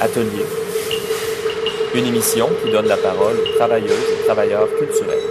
Atelier, 0.00 0.46
une 1.94 2.06
émission 2.06 2.48
qui 2.64 2.70
donne 2.70 2.86
la 2.86 2.96
parole 2.96 3.36
aux 3.36 3.56
travailleuses 3.56 3.92
et 3.92 4.24
travailleurs 4.24 4.68
culturels. 4.78 5.29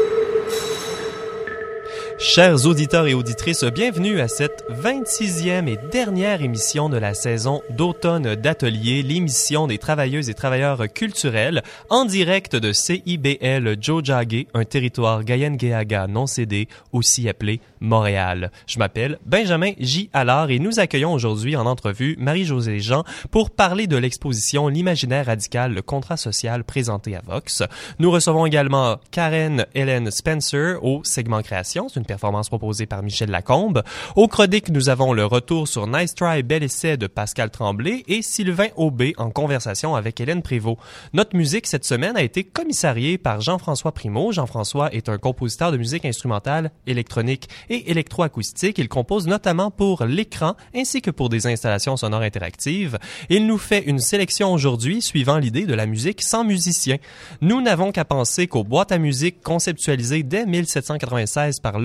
Chers 2.31 2.67
auditeurs 2.67 3.07
et 3.07 3.15
auditrices, 3.15 3.63
bienvenue 3.63 4.19
à 4.19 4.27
cette 4.27 4.63
26e 4.69 5.67
et 5.67 5.79
dernière 5.91 6.43
émission 6.43 6.87
de 6.87 6.95
la 6.95 7.15
saison 7.15 7.63
d'automne 7.71 8.35
d'Atelier, 8.35 9.01
l'émission 9.01 9.65
des 9.65 9.79
travailleuses 9.79 10.29
et 10.29 10.35
travailleurs 10.35 10.83
culturels, 10.93 11.63
en 11.89 12.05
direct 12.05 12.55
de 12.55 12.71
CIBL 12.71 13.77
Jojage, 13.81 14.45
un 14.53 14.63
territoire 14.63 15.23
Gayen-Geaga 15.23 16.05
non 16.05 16.27
cédé, 16.27 16.67
aussi 16.91 17.27
appelé 17.27 17.61
Montréal. 17.79 18.51
Je 18.67 18.77
m'appelle 18.77 19.17
Benjamin 19.25 19.71
J. 19.79 20.11
Allard 20.13 20.51
et 20.51 20.59
nous 20.59 20.79
accueillons 20.79 21.13
aujourd'hui 21.13 21.55
en 21.55 21.65
entrevue 21.65 22.15
Marie-Josée 22.19 22.79
Jean 22.79 23.05
pour 23.31 23.49
parler 23.49 23.87
de 23.87 23.97
l'exposition 23.97 24.67
L'imaginaire 24.67 25.25
radical, 25.25 25.73
le 25.73 25.81
contrat 25.81 26.17
social 26.17 26.63
présenté 26.63 27.15
à 27.15 27.21
Vox. 27.25 27.63
Nous 27.97 28.11
recevons 28.11 28.45
également 28.45 28.97
Karen 29.09 29.65
Hélène 29.73 30.11
Spencer 30.11 30.75
au 30.83 31.01
segment 31.03 31.41
création, 31.41 31.87
une 31.87 32.05
performance 32.19 32.49
proposée 32.49 32.85
par 32.85 33.01
Michel 33.01 33.29
Lacombe. 33.29 33.81
Au 34.17 34.27
chronique, 34.27 34.67
nous 34.71 34.89
avons 34.89 35.13
le 35.13 35.25
retour 35.25 35.69
sur 35.69 35.87
Nice 35.87 36.13
Try, 36.13 36.43
Bel 36.43 36.63
Essai 36.63 36.97
de 36.97 37.07
Pascal 37.07 37.49
Tremblay 37.49 38.03
et 38.09 38.21
Sylvain 38.21 38.67
Aubé 38.75 39.13
en 39.17 39.29
conversation 39.29 39.95
avec 39.95 40.19
Hélène 40.19 40.41
Prévost. 40.41 40.77
Notre 41.13 41.37
musique 41.37 41.65
cette 41.65 41.85
semaine 41.85 42.17
a 42.17 42.21
été 42.21 42.43
commissariée 42.43 43.17
par 43.17 43.39
Jean-François 43.39 43.93
Primo. 43.93 44.33
Jean-François 44.33 44.93
est 44.93 45.07
un 45.07 45.17
compositeur 45.17 45.71
de 45.71 45.77
musique 45.77 46.03
instrumentale, 46.03 46.71
électronique 46.87 47.47
et 47.69 47.89
électroacoustique. 47.89 48.79
Il 48.79 48.89
compose 48.89 49.25
notamment 49.25 49.71
pour 49.71 50.03
l'écran 50.03 50.55
ainsi 50.75 51.01
que 51.01 51.11
pour 51.11 51.29
des 51.29 51.47
installations 51.47 51.95
sonores 51.95 52.23
interactives. 52.23 52.99
Il 53.29 53.47
nous 53.47 53.57
fait 53.57 53.85
une 53.85 53.99
sélection 53.99 54.51
aujourd'hui 54.51 55.01
suivant 55.01 55.37
l'idée 55.37 55.65
de 55.65 55.73
la 55.73 55.85
musique 55.85 56.21
sans 56.21 56.43
musicien. 56.43 56.97
Nous 57.39 57.61
n'avons 57.61 57.93
qu'à 57.93 58.03
penser 58.03 58.47
qu'aux 58.47 58.65
boîtes 58.65 58.91
à 58.91 58.97
musique 58.97 59.41
conceptualisées 59.41 60.23
dès 60.23 60.45
1796 60.45 61.61
par 61.61 61.79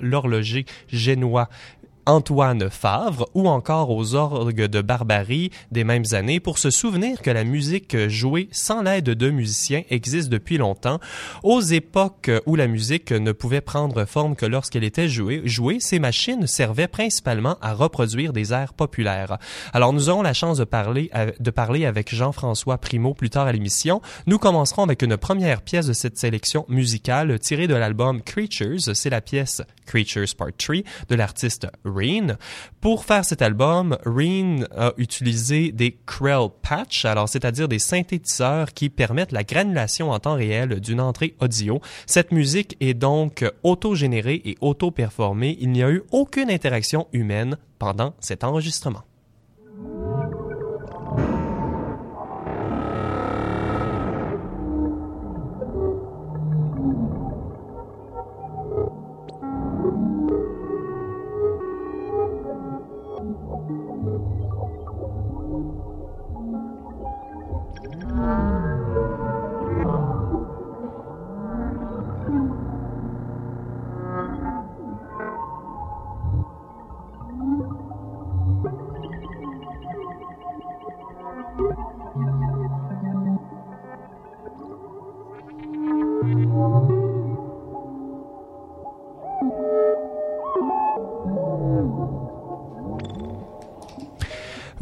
l'horloger 0.00 0.64
génois 0.88 1.48
Antoine 2.06 2.70
Favre 2.70 3.28
ou 3.34 3.48
encore 3.48 3.90
aux 3.90 4.14
orgues 4.14 4.66
de 4.66 4.80
Barbarie 4.80 5.50
des 5.72 5.82
mêmes 5.82 6.04
années 6.12 6.38
pour 6.38 6.58
se 6.58 6.70
souvenir 6.70 7.20
que 7.20 7.30
la 7.30 7.42
musique 7.42 7.96
jouée 8.08 8.48
sans 8.52 8.82
l'aide 8.82 9.04
de 9.04 9.30
musiciens 9.30 9.82
existe 9.90 10.28
depuis 10.28 10.56
longtemps. 10.56 11.00
Aux 11.42 11.60
époques 11.60 12.30
où 12.46 12.54
la 12.54 12.68
musique 12.68 13.10
ne 13.10 13.32
pouvait 13.32 13.60
prendre 13.60 14.04
forme 14.04 14.36
que 14.36 14.46
lorsqu'elle 14.46 14.84
était 14.84 15.08
jouée, 15.08 15.42
ces 15.80 15.98
machines 15.98 16.46
servaient 16.46 16.86
principalement 16.86 17.56
à 17.60 17.74
reproduire 17.74 18.32
des 18.32 18.52
airs 18.52 18.72
populaires. 18.72 19.38
Alors 19.72 19.92
nous 19.92 20.08
aurons 20.08 20.22
la 20.22 20.32
chance 20.32 20.58
de 20.58 20.64
parler, 20.64 21.10
de 21.40 21.50
parler 21.50 21.86
avec 21.86 22.14
Jean-François 22.14 22.78
Primo 22.78 23.14
plus 23.14 23.30
tard 23.30 23.48
à 23.48 23.52
l'émission. 23.52 24.00
Nous 24.26 24.38
commencerons 24.38 24.84
avec 24.84 25.02
une 25.02 25.16
première 25.16 25.62
pièce 25.62 25.86
de 25.86 25.92
cette 25.92 26.18
sélection 26.18 26.66
musicale 26.68 27.38
tirée 27.40 27.66
de 27.66 27.74
l'album 27.74 28.22
Creatures. 28.22 28.94
C'est 28.94 29.10
la 29.10 29.20
pièce 29.20 29.62
Creatures 29.86 30.36
Part 30.36 30.48
3 30.56 30.76
de 31.08 31.14
l'artiste 31.16 31.66
pour 32.80 33.04
faire 33.04 33.24
cet 33.24 33.42
album, 33.42 33.96
Reen 34.04 34.68
a 34.76 34.92
utilisé 34.96 35.72
des 35.72 35.96
Krell 36.06 36.48
Patch, 36.62 37.04
alors 37.04 37.28
c'est-à-dire 37.28 37.68
des 37.68 37.78
synthétiseurs 37.78 38.72
qui 38.72 38.90
permettent 38.90 39.32
la 39.32 39.44
granulation 39.44 40.10
en 40.10 40.18
temps 40.18 40.34
réel 40.34 40.80
d'une 40.80 41.00
entrée 41.00 41.34
audio. 41.40 41.80
Cette 42.06 42.32
musique 42.32 42.76
est 42.80 42.94
donc 42.94 43.44
auto-générée 43.62 44.42
et 44.44 44.56
auto-performée. 44.60 45.56
Il 45.60 45.70
n'y 45.70 45.82
a 45.82 45.90
eu 45.90 46.02
aucune 46.12 46.50
interaction 46.50 47.06
humaine 47.12 47.56
pendant 47.78 48.14
cet 48.20 48.44
enregistrement. 48.44 49.02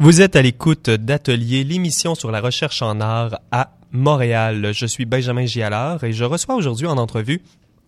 Vous 0.05 0.21
êtes 0.21 0.35
à 0.35 0.43
l'écoute 0.43 0.91
d'Atelier, 0.91 1.63
l'émission 1.63 2.13
sur 2.13 2.29
la 2.29 2.39
recherche 2.39 2.83
en 2.83 3.01
art 3.01 3.39
à 3.51 3.71
Montréal. 3.91 4.69
Je 4.71 4.85
suis 4.85 5.05
Benjamin 5.05 5.47
Gialard 5.47 6.03
et 6.03 6.13
je 6.13 6.23
reçois 6.23 6.53
aujourd'hui 6.53 6.85
en 6.85 6.99
entrevue 6.99 7.41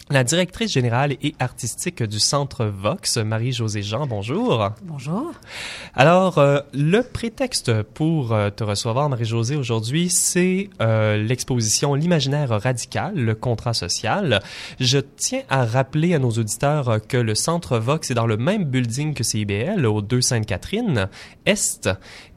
la 0.10 0.24
directrice 0.24 0.72
générale 0.72 1.18
et 1.22 1.36
artistique 1.40 2.02
du 2.02 2.20
Centre 2.20 2.66
Vox, 2.66 3.18
Marie-Josée 3.18 3.82
Jean, 3.82 4.08
bonjour. 4.08 4.70
Bonjour. 4.84 5.34
Alors, 5.96 6.38
euh, 6.38 6.60
le 6.74 7.02
prétexte 7.02 7.84
pour 7.84 8.32
euh, 8.32 8.50
te 8.50 8.64
recevoir, 8.64 9.10
Marie-Josée, 9.10 9.58
aujourd'hui, 9.58 10.10
c'est 10.10 10.70
euh, 10.82 11.18
l'exposition 11.18 11.94
L'imaginaire 11.94 12.50
radical, 12.50 13.16
le 13.16 13.36
contrat 13.36 13.74
social. 13.74 14.42
Je 14.80 15.00
tiens 15.00 15.42
à 15.50 15.66
rappeler 15.66 16.14
à 16.14 16.20
nos 16.20 16.32
auditeurs 16.32 17.00
que 17.06 17.18
le 17.18 17.36
Centre 17.36 17.78
Vox 17.78 18.10
est 18.10 18.14
dans 18.14 18.28
le 18.28 18.38
même 18.38 18.64
building 18.64 19.14
que 19.14 19.24
CIBL, 19.24 19.86
au 19.86 20.02
2 20.02 20.22
Sainte-Catherine, 20.22 21.10
Est, 21.46 21.90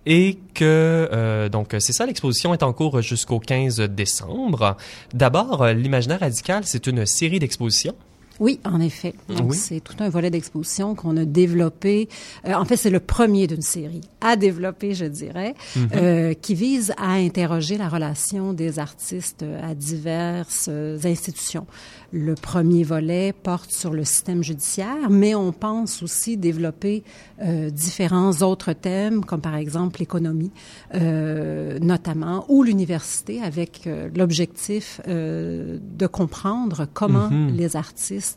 et 0.06 0.38
que 0.54 1.08
euh, 1.12 1.48
donc 1.48 1.74
c'est 1.78 1.92
ça 1.92 2.06
l'exposition 2.06 2.54
est 2.54 2.62
en 2.62 2.72
cours 2.72 3.02
jusqu'au 3.02 3.38
15 3.38 3.80
décembre. 3.80 4.76
D'abord, 5.14 5.62
euh, 5.62 5.72
l'imaginaire 5.72 6.20
radical, 6.20 6.62
c'est 6.64 6.86
une 6.86 7.06
série 7.06 7.38
d'expositions 7.38 7.94
oui, 8.40 8.58
en 8.64 8.80
effet. 8.80 9.14
C'est 9.52 9.80
tout 9.80 9.96
un 10.00 10.08
volet 10.08 10.30
d'exposition 10.30 10.94
qu'on 10.94 11.16
a 11.18 11.26
développé. 11.26 12.08
Euh, 12.46 12.54
en 12.54 12.64
fait, 12.64 12.78
c'est 12.78 12.88
le 12.90 12.98
premier 12.98 13.46
d'une 13.46 13.60
série 13.60 14.00
à 14.22 14.36
développer, 14.36 14.94
je 14.94 15.04
dirais, 15.04 15.54
mhm. 15.76 15.88
euh, 15.94 16.34
qui 16.34 16.54
vise 16.54 16.94
à 16.96 17.12
interroger 17.12 17.76
la 17.76 17.90
relation 17.90 18.54
des 18.54 18.78
artistes 18.78 19.44
à 19.62 19.74
diverses 19.74 20.68
euh, 20.70 20.98
institutions. 21.04 21.66
Le 22.12 22.34
premier 22.34 22.82
volet 22.82 23.34
porte 23.34 23.72
sur 23.72 23.92
le 23.92 24.04
système 24.04 24.42
judiciaire, 24.42 25.10
mais 25.10 25.34
on 25.34 25.52
pense 25.52 26.02
aussi 26.02 26.38
développer 26.38 27.04
euh, 27.42 27.68
différents 27.70 28.32
autres 28.42 28.72
thèmes, 28.72 29.22
comme 29.24 29.42
par 29.42 29.54
exemple 29.54 30.00
l'économie, 30.00 30.50
notamment, 30.92 32.46
ou 32.48 32.62
l'université, 32.62 33.42
avec 33.42 33.88
l'objectif 34.16 35.00
de 35.06 36.06
comprendre 36.06 36.86
comment 36.92 37.28
mm 37.30 37.48
-hmm. 37.50 37.56
les 37.56 37.76
artistes 37.76 38.29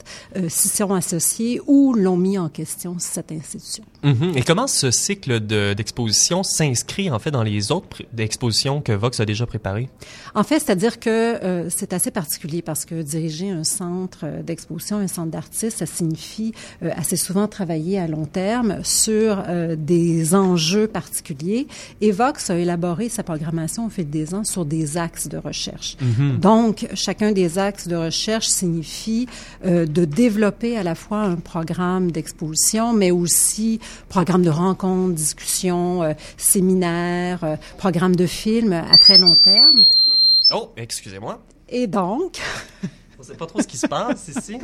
s'y 0.48 0.68
sont 0.70 0.94
associés 0.94 1.62
ou 1.68 1.94
l'ont 1.94 2.18
mis 2.18 2.38
en 2.38 2.50
question 2.50 2.96
cette 3.00 3.32
institution. 3.32 3.84
Mm 4.04 4.12
-hmm. 4.12 4.38
Et 4.38 4.42
comment 4.44 4.68
ce 4.68 4.92
cycle 4.92 5.40
d'exposition 5.40 6.42
de, 6.42 6.46
s'inscrit 6.46 7.10
en 7.10 7.20
fait 7.20 7.32
dans 7.32 7.44
les 7.44 7.72
autres 7.72 7.98
expositions 8.18 8.82
que 8.82 8.94
Vox 8.94 9.20
a 9.20 9.26
déjà 9.26 9.46
préparées? 9.46 9.90
En 10.36 10.44
fait, 10.44 10.60
c'est-à-dire 10.62 11.00
que 11.00 11.20
c'est 11.70 11.94
assez 11.94 12.12
particulier 12.12 12.62
parce 12.62 12.84
que 12.86 12.96
diriger 13.02 13.50
un 13.50 13.64
centre 13.64 14.26
d'exposition, 14.46 14.98
un 14.98 15.08
centre 15.08 15.32
d'artistes, 15.32 15.78
ça 15.80 15.86
signifie 15.86 16.54
euh, 16.84 16.90
assez 16.96 17.18
souvent 17.18 17.48
travailler 17.48 18.00
à 18.00 18.08
long 18.08 18.26
terme 18.26 18.80
sur 18.84 19.44
euh, 19.48 19.76
des 19.78 20.36
enjeux 20.36 20.88
particuliers. 20.88 21.68
Et 22.02 22.12
Vox 22.12 22.50
a 22.50 22.58
élaboré 22.58 23.10
sa 23.10 23.24
programmation 23.24 23.86
au 23.86 23.90
fil 23.90 24.10
des 24.10 24.34
ans 24.34 24.44
sur 24.44 24.66
des 24.66 24.98
axes 24.98 25.28
de 25.28 25.38
recherche. 25.38 25.98
Mm 26.02 26.06
-hmm. 26.06 26.40
Donc, 26.40 26.88
chacun 26.94 27.32
des 27.32 27.58
axes 27.58 27.88
de 27.88 27.96
recherche 27.96 28.48
signifie 28.48 29.28
euh, 29.66 29.83
de 29.86 30.06
développer 30.06 30.78
à 30.78 30.84
la 30.84 30.96
fois 30.96 31.20
un 31.20 31.36
programme 31.36 32.12
d'exposition, 32.12 32.94
mais 32.94 33.12
aussi 33.12 33.80
programme 34.10 34.44
de 34.44 34.50
rencontres, 34.50 35.14
discussions, 35.14 36.04
euh, 36.04 36.14
séminaires, 36.38 37.44
euh, 37.44 37.56
programme 37.78 38.16
de 38.16 38.26
films 38.26 38.74
à 38.74 38.98
très 38.98 39.18
long 39.18 39.36
terme. 39.36 39.86
Oh, 40.54 40.70
excusez-moi. 40.78 41.42
Et 41.70 41.88
donc... 41.88 42.40
On 43.20 43.24
sait 43.24 43.36
pas 43.36 43.46
trop 43.46 43.62
ce 43.62 43.68
qui 43.68 43.78
se 43.78 43.88
passe 43.88 44.28
ici. 44.28 44.58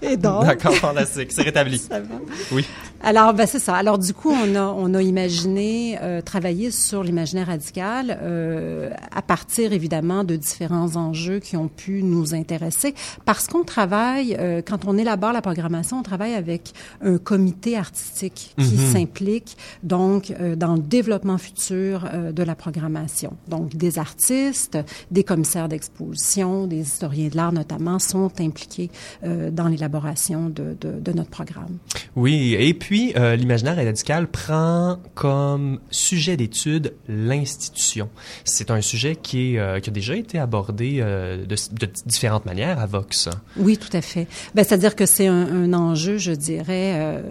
Et 0.00 0.16
donc... 0.16 0.44
D'accord, 0.44 0.74
fantastique. 0.74 1.32
C'est 1.32 1.42
rétabli. 1.42 1.78
Ça 1.78 2.00
va. 2.00 2.14
Oui. 2.52 2.64
Alors, 3.02 3.32
ben, 3.34 3.46
c'est 3.46 3.58
ça. 3.58 3.74
Alors, 3.76 3.98
du 3.98 4.12
coup, 4.14 4.30
on 4.30 4.54
a, 4.56 4.62
on 4.62 4.94
a 4.94 5.02
imaginé 5.02 5.98
euh, 6.02 6.20
travailler 6.20 6.70
sur 6.70 7.02
l'imaginaire 7.02 7.46
radical 7.48 8.18
euh, 8.22 8.90
à 9.14 9.22
partir, 9.22 9.72
évidemment, 9.72 10.24
de 10.24 10.36
différents 10.36 10.96
enjeux 10.96 11.38
qui 11.40 11.56
ont 11.56 11.68
pu 11.68 12.02
nous 12.02 12.34
intéresser. 12.34 12.94
Parce 13.24 13.46
qu'on 13.46 13.64
travaille, 13.64 14.36
euh, 14.38 14.62
quand 14.66 14.84
on 14.86 14.96
élabore 14.96 15.32
la 15.32 15.42
programmation, 15.42 15.98
on 15.98 16.02
travaille 16.02 16.34
avec 16.34 16.72
un 17.02 17.18
comité 17.18 17.76
artistique 17.76 18.54
qui 18.58 18.76
Mhm. 18.76 18.92
s'implique, 18.92 19.56
donc, 19.82 20.32
dans 20.56 20.74
le 20.74 20.80
développement 20.80 21.38
futur 21.38 22.08
de 22.32 22.42
la 22.42 22.54
programmation. 22.54 23.36
Donc, 23.48 23.76
des 23.76 23.98
artistes, 23.98 24.78
des 25.10 25.24
commissaires 25.24 25.68
d'exposition, 25.68 26.66
des 26.66 26.80
historiens 26.80 27.28
de 27.28 27.36
l'art, 27.36 27.47
notamment, 27.52 27.98
sont 27.98 28.30
impliqués 28.40 28.90
euh, 29.24 29.50
dans 29.50 29.68
l'élaboration 29.68 30.48
de, 30.48 30.76
de, 30.80 30.98
de 31.00 31.12
notre 31.12 31.30
programme. 31.30 31.78
Oui, 32.16 32.54
et 32.58 32.74
puis 32.74 33.12
euh, 33.16 33.36
l'imaginaire 33.36 33.76
radical 33.76 34.26
prend 34.28 34.98
comme 35.14 35.80
sujet 35.90 36.36
d'étude 36.36 36.94
l'institution. 37.08 38.08
C'est 38.44 38.70
un 38.70 38.80
sujet 38.80 39.16
qui, 39.16 39.54
est, 39.54 39.58
euh, 39.58 39.80
qui 39.80 39.90
a 39.90 39.92
déjà 39.92 40.14
été 40.16 40.38
abordé 40.38 40.98
euh, 41.00 41.44
de, 41.44 41.56
de 41.72 41.90
différentes 42.06 42.46
manières 42.46 42.78
à 42.78 42.86
Vox. 42.86 43.28
Oui, 43.56 43.76
tout 43.78 43.94
à 43.96 44.00
fait. 44.00 44.26
Ben, 44.54 44.64
c'est-à-dire 44.64 44.96
que 44.96 45.06
c'est 45.06 45.26
un, 45.26 45.46
un 45.64 45.72
enjeu, 45.72 46.18
je 46.18 46.32
dirais, 46.32 47.22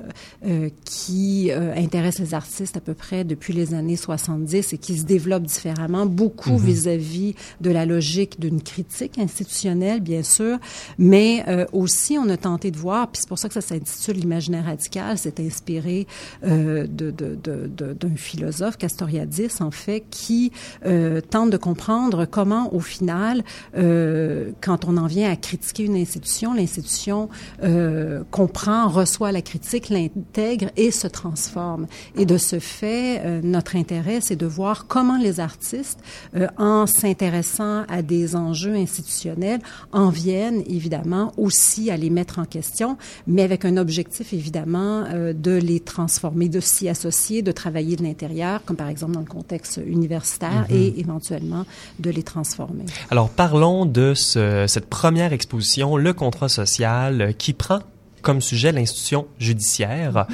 qui 0.86 1.52
intéresse 1.52 2.19
les 2.19 2.34
artistes 2.34 2.78
à 2.78 2.81
peu 2.81 2.94
près 2.94 3.24
depuis 3.24 3.54
les 3.54 3.74
années 3.74 3.96
70 3.96 4.74
et 4.74 4.78
qui 4.78 4.98
se 4.98 5.04
développe 5.06 5.44
différemment, 5.44 6.06
beaucoup 6.06 6.58
Mhm. 6.58 6.66
vis-à-vis 6.66 7.36
de 7.62 7.69
la 7.72 7.86
logique 7.86 8.40
d'une 8.40 8.62
critique 8.62 9.18
institutionnelle, 9.18 10.02
bien 10.07 10.24
sûr, 10.24 10.57
mais 10.98 11.44
euh, 11.48 11.65
aussi 11.74 12.18
on 12.18 12.30
a 12.30 12.38
tenté 12.38 12.71
de 12.71 12.77
voir, 12.77 13.09
puis 13.09 13.19
c'est 13.21 13.27
pour 13.27 13.39
ça 13.39 13.48
que 13.50 13.54
ça 13.54 13.62
s'intitule 13.62 14.18
l'imaginaire 14.18 14.65
radical, 14.65 15.18
c'est 15.18 15.39
inspiré 15.39 16.07
euh, 16.45 16.88
de, 16.88 17.12
de, 17.12 17.36
de, 17.36 17.94
d'un 17.94 18.15
philosophe, 18.15 18.77
Castoriadis, 18.77 19.56
en 19.59 19.71
fait, 19.71 20.06
qui 20.09 20.51
euh, 20.86 21.19
tente 21.21 21.50
de 21.50 21.57
comprendre 21.57 22.25
comment, 22.25 22.74
au 22.74 22.80
final, 22.80 23.44
euh, 23.77 24.51
quand 24.62 24.86
on 24.86 24.95
en 24.98 25.07
vient 25.07 25.30
à 25.30 25.36
critiquer 25.36 25.83
une 25.83 25.98
institution, 25.98 26.54
l'institution 26.54 27.30
euh, 27.63 28.24
comprend, 28.31 28.88
reçoit 28.88 29.31
la 29.31 29.42
critique, 29.42 29.89
l'intègre 29.89 30.69
et 30.77 30.92
se 30.92 31.07
transforme. 31.07 31.88
Et 32.15 32.25
de 32.25 32.38
ce 32.38 32.59
fait, 32.59 33.21
euh, 33.25 33.42
notre 33.44 33.75
intérêt, 33.75 34.19
c'est 34.21 34.36
de 34.36 34.45
voir 34.45 34.88
comment 34.88 35.18
les 35.18 35.39
artistes, 35.39 36.00
en 36.57 36.86
s'intéressant 36.86 37.83
à 37.89 38.01
des 38.01 38.36
enjeux 38.36 38.75
institutionnels, 38.75 39.62
en 39.98 40.10
viennent 40.10 40.64
évidemment 40.68 41.34
aussi 41.38 41.90
à 41.92 41.98
les 41.98 42.10
mettre 42.10 42.40
en 42.40 42.46
question, 42.46 42.98
mais 43.26 43.42
avec 43.42 43.66
un 43.66 43.78
objectif 43.78 44.32
évidemment 44.32 45.04
euh, 45.12 45.34
de 45.34 45.52
les 45.52 45.80
transformer, 45.80 46.48
de 46.50 46.60
s'y 46.60 46.88
associer, 46.88 47.42
de 47.42 47.52
travailler 47.52 47.96
de 47.96 48.04
l'intérieur, 48.04 48.62
comme 48.66 48.78
par 48.78 48.90
exemple 48.90 49.14
dans 49.14 49.20
le 49.22 49.26
contexte 49.26 49.82
universitaire, 49.86 50.66
et 50.70 51.00
éventuellement 51.00 51.66
de 52.00 52.10
les 52.12 52.24
transformer. 52.24 52.86
Alors 53.10 53.30
parlons 53.30 53.86
de 53.86 54.14
ce- 54.14 54.66
cette 54.68 54.88
première 54.88 55.34
exposition, 55.34 55.98
le 55.98 56.14
contrat 56.14 56.50
social, 56.50 57.22
euh, 57.22 57.32
qui 57.32 57.54
prend 57.54 57.80
comme 58.28 58.42
sujet 58.42 58.74
l'institution 58.74 59.26
judiciaire 59.40 60.28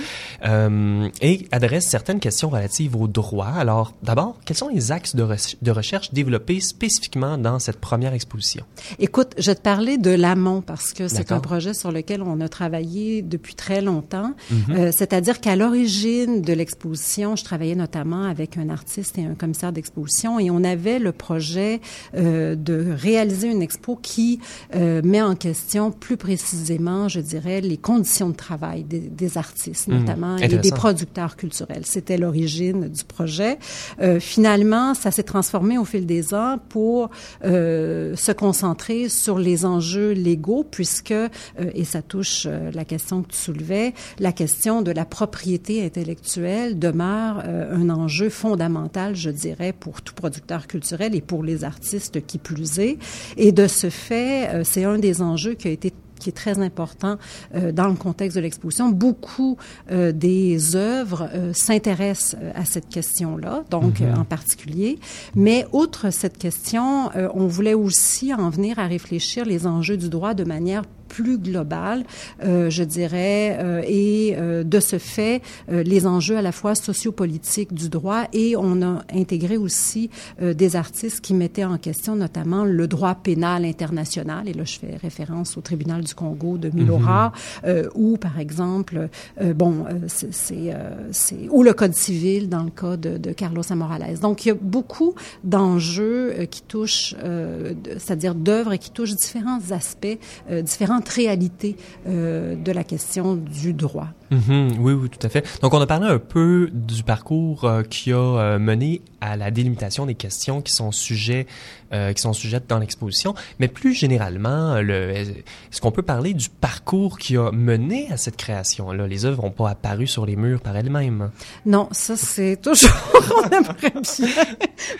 euh, 0.43 1.07
et 1.21 1.47
adresse 1.51 1.85
certaines 1.87 2.19
questions 2.19 2.49
relatives 2.49 2.95
au 2.95 3.07
droit. 3.07 3.53
Alors 3.55 3.93
d'abord, 4.01 4.39
quels 4.45 4.57
sont 4.57 4.69
les 4.69 4.91
axes 4.91 5.15
de, 5.15 5.21
re- 5.21 5.55
de 5.61 5.69
recherche 5.69 6.11
développés 6.11 6.59
spécifiquement 6.59 7.37
dans 7.37 7.59
cette 7.59 7.79
première 7.79 8.15
exposition? 8.15 8.65
Écoute, 8.97 9.35
je 9.37 9.51
vais 9.51 9.55
te 9.55 9.61
parler 9.61 9.99
de 9.99 10.09
l'amont 10.09 10.63
parce 10.63 10.91
que 10.91 11.07
c'est 11.07 11.31
un 11.31 11.39
projet 11.39 11.75
sur 11.75 11.91
lequel 11.91 12.23
on 12.23 12.41
a 12.41 12.49
travaillé 12.49 13.21
depuis 13.21 13.53
très 13.53 13.79
longtemps. 13.79 14.33
Mhm. 14.49 14.75
Euh, 14.75 14.91
C'est-à-dire 14.91 15.39
qu'à 15.39 15.55
l'origine 15.55 16.41
de 16.41 16.53
l'exposition, 16.53 17.35
je 17.35 17.43
travaillais 17.43 17.75
notamment 17.75 18.23
avec 18.23 18.57
un 18.57 18.69
artiste 18.69 19.19
et 19.19 19.25
un 19.25 19.35
commissaire 19.35 19.71
d'exposition 19.71 20.39
et 20.39 20.49
on 20.49 20.63
avait 20.63 20.97
le 20.97 21.11
projet 21.11 21.79
euh, 22.15 22.55
de 22.55 22.91
réaliser 22.97 23.51
une 23.51 23.61
expo 23.61 23.99
qui 24.01 24.39
met 24.73 25.21
en 25.21 25.35
question 25.35 25.91
plus 25.91 26.17
précisément, 26.17 27.07
je 27.07 27.19
dirais, 27.19 27.61
les 27.61 27.77
conditions 27.89 28.29
de 28.29 28.35
travail 28.47 28.83
des, 28.83 28.99
des 28.99 29.37
artistes, 29.37 29.87
Mhm. 29.87 29.99
notamment, 29.99 30.37
et 30.37 30.47
des 30.47 30.71
producteurs 30.71 31.35
culturels. 31.35 31.85
C'était 31.85 32.17
l'origine 32.17 32.87
du 32.87 33.03
projet. 33.03 33.59
Euh, 34.01 34.19
finalement, 34.19 34.93
ça 34.95 35.11
s'est 35.11 35.27
transformé 35.35 35.77
au 35.77 35.85
fil 35.85 36.05
des 36.05 36.33
ans 36.33 36.57
pour 36.69 37.09
euh, 37.45 38.15
se 38.15 38.31
concentrer 38.31 39.09
sur 39.09 39.37
les 39.37 39.65
enjeux 39.65 40.11
légaux, 40.13 40.63
puisque, 40.63 41.11
euh, 41.11 41.27
et 41.75 41.83
ça 41.83 42.01
touche 42.01 42.45
euh, 42.47 42.71
la 42.73 42.85
question 42.85 43.21
que 43.23 43.29
tu 43.31 43.37
soulevais, 43.37 43.93
la 44.19 44.31
question 44.31 44.81
de 44.81 44.91
la 44.91 45.05
propriété 45.05 45.85
intellectuelle 45.85 46.79
demeure 46.79 47.43
euh, 47.45 47.75
un 47.75 47.89
enjeu 47.89 48.29
fondamental, 48.29 49.15
je 49.15 49.29
dirais, 49.29 49.73
pour 49.77 50.01
tout 50.01 50.13
producteur 50.13 50.67
culturel 50.67 51.13
et 51.15 51.21
pour 51.21 51.43
les 51.43 51.63
artistes 51.63 52.25
qui 52.25 52.37
plus 52.37 52.79
est. 52.79 52.97
Et 53.37 53.51
de 53.51 53.67
ce 53.67 53.89
fait, 53.89 54.49
euh, 54.49 54.63
c'est 54.63 54.85
un 54.85 54.97
des 54.99 55.21
enjeux 55.21 55.53
qui 55.55 55.67
a 55.67 55.71
été 55.71 55.91
qui 56.23 56.29
est 56.29 56.33
très 56.33 56.59
important 56.59 57.17
euh, 57.53 57.71
dans 57.71 57.87
le 57.87 57.95
contexte 57.95 58.37
de 58.37 58.41
l'exposition. 58.41 58.89
Beaucoup 58.89 59.57
euh, 59.91 60.13
des 60.13 60.75
œuvres 60.75 61.29
euh, 61.33 61.51
s'intéressent 61.53 62.37
à 62.55 62.63
cette 62.63 62.87
question-là, 62.87 63.63
donc 63.69 63.99
euh, 63.99 64.15
en 64.15 64.23
particulier. 64.23 64.99
Mais 65.35 65.65
outre 65.73 66.11
cette 66.11 66.37
question, 66.37 67.09
on 67.33 67.47
voulait 67.47 67.73
aussi 67.73 68.33
en 68.33 68.49
venir 68.49 68.79
à 68.79 68.87
réfléchir 68.87 69.45
les 69.45 69.67
enjeux 69.67 69.97
du 69.97 70.09
droit 70.09 70.33
de 70.33 70.43
manière 70.43 70.83
plus 71.17 71.37
globale, 71.37 72.01
euh, 72.43 72.71
je 72.77 72.83
dirais, 72.83 73.57
euh, 73.59 73.83
et 73.87 74.35
euh, 74.35 74.63
de 74.63 74.79
ce 74.79 74.97
fait, 74.97 75.41
euh, 75.71 75.83
les 75.83 76.07
enjeux 76.07 76.37
à 76.37 76.41
la 76.41 76.51
fois 76.51 76.73
sociopolitiques 76.89 77.73
du 77.73 77.87
droit 77.97 78.23
et 78.33 78.55
on 78.57 78.81
a 78.81 79.03
intégré 79.13 79.55
aussi 79.57 80.09
euh, 80.41 80.53
des 80.55 80.75
artistes 80.75 81.21
qui 81.21 81.33
mettaient 81.33 81.69
en 81.75 81.77
question 81.77 82.15
notamment 82.15 82.63
le 82.65 82.87
droit 82.87 83.15
pénal 83.15 83.63
international, 83.63 84.47
et 84.49 84.53
là 84.53 84.63
je 84.63 84.77
fais 84.79 84.95
référence 84.95 85.55
au 85.57 85.61
tribunal 85.61 86.01
du 86.03 86.15
Congo 86.15 86.57
de 86.57 86.69
Milora, 86.77 87.31
euh, 87.65 87.89
ou 87.93 88.17
par 88.17 88.39
exemple, 88.39 88.95
euh, 89.41 89.53
bon, 89.53 89.85
euh, 89.85 90.07
c'est, 90.07 90.73
euh, 90.73 91.47
ou 91.51 91.61
le 91.63 91.73
code 91.73 91.93
civil 91.93 92.49
dans 92.49 92.63
le 92.63 92.71
cas 92.71 92.97
de, 92.97 93.17
de 93.17 93.31
Carlos 93.33 93.63
Morales. 93.75 94.19
Donc 94.19 94.45
il 94.45 94.47
y 94.49 94.51
a 94.51 94.57
beaucoup 94.59 95.13
d'enjeux 95.43 96.47
qui 96.49 96.63
touchent, 96.63 97.15
euh, 97.23 97.73
c'est-à-dire 97.99 98.33
d'œuvres 98.33 98.75
qui 98.77 98.89
touchent 98.89 99.15
différents 99.15 99.63
aspects, 99.71 100.17
euh, 100.49 100.61
réalités 101.09 101.75
euh, 102.07 102.55
de 102.55 102.71
la 102.71 102.83
question 102.83 103.35
du 103.35 103.73
droit. 103.73 104.07
Mhm, 104.31 104.77
oui, 104.79 104.93
oui, 104.93 105.09
tout 105.09 105.25
à 105.25 105.29
fait. 105.29 105.45
Donc, 105.61 105.73
on 105.73 105.81
a 105.81 105.87
parlé 105.87 106.07
un 106.07 106.19
peu 106.19 106.69
du 106.71 107.03
parcours 107.03 107.65
euh, 107.65 107.83
qui 107.83 108.11
a 108.11 108.17
euh, 108.17 108.59
mené 108.59 109.01
à 109.21 109.37
la 109.37 109.51
délimitation 109.51 110.05
des 110.05 110.15
questions 110.15 110.61
qui 110.61 110.73
sont 110.73 110.91
sujets, 110.91 111.47
euh, 111.93 112.11
qui 112.11 112.21
sont 112.21 112.33
sujettes 112.33 112.67
dans 112.67 112.79
l'exposition. 112.79 113.35
Mais 113.59 113.67
plus 113.67 113.93
généralement, 113.93 114.81
le, 114.81 115.11
est-ce 115.11 115.79
qu'on 115.79 115.91
peut 115.91 116.01
parler 116.01 116.33
du 116.33 116.49
parcours 116.49 117.17
qui 117.17 117.37
a 117.37 117.51
mené 117.51 118.11
à 118.11 118.17
cette 118.17 118.35
création-là? 118.35 119.07
Les 119.07 119.25
œuvres 119.25 119.43
n'ont 119.43 119.51
pas 119.51 119.69
apparu 119.69 120.07
sur 120.07 120.25
les 120.25 120.35
murs 120.35 120.59
par 120.59 120.75
elles-mêmes. 120.75 121.31
Non, 121.65 121.87
ça 121.91 122.17
c'est 122.17 122.59
toujours, 122.61 122.91
on 123.37 123.49
aimerait 123.49 123.91
bien, 123.91 124.43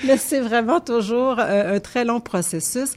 mais 0.06 0.18
c'est 0.18 0.40
vraiment 0.40 0.80
toujours 0.80 1.38
euh, 1.40 1.76
un 1.76 1.80
très 1.80 2.06
long 2.06 2.22
processus. 2.22 2.92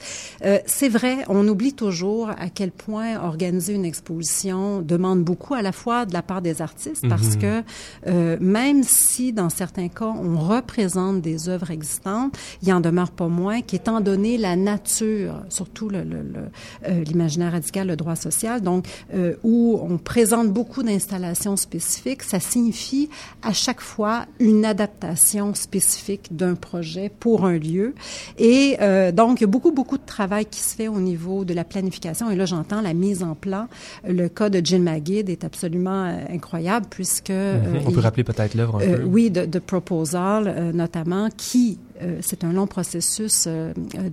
Euh, 0.45 0.59
c'est 0.65 0.89
vrai, 0.89 1.17
on 1.27 1.45
oublie 1.47 1.73
toujours 1.73 2.29
à 2.29 2.49
quel 2.53 2.71
point 2.71 3.21
organiser 3.21 3.73
une 3.73 3.85
exposition 3.85 4.81
demande 4.81 5.23
beaucoup 5.23 5.55
à 5.55 5.61
la 5.61 5.71
fois 5.71 6.05
de 6.05 6.13
la 6.13 6.21
part 6.27 6.41
des 6.41 6.61
artistes, 6.61 7.07
parce 7.09 7.35
que 7.37 7.63
euh, 8.07 8.37
même 8.39 8.83
si 8.83 9.33
dans 9.33 9.49
certains 9.49 9.87
cas 9.87 10.13
on 10.27 10.37
représente 10.37 11.21
des 11.21 11.49
œuvres 11.49 11.71
existantes, 11.71 12.37
il 12.61 12.71
en 12.73 12.81
demeure 12.81 13.11
pas 13.11 13.27
moins 13.27 13.61
qu'étant 13.61 14.01
donné 14.01 14.37
la 14.37 14.55
nature, 14.55 15.35
surtout 15.49 15.89
le, 15.89 16.03
le, 16.03 16.21
le, 16.21 16.43
euh, 16.87 17.03
l'imaginaire 17.03 17.53
radical, 17.53 17.87
le 17.87 17.95
droit 17.95 18.15
social, 18.15 18.61
donc 18.61 18.85
euh, 19.13 19.35
où 19.43 19.79
on 19.81 19.97
présente 19.97 20.49
beaucoup 20.51 20.83
d'installations 20.83 21.55
spécifiques, 21.55 22.23
ça 22.23 22.39
signifie 22.39 23.09
à 23.41 23.53
chaque 23.53 23.81
fois 23.81 24.25
une 24.39 24.65
adaptation 24.65 25.53
spécifique 25.55 26.35
d'un 26.35 26.55
projet 26.55 27.09
pour 27.19 27.45
un 27.45 27.57
lieu. 27.57 27.95
Et 28.37 28.77
donc, 29.13 29.39
il 29.39 29.43
y 29.43 29.45
a 29.45 29.47
beaucoup, 29.47 29.71
beaucoup 29.71 29.97
de 29.97 30.05
travail 30.05 30.45
qui 30.45 30.59
se 30.59 30.75
fait 30.75 30.87
au 30.87 30.99
niveau 30.99 31.45
de 31.45 31.53
la 31.53 31.63
planification. 31.63 32.29
Et 32.29 32.35
là, 32.35 32.45
j'entends 32.45 32.81
la 32.81 32.93
mise 32.93 33.23
en 33.23 33.35
plan. 33.35 33.67
Le 34.07 34.27
cas 34.27 34.49
de 34.49 34.59
Jill 34.63 34.81
Magid 34.81 35.29
est 35.29 35.43
absolument 35.43 36.06
incroyable 36.29 36.85
puisque... 36.89 37.29
euh, 37.29 37.57
Mhm. 37.57 37.81
on 37.87 37.91
peut 37.91 37.99
rappeler 37.99 38.23
peut-être 38.23 38.53
l'œuvre 38.55 38.77
un 38.77 38.81
euh, 38.81 38.97
peu. 38.97 39.03
oui, 39.03 39.29
de, 39.31 39.45
de 39.45 39.59
Proposal 39.59 40.47
euh, 40.47 40.71
notamment, 40.73 41.29
qui 41.35 41.77
c'est 42.21 42.43
un 42.43 42.53
long 42.53 42.67
processus. 42.67 43.47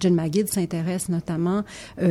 Jill 0.00 0.14
Magid 0.14 0.48
s'intéresse 0.48 1.08
notamment 1.08 1.62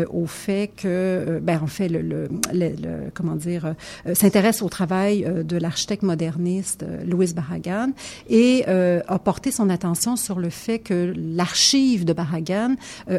au 0.10 0.26
fait 0.26 0.72
que, 0.76 1.40
ben, 1.42 1.60
en 1.62 1.68
fait, 1.68 1.88
le, 1.88 2.02
le, 2.02 2.28
le, 2.54 3.10
comment 3.14 3.36
dire, 3.36 3.76
s'intéresse 4.14 4.62
au 4.62 4.70
travail 4.70 5.26
de 5.44 5.58
l'architecte 5.58 6.04
moderniste 6.04 6.86
Louis 7.06 7.34
Barragan 7.34 7.92
et 8.30 8.66
a 8.66 9.20
porté 9.20 9.52
son 9.52 9.70
attention 9.70 10.16
sur 10.16 10.40
le 10.40 10.50
fait 10.50 10.80
que 10.80 11.14
l'archive 11.16 12.06
de 12.06 12.14
Barragan 12.14 12.76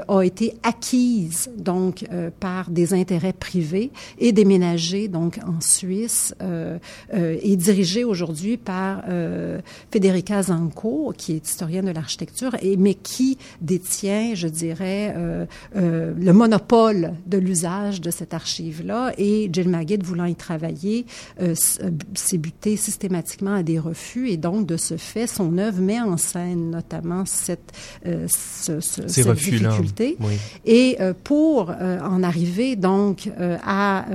a 0.09 0.23
été 0.23 0.55
acquise 0.63 1.51
donc 1.57 2.05
par 2.41 2.71
des 2.71 2.95
intérêts 2.95 3.33
privés 3.33 3.91
et 4.19 4.33
déménagée 4.33 5.09
donc 5.09 5.39
en 5.47 5.61
Suisse 5.61 6.35
euh, 6.43 6.79
euh, 7.15 7.39
et 7.43 7.57
dirigée 7.57 8.05
aujourd'hui 8.05 8.57
par 8.57 9.03
euh, 9.09 9.61
Federica 9.91 10.43
Zanco, 10.43 11.13
qui 11.17 11.33
est 11.33 11.49
historienne 11.49 11.87
de 11.87 11.91
l'architecture, 11.91 12.44
et 12.61 12.77
mais 12.77 12.95
qui 12.95 13.39
détient, 13.61 14.35
je 14.35 14.49
dirais, 14.49 15.15
euh, 15.17 15.47
euh, 15.77 16.13
le 16.19 16.33
monopole 16.33 17.13
de 17.27 17.39
l'usage 17.39 18.01
de 18.01 18.11
cette 18.11 18.35
archive-là. 18.35 19.13
Et 19.19 19.49
Jill 19.53 19.69
Magid, 19.69 20.03
voulant 20.03 20.25
y 20.25 20.35
travailler, 20.35 21.07
s'est 21.55 22.39
buté 22.39 22.77
systématiquement 22.77 23.55
à 23.55 23.63
des 23.63 23.79
refus, 23.79 24.29
et 24.29 24.37
donc 24.37 24.67
de 24.67 24.77
ce 24.77 24.97
fait, 24.97 25.27
son 25.27 25.59
œuvre 25.59 25.81
met 25.81 26.01
en 26.01 26.17
scène 26.17 26.71
notamment 26.71 27.25
cette, 27.25 27.73
ce, 28.05 28.81
ce, 28.81 29.09
cette 29.09 29.33
difficulté. 29.33 30.17
Oui. 30.21 30.35
Et 30.65 30.99
pour 31.23 31.71
en 31.71 32.23
arriver 32.23 32.77
donc 32.77 33.31
à 33.65 34.07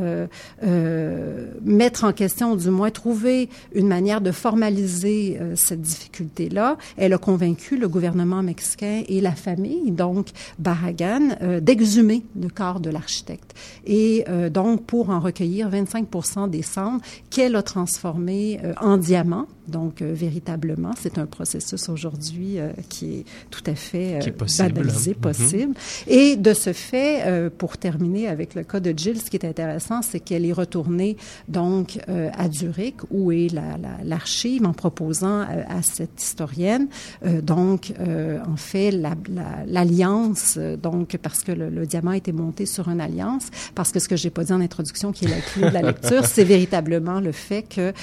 mettre 1.63 2.03
en 2.03 2.13
question, 2.13 2.55
du 2.55 2.69
moins 2.69 2.91
trouver 2.91 3.49
une 3.73 3.87
manière 3.87 4.21
de 4.21 4.31
formaliser 4.31 5.37
euh, 5.39 5.55
cette 5.55 5.81
difficulté-là. 5.81 6.77
Elle 6.97 7.13
a 7.13 7.17
convaincu 7.17 7.77
le 7.77 7.87
gouvernement 7.87 8.18
mexicain 8.25 9.03
et 9.07 9.21
la 9.21 9.31
famille, 9.31 9.91
donc 9.91 10.27
Barragan, 10.57 11.37
euh, 11.41 11.59
d'exhumer 11.59 12.25
le 12.39 12.49
corps 12.49 12.79
de 12.79 12.89
l'architecte. 12.89 13.53
Et 13.85 14.25
euh, 14.29 14.49
donc, 14.49 14.85
pour 14.85 15.09
en 15.09 15.19
recueillir 15.19 15.69
25% 15.69 16.49
des 16.49 16.61
cendres 16.61 17.01
qu'elle 17.29 17.55
a 17.55 17.63
transformées 17.63 18.59
en 18.81 18.97
diamants, 18.97 19.47
donc, 19.69 20.01
euh, 20.01 20.13
véritablement, 20.13 20.91
c'est 20.97 21.17
un 21.17 21.25
processus 21.25 21.89
aujourd'hui 21.89 22.59
euh, 22.59 22.71
qui 22.89 23.19
est 23.19 23.25
tout 23.51 23.63
à 23.65 23.75
fait 23.75 24.15
euh, 24.15 24.31
possible. 24.31 24.73
banalisé, 24.73 25.11
mm-hmm. 25.11 25.15
possible. 25.15 25.73
Et 26.07 26.35
de 26.35 26.53
ce 26.53 26.73
fait, 26.73 27.23
euh, 27.25 27.49
pour 27.55 27.77
terminer 27.77 28.27
avec 28.27 28.55
le 28.55 28.63
cas 28.63 28.79
de 28.79 28.93
Jill, 28.95 29.19
ce 29.19 29.29
qui 29.29 29.37
est 29.37 29.45
intéressant, 29.45 30.01
c'est 30.01 30.19
qu'elle 30.19 30.45
est 30.45 30.53
retournée 30.53 31.17
donc 31.47 31.99
à 32.07 32.49
Zurich, 32.51 32.95
où 33.11 33.31
est 33.31 33.47
l'archive, 34.03 34.63
la, 34.63 34.69
en 34.69 34.73
proposant 34.73 35.41
à 35.41 35.81
cette 35.81 36.21
historienne, 36.21 36.87
donc, 37.43 37.93
en 37.99 38.55
fait, 38.55 38.91
l'alliance, 38.91 40.55
la, 40.55 40.77
donc, 40.77 41.17
parce 41.21 41.43
que 41.43 41.51
le, 41.51 41.69
le, 41.69 41.85
diamant 41.85 42.11
a 42.11 42.17
été 42.17 42.31
monté 42.31 42.65
sur 42.65 42.89
une 42.89 43.01
alliance, 43.01 43.47
parce 43.75 43.91
que 43.91 43.99
ce 43.99 44.07
que 44.07 44.15
j'ai 44.15 44.29
pas 44.29 44.43
dit 44.43 44.53
en 44.53 44.61
introduction, 44.61 45.11
qui 45.11 45.25
est 45.25 45.29
la 45.29 45.41
clé 45.41 45.69
de 45.69 45.73
la 45.73 45.81
lecture, 45.81 46.25
c'est 46.25 46.43
véritablement 46.43 47.19
le 47.19 47.31
fait 47.31 47.63
que 47.63 47.93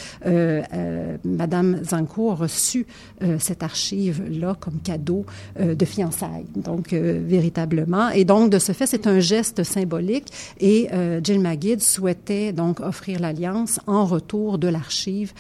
Madame 1.25 1.56
Madame 1.63 1.85
Zanco 1.85 2.31
a 2.31 2.35
reçu 2.35 2.87
euh, 3.23 3.37
cette 3.39 3.63
archive-là 3.63 4.57
comme 4.61 4.79
cadeau 4.85 5.25
euh, 5.59 5.75
de 5.75 5.85
fiançailles, 5.87 6.45
donc 6.55 6.93
euh, 6.93 7.23
véritablement. 7.27 8.11
Et 8.11 8.27
donc, 8.27 8.51
de 8.51 8.59
ce 8.59 8.73
fait, 8.73 8.87
c'est 8.87 9.07
un 9.07 9.21
geste 9.21 9.65
symbolique 9.65 10.27
et 10.61 10.89
Jill 11.23 11.41
Magid 11.41 11.81
souhaitait 11.81 12.53
donc 12.53 12.81
offrir 12.81 13.21
l'alliance 13.21 13.81
en 13.87 14.05
retour 14.05 14.59
de 14.59 14.69
l'archive 14.69 15.33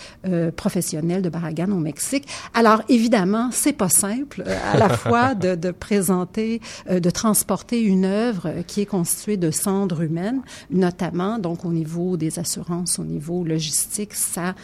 professionnelle 0.56 1.23
de 1.23 1.28
Barragan 1.28 1.70
au 1.70 1.78
Mexique. 1.78 2.26
Alors, 2.54 2.82
évidemment, 2.88 3.50
c'est 3.52 3.73
pas 3.73 3.88
simple 3.88 4.44
à 4.73 4.78
la 4.78 4.88
fois 4.96 5.35
de, 5.35 5.54
de 5.54 5.70
présenter, 5.70 6.61
de 6.90 7.11
transporter 7.11 7.82
une 7.82 8.04
œuvre 8.04 8.52
qui 8.66 8.80
est 8.80 8.87
constituée 8.87 9.37
de 9.37 9.50
cendres 9.50 10.02
humaines, 10.02 10.42
notamment 10.70 11.38
donc 11.38 11.64
au 11.64 11.73
niveau 11.73 12.16
des 12.16 12.38
assurances, 12.38 12.99
au 12.99 13.04
niveau 13.04 13.44
logistique, 13.44 14.14
ça 14.14 14.54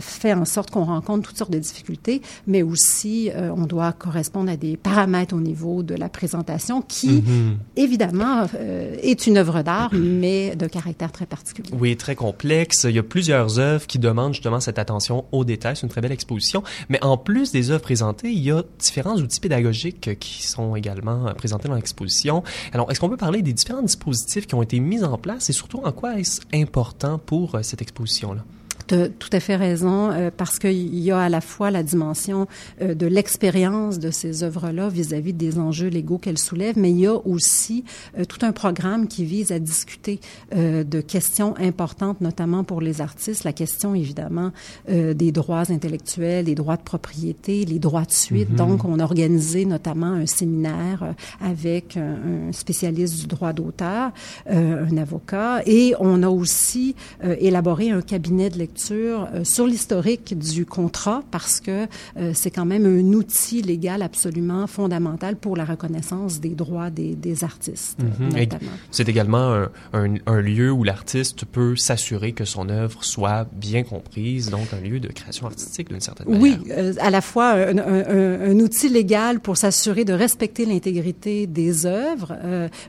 fait 0.00 0.32
en 0.32 0.44
sorte 0.44 0.63
qu'on 0.70 0.84
rencontre 0.84 1.28
toutes 1.28 1.38
sortes 1.38 1.52
de 1.52 1.58
difficultés, 1.58 2.22
mais 2.46 2.62
aussi 2.62 3.30
euh, 3.30 3.50
on 3.56 3.66
doit 3.66 3.92
correspondre 3.92 4.50
à 4.50 4.56
des 4.56 4.76
paramètres 4.76 5.34
au 5.34 5.40
niveau 5.40 5.82
de 5.82 5.94
la 5.94 6.08
présentation 6.08 6.82
qui, 6.82 7.20
mm-hmm. 7.20 7.56
évidemment, 7.76 8.46
euh, 8.54 8.96
est 9.02 9.26
une 9.26 9.36
œuvre 9.36 9.62
d'art, 9.62 9.90
mais 9.92 10.56
de 10.56 10.66
caractère 10.66 11.12
très 11.12 11.26
particulier. 11.26 11.70
Oui, 11.78 11.96
très 11.96 12.14
complexe. 12.14 12.84
Il 12.88 12.94
y 12.94 12.98
a 12.98 13.02
plusieurs 13.02 13.58
œuvres 13.58 13.86
qui 13.86 13.98
demandent 13.98 14.34
justement 14.34 14.60
cette 14.60 14.78
attention 14.78 15.24
aux 15.32 15.44
détails. 15.44 15.76
C'est 15.76 15.82
une 15.82 15.88
très 15.88 16.00
belle 16.00 16.12
exposition. 16.12 16.62
Mais 16.88 17.02
en 17.04 17.16
plus 17.16 17.52
des 17.52 17.70
œuvres 17.70 17.82
présentées, 17.82 18.30
il 18.30 18.42
y 18.42 18.50
a 18.50 18.62
différents 18.78 19.16
outils 19.16 19.40
pédagogiques 19.40 20.18
qui 20.18 20.46
sont 20.46 20.76
également 20.76 21.32
présentés 21.34 21.68
dans 21.68 21.74
l'exposition. 21.74 22.42
Alors, 22.72 22.90
est-ce 22.90 23.00
qu'on 23.00 23.08
peut 23.08 23.16
parler 23.16 23.42
des 23.42 23.52
différents 23.52 23.82
dispositifs 23.82 24.46
qui 24.46 24.54
ont 24.54 24.62
été 24.62 24.80
mis 24.80 25.04
en 25.04 25.18
place 25.18 25.50
et 25.50 25.52
surtout 25.52 25.80
en 25.84 25.92
quoi 25.92 26.18
est-ce 26.18 26.40
important 26.52 27.18
pour 27.18 27.54
euh, 27.54 27.62
cette 27.62 27.82
exposition-là? 27.82 28.44
Tu 28.86 28.94
as 28.94 29.08
tout 29.08 29.30
à 29.32 29.40
fait 29.40 29.56
raison, 29.56 30.10
euh, 30.10 30.30
parce 30.34 30.58
qu'il 30.58 30.98
y 30.98 31.10
a 31.10 31.18
à 31.18 31.28
la 31.28 31.40
fois 31.40 31.70
la 31.70 31.82
dimension 31.82 32.46
euh, 32.82 32.94
de 32.94 33.06
l'expérience 33.06 33.98
de 33.98 34.10
ces 34.10 34.42
œuvres-là 34.42 34.88
vis-à-vis 34.88 35.32
des 35.32 35.58
enjeux 35.58 35.88
légaux 35.88 36.18
qu'elles 36.18 36.38
soulèvent, 36.38 36.78
mais 36.78 36.90
il 36.90 37.00
y 37.00 37.06
a 37.06 37.14
aussi 37.14 37.84
euh, 38.18 38.24
tout 38.24 38.44
un 38.44 38.52
programme 38.52 39.08
qui 39.08 39.24
vise 39.24 39.52
à 39.52 39.58
discuter 39.58 40.20
de 40.54 41.00
questions 41.00 41.54
importantes, 41.58 42.20
notamment 42.20 42.64
pour 42.64 42.80
les 42.80 43.00
artistes, 43.00 43.44
la 43.44 43.52
question 43.52 43.94
évidemment 43.94 44.52
des 44.88 45.32
droits 45.32 45.70
intellectuels, 45.70 46.44
des 46.44 46.54
droits 46.54 46.76
de 46.76 46.82
propriété, 46.82 47.64
les 47.64 47.78
droits 47.78 48.04
de 48.04 48.12
suite. 48.12 48.50
Mm-hmm. 48.50 48.56
Donc, 48.56 48.84
on 48.84 48.98
a 48.98 49.04
organisé 49.04 49.64
notamment 49.64 50.12
un 50.12 50.26
séminaire 50.26 51.14
avec 51.40 51.96
un, 51.96 52.52
spécialiste 52.52 53.20
du 53.20 53.26
droit 53.26 53.52
d'auteur, 53.52 54.12
un 54.48 54.96
avocat, 54.96 55.62
et 55.66 55.94
on 55.98 56.22
a 56.22 56.28
aussi 56.28 56.94
élaboré 57.22 57.90
un 57.90 58.02
cabinet 58.02 58.50
de 58.50 58.58
lecture 58.58 58.73
euh, 58.90 59.44
sur 59.44 59.66
l'historique 59.66 60.36
du 60.36 60.66
contrat 60.66 61.22
parce 61.30 61.60
que 61.60 61.86
euh, 62.16 62.32
c'est 62.34 62.50
quand 62.50 62.64
même 62.64 62.86
un 62.86 63.12
outil 63.12 63.62
légal 63.62 64.02
absolument 64.02 64.66
fondamental 64.66 65.36
pour 65.36 65.56
la 65.56 65.64
reconnaissance 65.64 66.40
des 66.40 66.50
droits 66.50 66.90
des, 66.90 67.14
des 67.14 67.44
artistes, 67.44 67.98
mhm. 68.00 68.48
C'est 68.90 69.08
également 69.08 69.66
un, 69.92 70.14
un, 70.26 70.40
lieu 70.40 70.70
où 70.70 70.84
l'artiste 70.84 71.44
peut 71.44 71.76
s'assurer 71.76 72.32
que 72.32 72.44
son 72.44 72.68
œuvre 72.68 73.04
soit 73.04 73.46
bien 73.52 73.82
comprise, 73.82 74.50
donc 74.50 74.72
un 74.72 74.80
lieu 74.80 75.00
de 75.00 75.08
création 75.08 75.46
artistique 75.46 75.88
d'une 75.88 76.00
certaine 76.00 76.28
manière. 76.28 76.42
Oui, 76.42 76.58
euh, 76.70 76.94
à 77.00 77.10
la 77.10 77.20
fois 77.20 77.52
un, 77.52 77.78
un, 77.78 78.58
outil 78.60 78.88
légal 78.88 79.40
pour 79.40 79.56
s'assurer 79.56 80.04
de 80.04 80.12
respecter 80.12 80.66
l'intégrité 80.66 81.46
des 81.46 81.86
œuvres, 81.86 82.36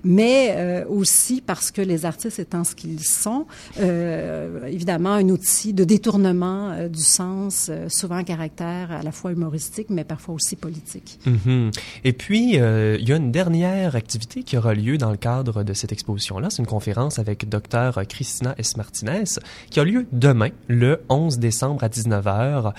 mais 0.04 0.84
aussi 0.90 1.42
parce 1.42 1.72
que 1.72 1.82
les 1.82 2.06
artistes 2.06 2.40
étant 2.40 2.64
ce 2.64 2.76
qu'ils 2.76 3.04
sont, 3.04 3.46
évidemment 3.78 5.14
un 5.14 5.30
outil 5.30 5.74
de 5.76 5.84
détournement 5.84 6.72
euh, 6.72 6.88
du 6.88 7.02
sens, 7.02 7.68
euh, 7.70 7.88
souvent 7.90 8.16
à 8.16 8.24
caractère 8.24 8.92
à 8.92 9.04
la 9.04 9.12
fois 9.12 9.32
humoristique, 9.32 9.90
mais 9.90 10.04
parfois 10.04 10.34
aussi 10.34 10.56
politique. 10.56 11.20
Mm-hmm. 11.28 11.78
Et 12.06 12.14
puis, 12.14 12.60
euh, 12.60 12.98
il 13.00 13.08
y 13.08 13.14
a 13.14 13.18
une 13.18 13.32
dernière 13.32 13.96
activité 13.96 14.44
qui 14.44 14.58
aura 14.58 14.74
lieu 14.74 14.98
dans 14.98 15.12
le 15.12 15.18
cadre 15.18 15.64
de 15.64 15.74
cette 15.74 15.92
exposition-là. 15.92 16.50
C'est 16.50 16.60
une 16.60 16.68
conférence 16.68 17.20
avec 17.20 17.48
Dr. 17.50 18.02
Christina 18.08 18.56
S. 18.58 18.78
Martinez 18.78 19.24
qui 19.70 19.80
a 19.80 19.84
lieu 19.84 20.08
demain, 20.12 20.50
le 20.68 21.02
11 21.10 21.40
décembre 21.40 21.84
à 21.84 21.90
19h. 21.90 22.74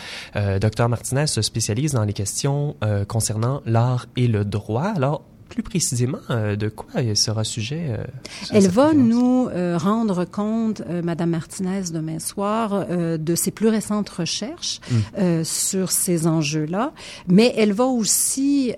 Dr. 0.59 0.89
Martinez 0.89 1.27
se 1.27 1.43
spécialise 1.43 1.93
dans 1.93 2.05
les 2.05 2.13
questions 2.13 2.77
concernant 3.09 3.63
l'art 3.67 4.07
et 4.17 4.29
le 4.29 4.45
droit. 4.45 4.93
Alors, 4.97 5.23
plus 5.57 5.63
précisément 5.63 6.19
euh, 6.29 6.55
de 6.55 6.69
quoi 6.69 7.01
sera 7.15 7.43
sujet 7.43 7.87
euh, 7.89 8.05
Elle 8.51 8.69
va 8.69 8.93
nous 8.93 9.49
euh, 9.49 9.79
rendre 9.79 10.27
compte, 10.27 10.83
Madame 11.03 11.31
Martinez, 11.31 11.85
demain 11.95 12.19
soir, 12.19 12.87
de 12.87 13.35
ses 13.35 13.51
plus 13.51 13.69
récentes 13.69 14.11
recherches 14.11 14.81
mm. 14.91 15.45
sur 15.45 15.91
ces 15.91 16.27
enjeux-là, 16.27 16.93
mais 17.27 17.55
elle 17.57 17.73
va 17.73 17.85
aussi 17.85 18.75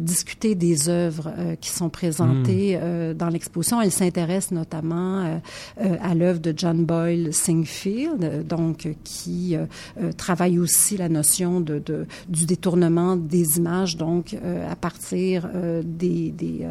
discuter 0.00 0.54
des 0.54 0.88
œuvres 0.88 1.32
qui 1.60 1.70
sont 1.70 1.88
présentées 1.88 2.76
mm. 2.76 3.14
dans 3.14 3.28
l'exposition. 3.28 3.80
Elle 3.80 3.92
s'intéresse 3.92 4.50
notamment 4.50 5.40
à 5.78 6.14
l'œuvre 6.14 6.40
de 6.40 6.52
John 6.54 6.84
Boyle 6.84 7.32
Singfield, 7.32 8.46
donc 8.46 8.88
qui 9.04 9.56
travaille 10.16 10.58
aussi 10.58 10.96
la 10.96 11.08
notion 11.08 11.60
de, 11.60 11.78
de, 11.78 12.06
du 12.28 12.44
détournement 12.44 13.16
des 13.16 13.58
images, 13.58 13.96
donc 13.96 14.36
à 14.70 14.76
partir 14.76 15.48
des, 15.96 16.30
des, 16.30 16.66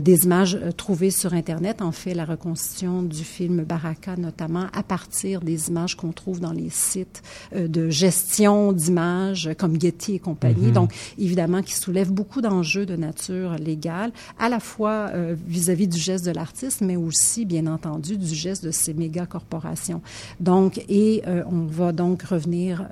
des, 0.00 0.24
images 0.24 0.58
trouvées 0.76 1.10
sur 1.10 1.34
Internet. 1.34 1.82
En 1.82 1.92
fait, 1.92 2.14
la 2.14 2.24
reconstitution 2.24 3.02
du 3.02 3.24
film 3.24 3.64
Baraka, 3.64 4.16
notamment, 4.16 4.66
à 4.72 4.82
partir 4.82 5.40
des 5.40 5.68
images 5.68 5.96
qu'on 5.96 6.12
trouve 6.12 6.40
dans 6.40 6.52
les 6.52 6.70
sites 6.70 7.22
de 7.54 7.90
gestion 7.90 8.72
d'images 8.72 9.50
comme 9.58 9.80
Getty 9.80 10.14
et 10.14 10.18
compagnie. 10.18 10.68
Mm-hmm. 10.68 10.72
Donc, 10.72 10.94
évidemment, 11.18 11.62
qui 11.62 11.74
soulève 11.74 12.10
beaucoup 12.10 12.40
d'enjeux 12.40 12.86
de 12.86 12.96
nature 12.96 13.54
légale, 13.54 14.12
à 14.38 14.48
la 14.48 14.60
fois 14.60 15.10
vis-à-vis 15.46 15.86
-vis 15.86 15.88
du 15.88 15.98
geste 15.98 16.24
de 16.26 16.32
l'artiste, 16.32 16.80
mais 16.80 16.96
aussi, 16.96 17.44
bien 17.44 17.66
entendu, 17.66 18.16
du 18.16 18.34
geste 18.34 18.64
de 18.64 18.70
ces 18.70 18.94
méga 18.94 19.26
corporations. 19.26 20.02
Donc, 20.38 20.82
et 20.88 21.22
on 21.50 21.66
va 21.66 21.92
donc 21.92 22.22
revenir 22.22 22.86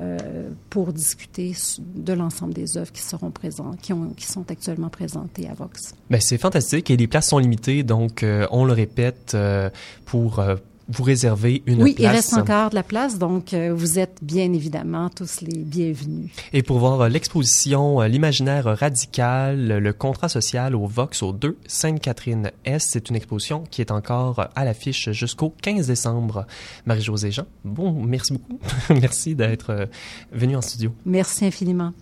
pour 0.71 0.93
discuter 0.93 1.53
de 1.79 2.13
l'ensemble 2.13 2.55
des 2.55 2.77
œuvres 2.77 2.93
qui 2.93 3.03
seront 3.03 3.31
présentes, 3.31 3.81
qui, 3.81 3.93
ont, 3.93 4.11
qui 4.17 4.27
sont 4.27 4.51
actuellement 4.51 4.89
présentées 4.89 5.49
à 5.49 5.55
Vox. 5.55 5.68
Ben, 6.11 6.21
c'est 6.21 6.39
fantastique 6.39 6.91
et 6.91 6.97
les 6.97 7.07
places 7.07 7.29
sont 7.29 7.39
limitées, 7.39 7.83
donc 7.83 8.23
euh, 8.23 8.47
on 8.51 8.65
le 8.65 8.73
répète 8.73 9.33
euh, 9.35 9.69
pour 10.07 10.39
euh, 10.39 10.57
vous 10.89 11.03
réserver 11.03 11.63
une 11.67 11.83
oui, 11.83 11.93
place. 11.93 12.07
Oui, 12.07 12.13
il 12.13 12.17
reste 12.17 12.35
encore 12.35 12.71
de 12.71 12.75
la 12.75 12.83
place, 12.83 13.19
donc 13.19 13.53
vous 13.53 13.99
êtes 13.99 14.19
bien 14.23 14.51
évidemment 14.55 15.11
tous 15.11 15.43
les 15.43 15.59
bienvenus. 15.59 16.31
Et 16.55 16.63
pour 16.63 16.79
voir 16.79 17.11
l'exposition 17.11 18.01
L'imaginaire 18.01 18.65
radical, 18.65 19.67
le 19.67 19.93
contrat 19.93 20.31
social 20.31 20.75
au 20.75 20.87
Vox 20.87 21.23
au 21.23 21.33
2 21.33 21.59
Sainte-Catherine-Est, 21.67 22.89
c'est 22.91 23.11
une 23.11 23.17
exposition 23.17 23.65
qui 23.71 23.83
est 23.83 23.91
encore 23.91 24.49
à 24.57 24.65
l'affiche 24.65 25.11
jusqu'au 25.11 25.53
15 25.61 25.89
décembre. 25.89 26.47
Marie-Josée 26.87 27.33
Jean, 27.33 27.45
bon, 27.67 27.93
merci 27.93 28.33
beaucoup. 28.33 28.59
merci 28.99 29.35
d'être 29.35 29.91
venu 30.33 30.57
en 30.57 30.63
studio. 30.63 30.91
Merci 31.05 31.45
infiniment. 31.45 31.93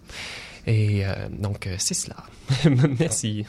Et 0.67 1.05
donc, 1.31 1.69
c'est 1.79 1.95
cela. 1.95 2.17
merci. 2.99 3.47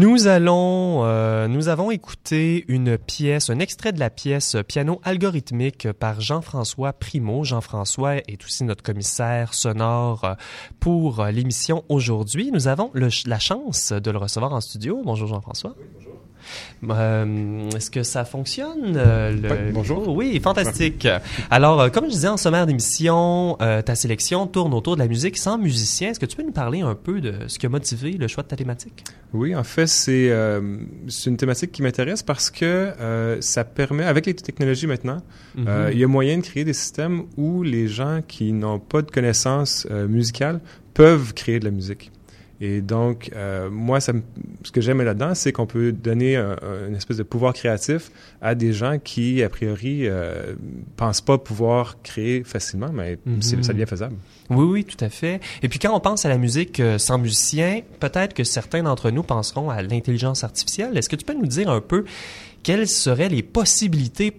Nous 0.00 0.28
allons, 0.28 1.04
euh, 1.04 1.46
nous 1.46 1.68
avons 1.68 1.90
écouté 1.90 2.64
une 2.68 2.96
pièce, 2.96 3.50
un 3.50 3.58
extrait 3.58 3.92
de 3.92 4.00
la 4.00 4.08
pièce 4.08 4.56
Piano 4.66 4.98
algorithmique 5.04 5.92
par 5.92 6.22
Jean-François 6.22 6.94
Primo. 6.94 7.44
Jean-François 7.44 8.16
est 8.16 8.42
aussi 8.42 8.64
notre 8.64 8.82
commissaire 8.82 9.52
sonore 9.52 10.36
pour 10.80 11.22
l'émission 11.26 11.84
aujourd'hui. 11.90 12.50
Nous 12.50 12.66
avons 12.66 12.90
la 12.94 13.38
chance 13.38 13.92
de 13.92 14.10
le 14.10 14.16
recevoir 14.16 14.54
en 14.54 14.62
studio. 14.62 15.02
Bonjour 15.04 15.28
Jean-François. 15.28 15.74
Euh, 16.88 17.70
Est-ce 17.70 17.90
que 17.90 18.02
ça 18.02 18.24
fonctionne? 18.24 18.94
Euh, 18.96 19.32
le... 19.32 19.72
bonjour. 19.72 20.08
Oui, 20.08 20.40
fantastique. 20.42 21.06
Alors, 21.50 21.80
euh, 21.80 21.88
comme 21.88 22.04
je 22.06 22.10
disais 22.10 22.28
en 22.28 22.36
sommaire 22.36 22.66
d'émission, 22.66 23.56
ta 23.58 23.94
sélection 23.94 24.46
tourne 24.46 24.74
autour 24.74 24.96
de 24.96 25.00
la 25.00 25.08
musique 25.08 25.36
sans 25.36 25.58
musicien. 25.58 26.10
Est-ce 26.10 26.20
que 26.20 26.26
tu 26.26 26.36
peux 26.36 26.42
nous 26.42 26.52
parler 26.52 26.80
un 26.80 26.94
peu 26.94 27.20
de 27.20 27.34
ce 27.46 27.58
qui 27.58 27.66
a 27.66 27.68
motivé 27.68 28.12
le 28.12 28.28
choix 28.28 28.42
de 28.42 28.48
ta 28.48 28.56
thématique? 28.56 29.04
Oui, 29.32 29.54
en 29.54 29.64
fait, 29.64 29.86
c'est 29.86 30.30
une 30.30 31.36
thématique 31.36 31.72
qui 31.72 31.82
m'intéresse 31.82 32.22
parce 32.22 32.50
que 32.50 33.38
ça 33.40 33.64
permet, 33.64 34.04
avec 34.04 34.26
les 34.26 34.34
technologies 34.34 34.86
maintenant, 34.86 35.22
mm-hmm. 35.56 35.92
il 35.92 35.98
y 35.98 36.04
a 36.04 36.08
moyen 36.08 36.38
de 36.38 36.42
créer 36.42 36.64
des 36.64 36.72
systèmes 36.72 37.24
où 37.36 37.62
les 37.62 37.88
gens 37.88 38.20
qui 38.26 38.52
n'ont 38.52 38.78
pas 38.78 39.02
de 39.02 39.10
connaissances 39.10 39.86
musicales 40.08 40.60
peuvent 40.94 41.34
créer 41.34 41.60
de 41.60 41.64
la 41.64 41.70
musique. 41.70 42.10
Et 42.60 42.82
donc, 42.82 43.30
euh, 43.34 43.70
moi, 43.70 44.00
ça 44.00 44.12
ce 44.64 44.70
que 44.70 44.82
j'aime 44.82 45.00
là-dedans, 45.00 45.34
c'est 45.34 45.50
qu'on 45.52 45.66
peut 45.66 45.92
donner 45.92 46.36
un, 46.36 46.56
une 46.88 46.94
espèce 46.94 47.16
de 47.16 47.22
pouvoir 47.22 47.54
créatif 47.54 48.10
à 48.42 48.54
des 48.54 48.74
gens 48.74 48.98
qui, 48.98 49.42
a 49.42 49.48
priori, 49.48 50.00
euh, 50.02 50.54
pensent 50.96 51.22
pas 51.22 51.38
pouvoir 51.38 52.02
créer 52.02 52.44
facilement, 52.44 52.90
mais 52.92 53.18
mm 53.24 53.38
-hmm. 53.38 53.62
ça 53.62 53.72
devient 53.72 53.86
faisable. 53.86 54.16
Oui, 54.50 54.64
oui, 54.64 54.84
tout 54.84 55.02
à 55.02 55.08
fait. 55.08 55.40
Et 55.62 55.68
puis 55.68 55.78
quand 55.78 55.94
on 55.96 56.00
pense 56.00 56.26
à 56.26 56.28
la 56.28 56.38
musique 56.38 56.80
euh, 56.80 56.98
sans 56.98 57.18
musicien, 57.18 57.80
peut-être 57.98 58.34
que 58.34 58.44
certains 58.44 58.82
d'entre 58.82 59.10
nous 59.10 59.22
penseront 59.22 59.70
à 59.70 59.80
l'intelligence 59.82 60.44
artificielle. 60.44 60.96
Est-ce 60.98 61.08
que 61.08 61.16
tu 61.16 61.24
peux 61.24 61.34
nous 61.34 61.46
dire 61.46 61.70
un 61.70 61.80
peu 61.80 62.04
quelles 62.62 62.88
seraient 62.88 63.30
les 63.30 63.42
possibilités 63.42 64.32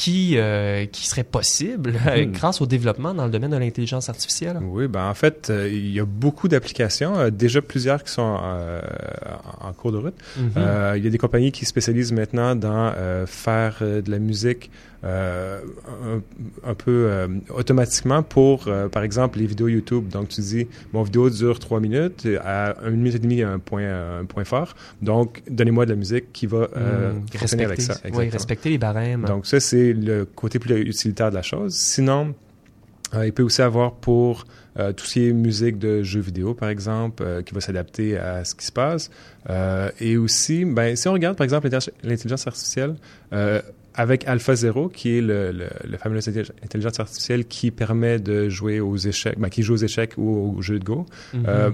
qui, 0.00 0.38
euh, 0.38 0.86
qui 0.86 1.06
serait 1.06 1.24
possible 1.24 1.92
hmm. 1.92 2.32
grâce 2.32 2.62
au 2.62 2.66
développement 2.66 3.12
dans 3.12 3.26
le 3.26 3.30
domaine 3.30 3.50
de 3.50 3.58
l'intelligence 3.58 4.08
artificielle? 4.08 4.58
Oui, 4.62 4.88
ben 4.88 5.04
en 5.04 5.12
fait, 5.12 5.50
euh, 5.50 5.68
il 5.70 5.92
y 5.92 6.00
a 6.00 6.06
beaucoup 6.06 6.48
d'applications, 6.48 7.18
euh, 7.18 7.28
déjà 7.28 7.60
plusieurs 7.60 8.02
qui 8.02 8.10
sont 8.10 8.38
en 9.60 9.72
cours 9.74 9.92
de 9.92 9.98
route. 9.98 10.14
Mm-hmm. 10.38 10.96
il 10.96 11.04
y 11.04 11.06
a 11.06 11.10
des 11.10 11.18
compagnies 11.18 11.52
qui 11.52 11.66
spécialisent 11.66 12.12
maintenant 12.12 12.54
dans 12.56 12.92
faire 13.26 13.78
de 13.80 14.10
la 14.10 14.18
musique 14.18 14.70
euh, 15.02 15.60
un, 16.62 16.74
peu 16.74 17.06
euh, 17.08 17.26
automatiquement 17.48 18.22
pour, 18.22 18.68
euh, 18.68 18.88
par 18.88 19.02
exemple, 19.02 19.38
les 19.38 19.46
vidéos 19.46 19.68
YouTube. 19.68 20.08
Donc, 20.08 20.28
tu 20.28 20.42
dis, 20.42 20.66
mon 20.92 21.02
vidéo 21.02 21.30
dure 21.30 21.58
trois 21.58 21.80
minutes, 21.80 22.28
à 22.44 22.74
une 22.84 22.96
minute 22.96 23.14
et 23.14 23.18
demie, 23.18 23.36
il 23.36 23.40
y 23.40 23.42
a 23.42 23.50
un 23.50 23.58
point, 23.58 24.20
un 24.20 24.26
point 24.26 24.44
fort. 24.44 24.74
Donc, 25.00 25.42
donnez-moi 25.48 25.86
de 25.86 25.90
la 25.90 25.96
musique 25.96 26.32
qui 26.32 26.46
va 26.46 26.68
mmh, 26.68 27.38
respecter, 27.38 27.64
avec 27.64 27.80
ça. 27.80 27.94
Oui, 28.12 28.28
respecter 28.28 28.68
les 28.68 28.78
barèmes. 28.78 29.24
Donc, 29.24 29.46
ça, 29.46 29.58
c'est 29.58 29.94
le 29.94 30.26
côté 30.26 30.58
plus 30.58 30.78
utilitaire 30.80 31.30
de 31.30 31.36
la 31.36 31.42
chose. 31.42 31.74
Sinon, 31.74 32.34
il 33.24 33.32
peut 33.32 33.42
aussi 33.42 33.62
avoir 33.62 33.94
pour 33.94 34.44
euh, 34.78 34.92
tout 34.92 35.04
ce 35.06 35.14
qui 35.14 35.28
est 35.28 35.32
musique 35.32 35.78
de 35.78 36.02
jeux 36.02 36.20
vidéo, 36.20 36.52
par 36.52 36.68
exemple, 36.68 37.42
qui 37.44 37.54
va 37.54 37.60
s'adapter 37.62 38.18
à 38.18 38.44
ce 38.44 38.54
qui 38.54 38.66
se 38.66 38.72
passe. 38.72 39.10
et 39.98 40.18
aussi, 40.18 40.66
ben, 40.66 40.94
si 40.94 41.08
on 41.08 41.14
regarde, 41.14 41.38
par 41.38 41.44
exemple, 41.44 41.70
l'intelligence 42.02 42.46
artificielle, 42.46 42.96
avec 43.94 44.26
AlphaZero, 44.26 44.88
qui 44.88 45.18
est 45.18 45.20
le, 45.20 45.52
le, 45.52 45.68
le, 45.88 45.96
fameux 45.98 46.18
intelligence 46.64 47.00
artificielle 47.00 47.44
qui 47.44 47.70
permet 47.70 48.18
de 48.18 48.48
jouer 48.48 48.80
aux 48.80 48.96
échecs, 48.96 49.38
ben, 49.38 49.48
qui 49.48 49.62
joue 49.62 49.74
aux 49.74 49.84
échecs 49.84 50.14
ou 50.16 50.56
aux 50.56 50.62
jeux 50.62 50.78
de 50.78 50.84
Go. 50.84 51.06
Mm-hmm. 51.34 51.38
euh, 51.48 51.70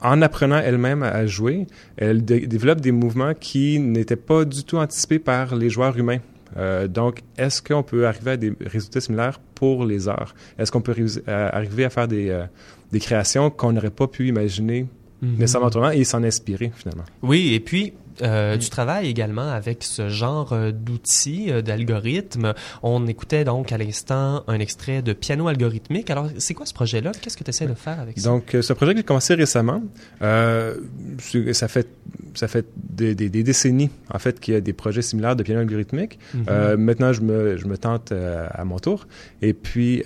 en 0.00 0.20
apprenant 0.20 0.58
elle-même 0.58 1.02
à 1.02 1.24
jouer, 1.26 1.66
elle 1.96 2.24
développe 2.24 2.80
des 2.80 2.92
mouvements 2.92 3.32
qui 3.32 3.78
n'étaient 3.78 4.16
pas 4.16 4.44
du 4.44 4.62
tout 4.62 4.76
anticipés 4.76 5.18
par 5.18 5.56
les 5.56 5.70
joueurs 5.70 5.96
humains. 5.96 6.18
Euh, 6.56 6.86
donc, 6.88 7.22
est-ce 7.38 7.62
qu'on 7.62 7.82
peut 7.82 8.06
arriver 8.06 8.32
à 8.32 8.36
des 8.36 8.52
résultats 8.60 9.00
similaires 9.00 9.40
pour 9.54 9.86
les 9.86 10.06
arts? 10.08 10.34
Est-ce 10.58 10.70
qu'on 10.70 10.82
peut 10.82 10.94
arriver 11.26 11.84
à 11.84 11.90
faire 11.90 12.06
des, 12.06 12.28
euh, 12.28 12.44
des 12.92 13.00
créations 13.00 13.50
qu'on 13.50 13.72
n'aurait 13.72 13.90
pas 13.90 14.06
pu 14.06 14.28
imaginer 14.28 14.82
mm-hmm. 15.22 15.38
nécessairement 15.38 15.68
autrement 15.68 15.90
et 15.90 16.04
s'en 16.04 16.22
inspirer 16.22 16.70
finalement? 16.76 17.04
Oui, 17.22 17.54
et 17.54 17.60
puis 17.60 17.94
euh, 18.22 18.56
tu 18.58 18.70
travailles 18.70 19.08
également 19.08 19.50
avec 19.50 19.82
ce 19.82 20.08
genre 20.08 20.52
euh, 20.52 20.70
d'outils, 20.70 21.50
euh, 21.50 21.62
d'algorithmes. 21.62 22.54
On 22.82 23.06
écoutait 23.06 23.44
donc 23.44 23.72
à 23.72 23.78
l'instant 23.78 24.44
un 24.46 24.58
extrait 24.60 25.02
de 25.02 25.12
piano 25.12 25.48
algorithmique. 25.48 26.10
Alors, 26.10 26.28
c'est 26.38 26.54
quoi 26.54 26.66
ce 26.66 26.74
projet-là? 26.74 27.12
Qu'est-ce 27.20 27.36
que 27.36 27.44
tu 27.44 27.50
essaies 27.50 27.66
de 27.66 27.74
faire 27.74 28.00
avec 28.00 28.18
ça? 28.18 28.28
Donc, 28.28 28.56
ce 28.60 28.72
projet 28.72 28.92
que 28.92 28.98
j'ai 28.98 29.04
commencé 29.04 29.34
récemment, 29.34 29.82
ça 30.20 31.68
fait 31.68 31.88
ça 32.34 32.48
fait 32.48 32.66
des, 32.76 33.14
décennies, 33.14 33.90
en 34.12 34.18
fait, 34.18 34.40
qu'il 34.40 34.54
y 34.54 34.56
a 34.56 34.60
des 34.60 34.72
projets 34.72 35.02
similaires 35.02 35.36
de 35.36 35.44
piano 35.44 35.60
algorithmique. 35.60 36.18
Mm-hmm. 36.36 36.76
maintenant, 36.76 37.12
je 37.12 37.20
me, 37.20 37.56
je 37.56 37.66
me 37.66 37.78
tente 37.78 38.12
à 38.12 38.64
mon 38.64 38.78
tour. 38.78 39.06
Et 39.40 39.52
puis, 39.52 40.02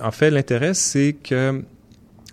en 0.00 0.10
fait, 0.10 0.30
l'intérêt, 0.30 0.74
c'est 0.74 1.16
que 1.22 1.62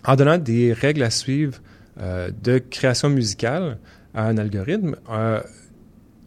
en 0.06 0.16
donnant 0.16 0.38
des 0.38 0.72
règles 0.72 1.04
à 1.04 1.10
suivre 1.10 1.60
de 1.98 2.60
création 2.60 3.10
musicale, 3.10 3.78
à 4.20 4.26
un 4.26 4.38
algorithme 4.38 4.96
euh, 5.10 5.40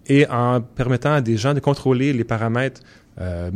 et 0.07 0.27
en 0.29 0.61
permettant 0.61 1.13
à 1.13 1.21
des 1.21 1.37
gens 1.37 1.55
de 1.55 1.61
contrôler 1.61 2.13
les 2.13 2.25
paramètres 2.25 2.81
euh, 3.21 3.51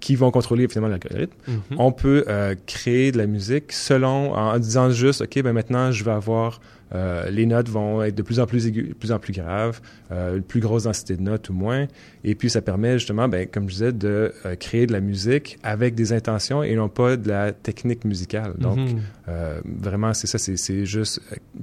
qui 0.00 0.14
vont 0.16 0.30
contrôler 0.30 0.68
finalement 0.68 0.88
l'algorithme, 0.88 1.36
mm-hmm. 1.48 1.76
on 1.78 1.92
peut 1.92 2.24
euh, 2.28 2.54
créer 2.66 3.12
de 3.12 3.18
la 3.18 3.26
musique 3.26 3.72
selon, 3.72 4.34
en, 4.34 4.58
disant 4.58 4.90
juste, 4.90 5.22
OK, 5.22 5.42
ben 5.42 5.52
maintenant, 5.52 5.92
je 5.92 6.04
vais 6.04 6.12
avoir 6.12 6.60
euh, 6.94 7.30
les 7.30 7.46
notes 7.46 7.68
vont 7.68 8.02
être 8.02 8.14
de 8.14 8.22
plus 8.22 8.40
en 8.40 8.46
plus 8.46 8.66
aiguës, 8.66 8.94
plus 8.98 9.12
en 9.12 9.18
plus 9.18 9.32
graves, 9.32 9.80
euh, 10.10 10.40
plus 10.40 10.60
grosse 10.60 10.84
densité 10.84 11.16
de 11.16 11.22
notes 11.22 11.48
ou 11.48 11.54
moins. 11.54 11.86
Et 12.24 12.34
puis, 12.34 12.50
ça 12.50 12.60
permet 12.60 12.98
justement, 12.98 13.28
ben, 13.28 13.46
comme 13.46 13.68
je 13.68 13.74
disais, 13.74 13.92
de 13.92 14.32
euh, 14.44 14.56
créer 14.56 14.86
de 14.86 14.92
la 14.92 15.00
musique 15.00 15.58
avec 15.62 15.94
des 15.94 16.12
intentions 16.12 16.62
et 16.62 16.74
non 16.74 16.88
pas 16.88 17.16
de 17.16 17.28
la 17.28 17.52
technique 17.52 18.04
musicale. 18.04 18.54
Donc, 18.58 18.78
euh, 19.28 19.60
vraiment, 19.64 20.12
c'est 20.12 20.26
ça, 20.26 20.38
c'est 20.38 20.84
juste 20.84 21.20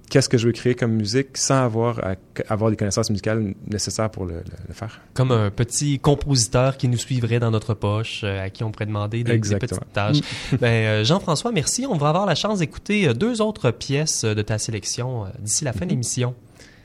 qu'est-ce 0.10 0.30
que 0.30 0.38
je 0.38 0.48
veux 0.48 0.52
créer 0.52 0.74
comme 0.74 0.94
musique 0.94 1.38
sans 1.38 1.64
avoir 1.64 2.00
à 2.04 2.16
avoir 2.48 2.72
des 2.72 2.78
connaissances 2.78 3.10
musicales 3.10 3.54
nécessaires 3.68 4.10
pour 4.10 4.26
le, 4.26 4.44
le, 4.68 4.74
faire. 4.74 5.02
Comme 5.14 5.32
un 5.32 5.52
petit 5.52 6.00
compositeur 6.00 6.78
qui 6.78 6.88
nous 6.88 6.98
suivrait 6.98 7.40
dans 7.40 7.52
notre 7.52 7.74
poche, 7.74 8.24
à 8.24 8.50
qui 8.50 8.64
on 8.64 8.72
pourrait 8.72 8.86
demander 8.86 9.24
des, 9.24 9.38
des 9.38 9.58
petites 9.58 9.94
tâches. 9.94 10.22
ben, 10.60 11.04
Jean-François, 11.04 11.52
merci. 11.52 11.86
On 11.86 11.98
va 11.98 12.10
avoir 12.10 12.26
la 12.26 12.36
chance 12.36 12.60
d'écouter 12.60 13.14
deux 13.14 13.42
autres 13.42 13.72
pièces 13.72 14.26
de 14.26 14.42
ta 14.42 14.58
sélection 14.58 15.19
euh, 15.26 15.30
d'ici 15.40 15.64
la 15.64 15.74
fin 15.74 15.86
de 15.86 15.92
l'émission. 15.92 16.36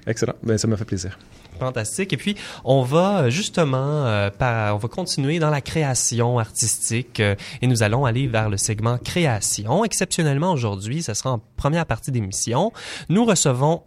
Excellent. 0.07 0.35
Ben, 0.43 0.59
ça 0.59 0.67
m'a 0.67 0.77
fait 0.77 0.85
plaisir. 0.85 1.19
Fantastique. 1.59 2.13
Et 2.13 2.17
puis, 2.17 2.37
on 2.65 2.83
va 2.83 3.23
euh, 3.23 3.31
justement, 3.31 4.07
euh, 4.07 4.31
on 4.41 4.77
va 4.77 4.89
continuer 4.89 5.39
dans 5.39 5.51
la 5.51 5.61
création 5.61 6.39
artistique 6.39 7.21
et 7.21 7.67
nous 7.67 7.83
allons 7.83 8.05
aller 8.05 8.27
vers 8.27 8.51
le 8.51 8.57
segment 8.57 8.99
création. 8.99 9.85
Exceptionnellement 9.85 10.53
aujourd'hui, 10.53 11.03
ce 11.03 11.15
sera 11.15 11.33
en 11.33 11.41
première 11.57 11.87
partie 11.87 12.11
d'émission. 12.11 12.73
Nous 13.09 13.25
recevons 13.25 13.83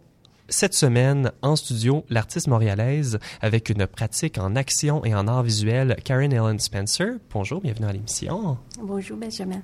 cette 0.48 0.72
semaine, 0.72 1.30
en 1.42 1.56
studio, 1.56 2.04
l'artiste 2.08 2.48
montréalaise 2.48 3.18
avec 3.42 3.68
une 3.68 3.86
pratique 3.86 4.38
en 4.38 4.56
action 4.56 5.04
et 5.04 5.14
en 5.14 5.28
art 5.28 5.42
visuel, 5.42 5.96
Karen 6.04 6.32
Ellen 6.32 6.58
Spencer. 6.58 7.16
Bonjour, 7.32 7.60
bienvenue 7.60 7.86
à 7.86 7.92
l'émission. 7.92 8.56
Bonjour, 8.80 9.18
Benjamin. 9.18 9.60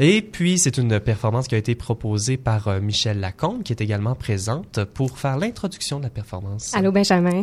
Et 0.00 0.22
puis, 0.22 0.58
c'est 0.58 0.78
une 0.78 0.98
performance 0.98 1.46
qui 1.46 1.54
a 1.54 1.58
été 1.58 1.76
proposée 1.76 2.36
par 2.36 2.66
euh, 2.66 2.80
Michel 2.80 3.20
Lacombe, 3.20 3.62
qui 3.62 3.72
est 3.72 3.80
également 3.80 4.16
présente 4.16 4.84
pour 4.94 5.18
faire 5.18 5.36
l'introduction 5.36 5.98
de 5.98 6.04
la 6.04 6.10
performance. 6.10 6.74
Allô, 6.74 6.90
Benjamin. 6.90 7.42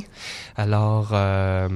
Alors, 0.58 1.12
euh, 1.14 1.70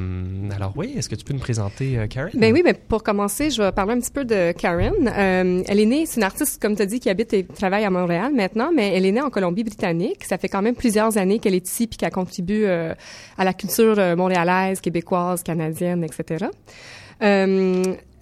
alors 0.54 0.74
oui, 0.76 0.94
est-ce 0.98 1.08
que 1.08 1.16
tu 1.16 1.24
peux 1.24 1.34
nous 1.34 1.40
présenter 1.40 1.98
euh, 1.98 2.08
Karen? 2.08 2.32
Ben 2.34 2.54
oui, 2.54 2.64
mais 2.66 2.74
pour 2.74 3.04
commencer, 3.04 3.50
je 3.50 3.62
vais 3.62 3.72
parler 3.72 3.94
un 3.94 4.00
petit 4.00 4.12
peu 4.12 4.26
de 4.26 4.52
Karen. 4.52 5.08
elle 5.08 5.80
est 5.80 5.86
née, 5.86 6.06
c'est 6.06 6.18
une 6.18 6.24
artiste, 6.24 6.62
comme 6.62 6.76
tu 6.76 6.82
as 6.82 6.86
dit, 6.86 7.00
qui 7.00 7.10
habite 7.10 7.32
et 7.34 7.46
travaille 7.46 7.86
à 7.86 7.90
Montréal 7.90 8.34
maintenant, 8.36 8.72
mais 8.76 8.94
elle 8.94 9.06
est 9.06 9.12
née 9.14 9.22
en 9.22 9.30
Colombie-Britannique. 9.30 10.26
Ça 10.26 10.38
fait 10.38 10.50
quand 10.50 10.62
même 10.62 10.76
plusieurs 10.76 10.97
années 11.00 11.40
qu'elle 11.40 11.56
est 11.56 11.68
ici 11.68 11.88
puis 11.88 11.98
qu'elle 11.98 12.12
contribue 12.12 12.66
euh, 12.66 12.94
à 13.38 13.44
la 13.44 13.54
culture 13.54 13.98
euh, 13.98 14.16
montréalaise, 14.16 14.82
québécoise, 14.82 15.44
canadienne, 15.44 16.04
etc. 16.04 16.48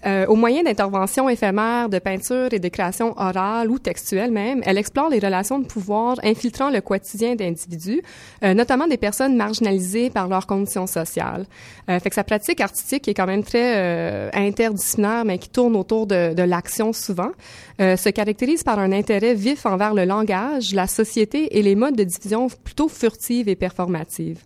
au 0.06 0.36
moyen 0.36 0.64
d'interventions 0.64 1.30
éphémères, 1.30 1.90
de 1.90 2.00
peinture 2.00 2.50
et 2.52 2.60
de 2.60 2.68
création 2.68 3.14
orale 3.18 3.70
ou 3.72 3.80
textuelle 3.80 4.32
même, 4.32 4.62
elle 4.66 4.78
explore 4.78 5.10
les 5.10 5.20
relations 5.20 5.60
de 5.60 5.66
pouvoir 5.66 6.18
infiltrant 6.24 6.70
le 6.70 6.82
quotidien 6.82 7.36
d'individus, 7.36 8.02
euh, 8.44 8.54
notamment 8.54 8.88
des 8.88 8.98
personnes 8.98 9.36
marginalisées 9.36 10.10
par 10.10 10.28
leurs 10.28 10.48
conditions 10.48 10.88
sociales. 10.88 11.46
Euh, 11.90 12.00
fait 12.00 12.10
que 12.10 12.16
sa 12.16 12.24
pratique 12.24 12.62
artistique 12.62 13.08
est 13.08 13.14
quand 13.14 13.26
même 13.26 13.44
très 13.44 13.78
euh, 13.78 14.30
interdisciplinaire, 14.34 15.26
mais 15.26 15.38
qui 15.38 15.50
tourne 15.50 15.76
autour 15.76 16.08
de, 16.08 16.34
de 16.34 16.44
l'action 16.44 16.94
souvent, 16.94 17.32
euh, 17.82 17.98
se 17.98 18.10
caractérise 18.10 18.64
par 18.64 18.80
un 18.80 18.92
intérêt 18.92 19.34
vif 19.34 19.66
envers 19.66 19.94
le 19.94 20.06
langage, 20.06 20.74
la 20.74 20.88
société 20.88 21.58
et 21.58 21.62
les 21.62 21.76
modes 21.76 21.96
de 21.96 22.04
division 22.04 22.48
plutôt 22.64 22.88
furtives 22.88 23.50
et 23.50 23.56
performatives. 23.56 24.40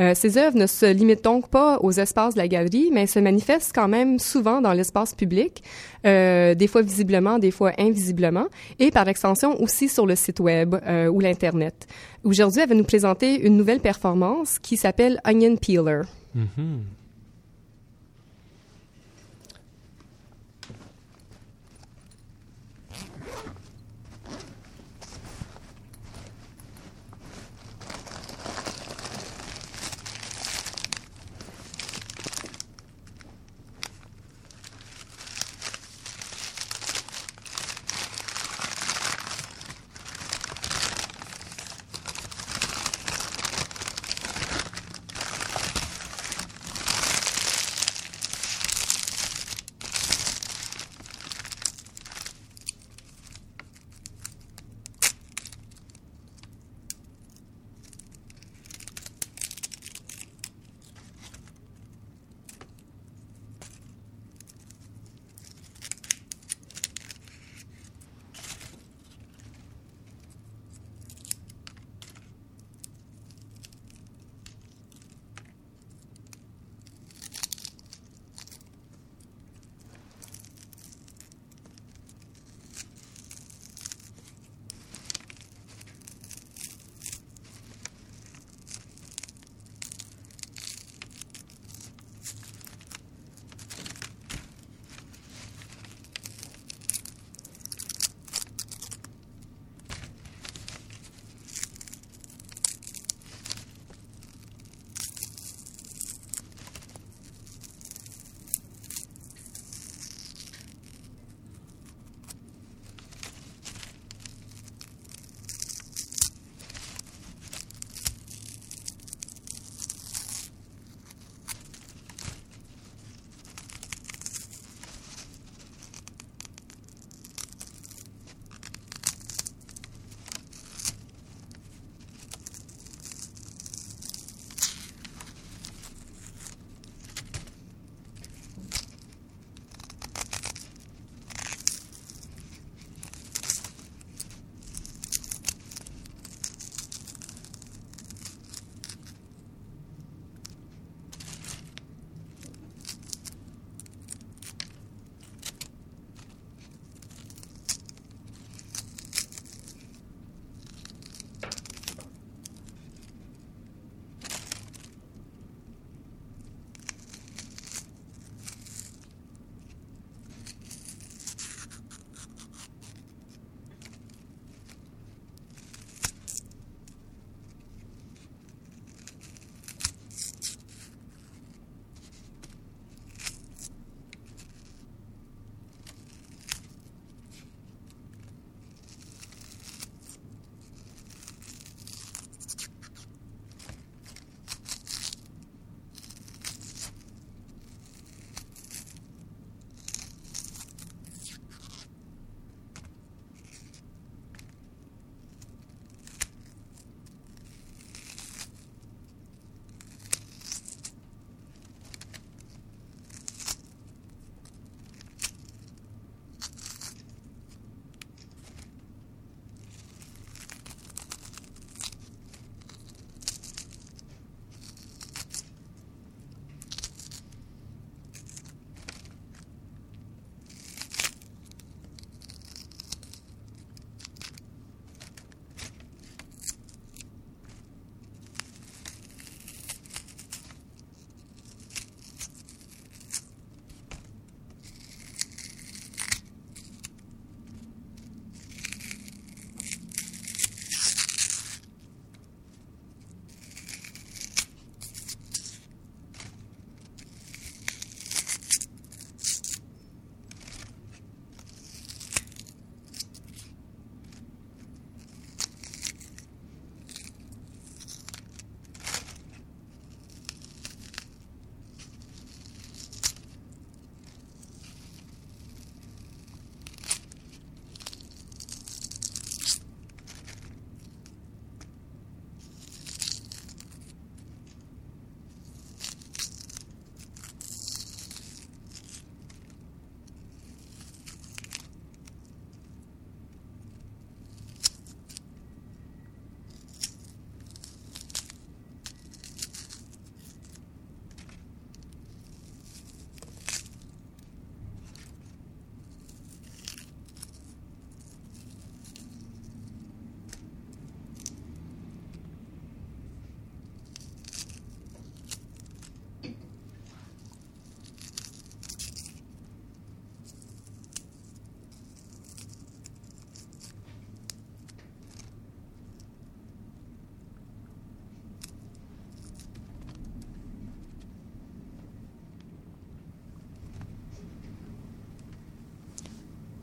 Euh, 0.00 0.12
ces 0.14 0.38
œuvres 0.38 0.56
ne 0.56 0.66
se 0.66 0.86
limitent 0.86 1.24
donc 1.24 1.48
pas 1.48 1.78
aux 1.80 1.92
espaces 1.92 2.34
de 2.34 2.38
la 2.38 2.48
galerie, 2.48 2.90
mais 2.92 3.06
se 3.06 3.18
manifestent 3.18 3.72
quand 3.74 3.88
même 3.88 4.18
souvent 4.18 4.60
dans 4.60 4.72
l'espace 4.72 5.14
public, 5.14 5.62
euh, 6.06 6.54
des 6.54 6.66
fois 6.66 6.82
visiblement, 6.82 7.38
des 7.38 7.50
fois 7.50 7.72
invisiblement, 7.78 8.46
et 8.78 8.90
par 8.90 9.08
extension 9.08 9.60
aussi 9.60 9.88
sur 9.88 10.06
le 10.06 10.16
site 10.16 10.40
web 10.40 10.74
euh, 10.86 11.08
ou 11.08 11.20
l'Internet. 11.20 11.86
Aujourd'hui, 12.24 12.60
elle 12.62 12.68
va 12.68 12.74
nous 12.74 12.84
présenter 12.84 13.40
une 13.46 13.56
nouvelle 13.56 13.80
performance 13.80 14.58
qui 14.58 14.76
s'appelle 14.76 15.20
Onion 15.26 15.56
Peeler. 15.56 16.02
Mm-hmm. 16.36 17.01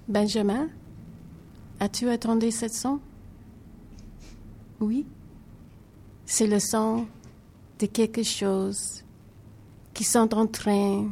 Benjamin, 0.09 0.69
as-tu 1.79 2.09
attendu 2.09 2.49
cette 2.49 2.73
son? 2.73 2.99
Oui. 4.79 5.05
C'est 6.25 6.47
le 6.47 6.59
son 6.59 7.05
de 7.77 7.85
quelque 7.85 8.23
chose 8.23 9.03
qui 9.93 10.03
sont 10.03 10.33
en 10.33 10.47
train 10.47 11.07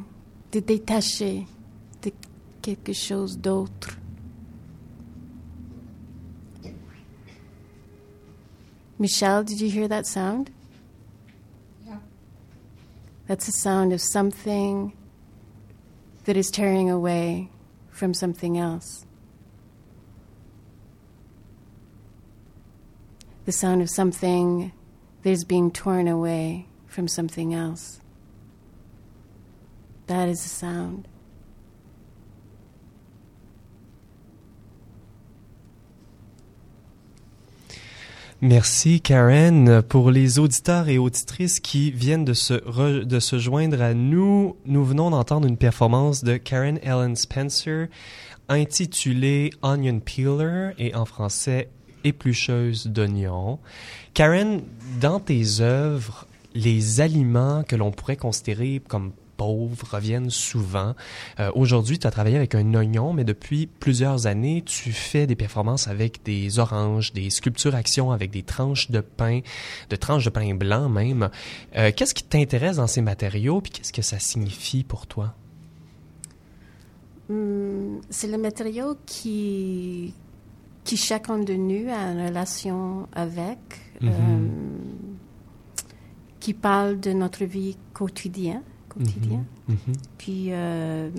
de 0.52 0.60
détacher 0.60 1.46
de 2.02 2.12
quelque 2.60 2.92
chose 2.92 3.38
d'autre. 3.38 4.00
Michelle, 8.98 9.44
did 9.44 9.62
you 9.62 9.70
hear 9.70 9.88
that 9.88 10.08
sound? 10.08 10.50
Yeah. 11.86 12.00
That's 13.28 13.46
the 13.46 13.52
sound 13.52 13.94
of 13.94 14.02
something 14.02 14.92
that 16.26 16.36
is 16.36 16.50
tearing 16.50 16.90
away 16.90 17.52
from 17.98 18.14
something 18.14 18.60
else. 18.60 19.06
The 23.46 23.52
sound 23.52 23.82
of 23.82 23.90
something 23.90 24.72
that 25.24 25.30
is 25.32 25.44
being 25.44 25.72
torn 25.72 26.08
away 26.08 26.68
from 26.86 27.08
something 27.08 27.56
else. 27.56 28.00
That 30.06 30.30
is 30.30 30.44
the 30.44 30.50
sound. 30.50 31.08
Merci 38.42 39.02
Karen. 39.02 39.82
Pour 39.82 40.12
les 40.12 40.38
auditeurs 40.38 40.90
et 40.90 41.00
auditrices 41.00 41.60
qui 41.60 41.90
viennent 41.90 42.24
de 42.24 42.34
se, 42.34 42.54
de 43.04 43.20
se 43.20 43.40
joindre 43.40 43.82
à 43.82 43.96
nous, 43.96 44.56
nous 44.68 44.86
venons 44.86 45.10
d'entendre 45.10 45.48
une 45.48 45.58
performance 45.58 46.24
de 46.24 46.38
Karen 46.38 46.80
Ellen 46.84 47.16
Spencer 47.16 47.88
intitulée 48.48 49.50
Onion 49.64 50.00
Peeler 50.00 50.74
et 50.78 50.94
en 50.94 51.06
français 51.06 51.70
Éplucheuse 52.04 52.86
d'oignons. 52.86 53.58
Karen, 54.14 54.62
dans 55.02 55.20
tes 55.20 55.62
œuvres, 55.62 56.28
les 56.54 57.02
aliments 57.02 57.64
que 57.64 57.76
l'on 57.76 57.90
pourrait 57.90 58.18
considérer 58.18 58.84
comme 58.88 59.14
pauvres 59.38 59.86
reviennent 59.90 60.30
souvent. 60.30 60.96
Euh, 61.40 61.52
Aujourd'hui, 61.56 62.00
tu 62.00 62.08
as 62.08 62.12
travaillé 62.12 62.36
avec 62.36 62.56
un 62.56 62.74
oignon, 62.74 63.14
mais 63.14 63.24
depuis 63.24 63.68
plusieurs 63.68 64.28
années, 64.28 64.64
tu 64.66 64.92
fais 64.92 65.28
des 65.28 65.36
performances 65.36 65.88
avec 65.88 66.24
des 66.24 66.60
oranges, 66.60 67.14
des 67.14 67.30
sculptures 67.30 67.76
actions 67.76 68.12
avec 68.12 68.32
des 68.32 68.44
tranches 68.44 68.92
de 68.92 69.00
pain, 69.02 69.42
de 69.90 69.96
tranches 69.96 70.26
de 70.26 70.30
pain 70.32 70.54
blanc 70.56 70.90
même. 70.90 71.30
Euh, 71.76 71.92
qu'est-ce 71.96 72.14
qui 72.14 72.24
t'intéresse 72.24 72.78
dans 72.78 72.88
ces 72.88 73.02
matériaux, 73.02 73.62
puis 73.62 73.72
qu'est-ce 73.72 73.94
que 73.94 74.02
ça 74.02 74.20
signifie 74.20 74.84
pour 74.84 75.08
toi? 75.08 75.34
Hmm, 77.30 77.98
c'est 78.10 78.28
le 78.28 78.38
matériau 78.38 78.96
qui, 79.06 80.14
qui 80.84 80.96
chacun 80.98 81.40
de 81.40 81.54
nous 81.54 81.90
a 81.92 82.12
une 82.12 82.26
relation 82.28 83.08
avec, 83.14 83.60
Mhm. 84.00 84.10
euh, 84.12 84.48
qui 86.40 86.54
parle 86.54 87.00
de 87.00 87.12
notre 87.12 87.44
vie 87.46 87.76
quotidienne, 87.94 88.62
quotidien, 88.98 89.46
Mhm. 89.68 89.78
puis 90.18 90.48
euh, 90.52 91.10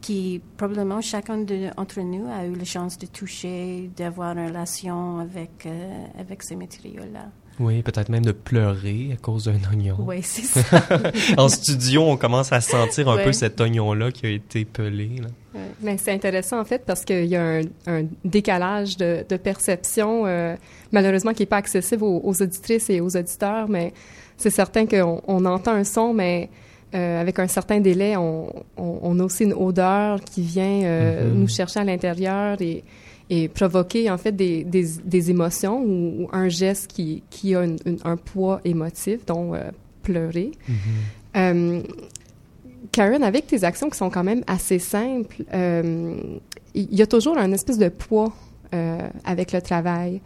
qui 0.00 0.40
probablement 0.56 1.00
chacun 1.00 1.38
d'entre 1.38 2.00
nous 2.00 2.30
a 2.30 2.46
eu 2.46 2.54
la 2.54 2.64
chance 2.64 2.96
de 2.98 3.06
toucher, 3.06 3.90
d'avoir 3.96 4.36
une 4.38 4.46
relation 4.46 5.18
avec, 5.18 5.66
euh, 5.66 6.06
avec 6.18 6.42
ces 6.42 6.54
matériaux-là. 6.56 7.30
Oui, 7.58 7.80
peut-être 7.82 8.10
même 8.10 8.24
de 8.24 8.32
pleurer 8.32 9.10
à 9.14 9.16
cause 9.16 9.44
d'un 9.44 9.58
oignon. 9.70 9.96
Oui, 10.00 10.18
c'est 10.22 10.42
ça. 10.62 10.82
en 11.38 11.48
studio, 11.48 12.02
on 12.02 12.16
commence 12.16 12.52
à 12.52 12.60
sentir 12.60 13.08
un 13.08 13.16
Ouais. 13.16 13.24
peu 13.24 13.32
cet 13.32 13.60
oignon-là 13.60 14.10
qui 14.12 14.26
a 14.26 14.30
été 14.30 14.64
pelé. 14.66 15.10
là. 15.22 15.28
Ouais. 15.54 15.60
Mais 15.80 15.96
c'est 15.96 16.12
intéressant, 16.12 16.60
en 16.60 16.64
fait, 16.66 16.82
parce 16.84 17.04
qu'il 17.04 17.24
y 17.26 17.36
a 17.36 17.42
un, 17.42 17.62
un 17.86 18.04
décalage 18.24 18.96
de, 18.98 19.24
de 19.26 19.36
perception, 19.36 20.24
euh, 20.26 20.54
malheureusement, 20.92 21.32
qui 21.32 21.42
n'est 21.42 21.46
pas 21.46 21.56
accessible 21.56 22.04
aux, 22.04 22.20
aux 22.22 22.42
auditrices 22.42 22.90
et 22.90 23.00
aux 23.00 23.16
auditeurs, 23.16 23.68
mais 23.68 23.92
c'est 24.36 24.50
certain 24.50 24.84
qu'on 24.86 25.22
on 25.26 25.44
entend 25.46 25.72
un 25.72 25.84
son, 25.84 26.12
mais 26.12 26.50
euh, 26.94 27.20
avec 27.20 27.38
un 27.38 27.48
certain 27.48 27.80
délai, 27.80 28.16
on, 28.18 28.48
on, 28.76 28.98
on 29.02 29.18
a 29.20 29.24
aussi 29.24 29.44
une 29.44 29.54
odeur 29.54 30.20
qui 30.20 30.42
vient 30.42 30.82
euh, 30.84 31.30
Mhm. 31.32 31.40
nous 31.40 31.48
chercher 31.48 31.80
à 31.80 31.84
l'intérieur 31.84 32.60
et, 32.60 32.84
et 33.30 33.48
provoquer, 33.48 34.10
en 34.10 34.18
fait, 34.18 34.32
des, 34.32 34.62
des, 34.64 34.86
des 35.04 35.30
émotions 35.30 35.82
ou, 35.82 36.22
ou 36.24 36.28
un 36.32 36.48
geste 36.48 36.86
qui, 36.92 37.22
qui 37.30 37.54
a 37.54 37.64
une- 37.64 37.78
une- 37.84 37.98
un 38.04 38.16
poids 38.16 38.60
émotif, 38.64 39.26
dont 39.26 39.54
euh, 39.54 39.70
pleurer. 40.02 40.52
Euh, 41.36 41.82
Karen, 42.92 43.22
avec 43.24 43.46
tes 43.46 43.64
actions 43.64 43.90
qui 43.90 43.98
sont 43.98 44.10
quand 44.10 44.24
même 44.24 44.42
assez 44.46 44.78
simples, 44.78 45.42
euh, 45.52 46.16
il 46.74 46.94
y 46.94 47.02
a 47.02 47.06
toujours 47.06 47.36
un 47.36 47.52
espèce 47.52 47.78
de 47.78 47.88
poids 47.88 48.32
avec 49.24 49.52
le 49.52 49.62
travail. 49.62 50.20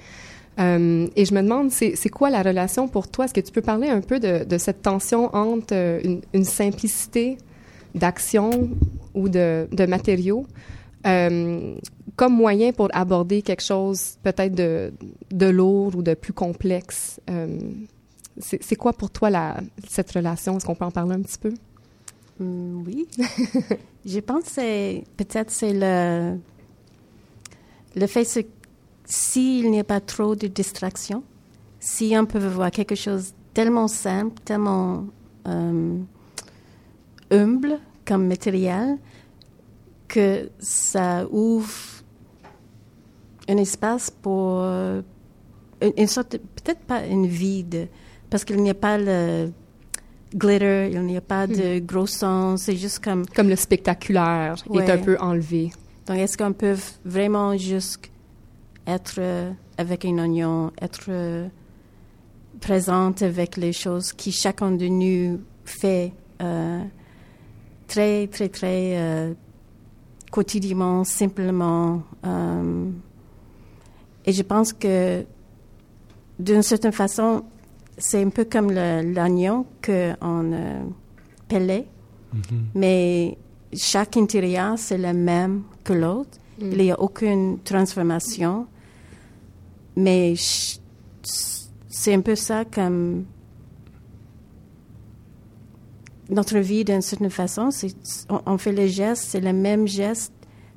Euh, 0.58 1.06
et 1.14 1.24
je 1.24 1.32
me 1.34 1.40
demande, 1.42 1.70
c'est 1.70 1.94
c'est 1.94 2.08
quoi 2.08 2.28
la 2.30 2.42
relation 2.42 2.88
pour 2.88 3.06
toi? 3.08 3.24
Est-ce 3.24 3.34
que 3.34 3.40
tu 3.40 3.52
peux 3.52 3.62
parler 3.62 3.88
un 3.88 4.00
peu 4.00 4.18
de, 4.18 4.44
de 4.44 4.58
cette 4.58 4.82
tension 4.82 5.34
entre 5.34 6.00
une, 6.04 6.20
une 6.34 6.44
simplicité 6.44 7.38
d'action 7.94 8.68
ou 9.14 9.28
de, 9.28 9.68
de 9.70 9.86
matériaux 9.86 10.46
euh, 11.06 11.76
comme 12.16 12.34
moyen 12.34 12.72
pour 12.72 12.88
aborder 12.92 13.42
quelque 13.42 13.62
chose 13.62 14.16
peut-être 14.22 14.54
de, 14.54 14.92
de 15.30 15.46
lourd 15.46 15.96
ou 15.96 16.02
de 16.02 16.14
plus 16.14 16.32
complexe? 16.32 17.20
Euh, 17.30 17.58
c'est 18.38 18.76
quoi 18.76 18.92
pour 18.92 19.10
toi 19.10 19.30
cette 19.86 20.10
relation? 20.12 20.56
Est-ce 20.56 20.64
qu'on 20.64 20.74
peut 20.74 20.84
en 20.84 20.90
parler 20.90 21.14
un 21.14 21.22
petit 21.22 21.38
peu? 21.38 21.52
Hmm, 22.38 22.82
oui. 22.86 23.06
Je 24.06 24.18
pense 24.20 24.44
que 24.54 25.00
peut-être 25.16 25.50
c'est 25.50 25.74
le 25.74 26.38
le 27.96 28.06
fait 28.06 28.24
que 28.24 28.48
s'il 29.04 29.70
n'y 29.70 29.80
a 29.80 29.84
pas 29.84 30.00
trop 30.00 30.36
de 30.36 30.46
distractions, 30.46 31.24
si 31.80 32.14
on 32.16 32.26
peut 32.26 32.38
voir 32.38 32.70
quelque 32.70 32.94
chose 32.94 33.34
tellement 33.52 33.88
simple, 33.88 34.40
tellement 34.44 35.06
euh, 35.48 35.98
humble 37.30 37.78
comme 38.06 38.26
matériel, 38.26 38.98
que 40.11 40.51
ça 40.59 41.27
ouvre 41.31 41.70
un 43.49 43.57
espace 43.57 44.11
pour 44.11 44.61
euh, 44.61 45.03
une, 45.81 45.92
une 45.96 46.07
sorte, 46.07 46.37
peut-être 46.38 46.81
pas 46.81 47.07
une 47.07 47.27
vide, 47.27 47.88
parce 48.29 48.44
qu'il 48.44 48.61
n'y 48.62 48.70
a 48.70 48.75
pas 48.75 48.99
le 48.99 49.51
glitter, 50.35 50.90
il 50.92 51.01
n'y 51.03 51.16
a 51.16 51.20
pas 51.20 51.46
de 51.46 51.79
gros 51.79 52.07
sons, 52.07 52.57
c'est 52.57 52.77
juste 52.77 53.03
comme 53.03 53.27
Comme 53.27 53.49
le 53.49 53.57
spectaculaire 53.57 54.57
est 54.75 54.90
un 54.90 54.99
peu 54.99 55.16
enlevé. 55.18 55.73
donc, 56.07 56.18
est-ce 56.18 56.37
qu'on 56.37 56.53
peut 56.53 56.77
vraiment 57.05 57.57
juste 57.57 58.11
être 58.87 59.16
euh, 59.18 59.51
avec 59.79 60.05
un 60.05 60.18
oignon, 60.18 60.73
être 60.81 61.07
euh, 61.09 61.49
présente 62.61 63.23
avec 63.23 63.57
les 63.57 63.73
choses 63.73 64.12
qui 64.12 64.33
chacun 64.33 64.73
de 64.73 64.87
nous 64.87 65.40
fait 65.64 66.12
euh, 66.42 66.83
très, 67.87 68.27
très, 68.29 68.49
très 68.49 68.96
euh, 68.96 69.35
quotidiennement, 70.30 71.04
simplement. 71.04 72.02
euh, 72.24 72.90
et 74.26 74.32
je 74.32 74.42
pense 74.42 74.72
que 74.72 75.24
d'une 76.38 76.62
certaine 76.62 76.92
façon, 76.92 77.44
c'est 77.98 78.22
un 78.22 78.28
peu 78.30 78.44
comme 78.44 78.70
l'oignon 78.70 79.66
qu'on 79.82 80.52
euh, 80.52 80.82
pelait 81.48 81.86
mais 82.74 83.36
chaque 83.72 84.16
intérieur, 84.16 84.78
c'est 84.78 84.98
le 84.98 85.12
même 85.12 85.62
que 85.84 85.92
l'autre. 85.92 86.38
Il 86.60 86.76
n'y 86.76 86.90
a 86.90 87.00
aucune 87.00 87.58
transformation. 87.60 88.66
Mais 89.96 90.34
c'est 91.22 92.14
un 92.14 92.20
peu 92.20 92.34
ça 92.34 92.64
comme 92.64 93.24
notre 96.30 96.58
vie 96.58 96.84
d'une 96.84 97.02
certaine 97.02 97.30
façon. 97.30 97.68
On, 98.28 98.40
on 98.46 98.58
fait 98.58 98.72
les 98.72 98.88
gestes, 98.88 99.24
c'est 99.28 99.40
le 99.40 99.52
même 99.52 99.86
geste. 99.86 100.32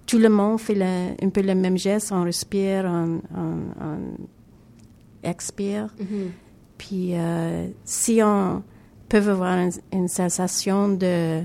Tout 0.05 0.17
le 0.17 0.29
monde 0.29 0.59
fait 0.59 0.79
un 0.81 1.29
peu 1.29 1.41
le 1.41 1.55
même 1.55 1.77
geste. 1.77 2.11
On 2.11 2.23
respire, 2.23 2.85
on, 2.85 3.21
on- 3.35 3.83
on 3.85 3.97
expire. 5.23 5.93
Puis 6.77 7.11
euh, 7.13 7.67
si 7.85 8.19
on 8.23 8.63
peut 9.09 9.17
avoir 9.29 9.57
une, 9.57 9.71
une 9.93 10.07
sensation 10.07 10.89
de, 10.89 11.41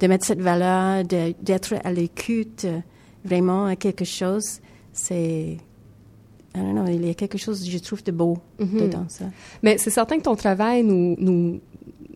de 0.00 0.06
mettre 0.06 0.26
cette 0.26 0.40
valeur, 0.40 1.04
d'être 1.04 1.74
à 1.84 1.92
l'écoute 1.92 2.64
euh, 2.64 2.80
vraiment 3.24 3.66
à 3.66 3.76
quelque 3.76 4.04
chose, 4.04 4.60
c'est... 4.92 5.56
Know, 6.52 6.84
il 6.88 7.06
y 7.06 7.10
a 7.10 7.14
quelque 7.14 7.38
chose, 7.38 7.64
je 7.64 7.78
trouve, 7.78 8.02
de 8.02 8.10
beau 8.10 8.36
Mhm. 8.58 8.80
dedans 8.80 9.04
ça. 9.08 9.26
Mais 9.62 9.78
c'est 9.78 9.90
certain 9.90 10.18
que 10.18 10.22
ton 10.24 10.34
travail 10.34 10.82
nous, 10.82 11.14
nous, 11.18 11.60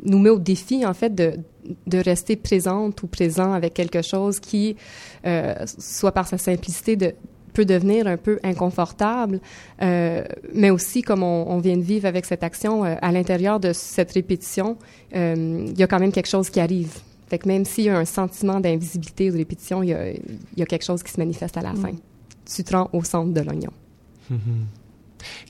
nous 0.05 0.19
met 0.19 0.31
au 0.31 0.39
défi, 0.39 0.85
en 0.85 0.95
fait, 0.95 1.15
de, 1.15 1.35
de 1.87 1.99
rester 1.99 2.37
présente 2.37 3.03
ou 3.03 3.07
présent 3.07 3.53
avec 3.53 3.75
quelque 3.75 4.03
chose 4.03 4.41
qui, 4.41 4.77
euh, 5.27 5.55
soit 5.67 6.13
par 6.13 6.27
sa 6.27 6.39
simplicité, 6.39 6.97
de, 6.97 7.15
peut 7.53 7.65
devenir 7.65 8.07
un 8.07 8.17
peu 8.17 8.39
inconfortable, 8.43 9.41
euh, 9.81 10.25
mais 10.53 10.71
aussi, 10.71 11.03
comme 11.03 11.23
on, 11.23 11.47
on 11.49 11.59
vient 11.59 11.77
de 11.77 11.83
vivre 11.83 12.07
avec 12.07 12.25
cette 12.27 12.43
action, 12.43 12.85
euh, 12.85 12.97
à 13.01 13.13
l'intérieur 13.13 13.61
de 13.61 13.73
cette 13.73 14.13
répétition, 14.13 14.77
il 15.13 15.79
y 15.79 15.83
a 15.83 15.87
quand 15.87 16.01
même 16.01 16.13
quelque 16.13 16.29
chose 16.29 16.51
qui 16.51 16.61
arrive. 16.61 16.93
Fait 17.29 17.39
que 17.39 17.49
même 17.49 17.65
s'il 17.65 17.85
y 17.85 17.89
a 17.89 17.97
un 17.97 18.05
sentiment 18.05 18.61
d'invisibilité 18.61 19.31
ou 19.31 19.33
de 19.33 19.39
répétition, 19.39 19.83
il 19.83 19.91
y, 19.91 19.95
a, 19.95 20.11
il 20.11 20.19
y 20.57 20.63
a, 20.63 20.67
quelque 20.67 20.85
chose 20.85 21.03
qui 21.03 21.13
se 21.13 21.19
manifeste 21.19 21.57
à 21.57 21.63
la 21.63 21.73
mm. 21.73 21.77
fin. 21.77 21.93
Tu 22.45 22.65
te 22.65 22.77
rends 22.77 22.91
au 22.93 23.03
centre 23.03 23.33
de 23.33 23.41
l'oignon. 23.41 23.71
Mm-hmm. 24.31 24.84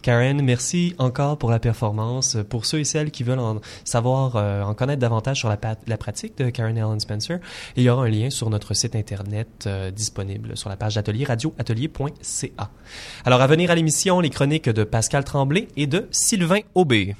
Karen, 0.02 0.40
merci 0.42 0.94
encore 0.98 1.38
pour 1.38 1.50
la 1.50 1.58
performance. 1.58 2.36
Pour 2.48 2.66
ceux 2.66 2.80
et 2.80 2.84
celles 2.84 3.10
qui 3.10 3.22
veulent 3.22 3.38
en 3.38 3.60
savoir, 3.84 4.36
euh, 4.36 4.62
en 4.62 4.74
connaître 4.74 5.00
davantage 5.00 5.38
sur 5.38 5.48
la, 5.48 5.58
la, 5.86 5.96
pratique 5.96 6.36
de 6.38 6.50
Karen 6.50 6.76
Allen 6.76 7.00
Spencer, 7.00 7.38
il 7.76 7.82
y 7.82 7.90
aura 7.90 8.04
un 8.04 8.08
lien 8.08 8.30
sur 8.30 8.50
notre 8.50 8.74
site 8.74 8.96
internet 8.96 9.64
euh, 9.66 9.90
disponible 9.90 10.56
sur 10.56 10.68
la 10.68 10.76
page 10.76 10.94
d'atelier 10.94 11.24
radioatelier.ca. 11.24 12.70
Alors 13.24 13.40
à 13.40 13.46
venir 13.46 13.70
à 13.70 13.74
l'émission, 13.74 14.20
les 14.20 14.30
chroniques 14.30 14.68
de 14.68 14.84
Pascal 14.84 15.24
Tremblay 15.24 15.68
et 15.76 15.86
de 15.86 16.08
Sylvain 16.10 16.60
Aubé. 16.74 17.14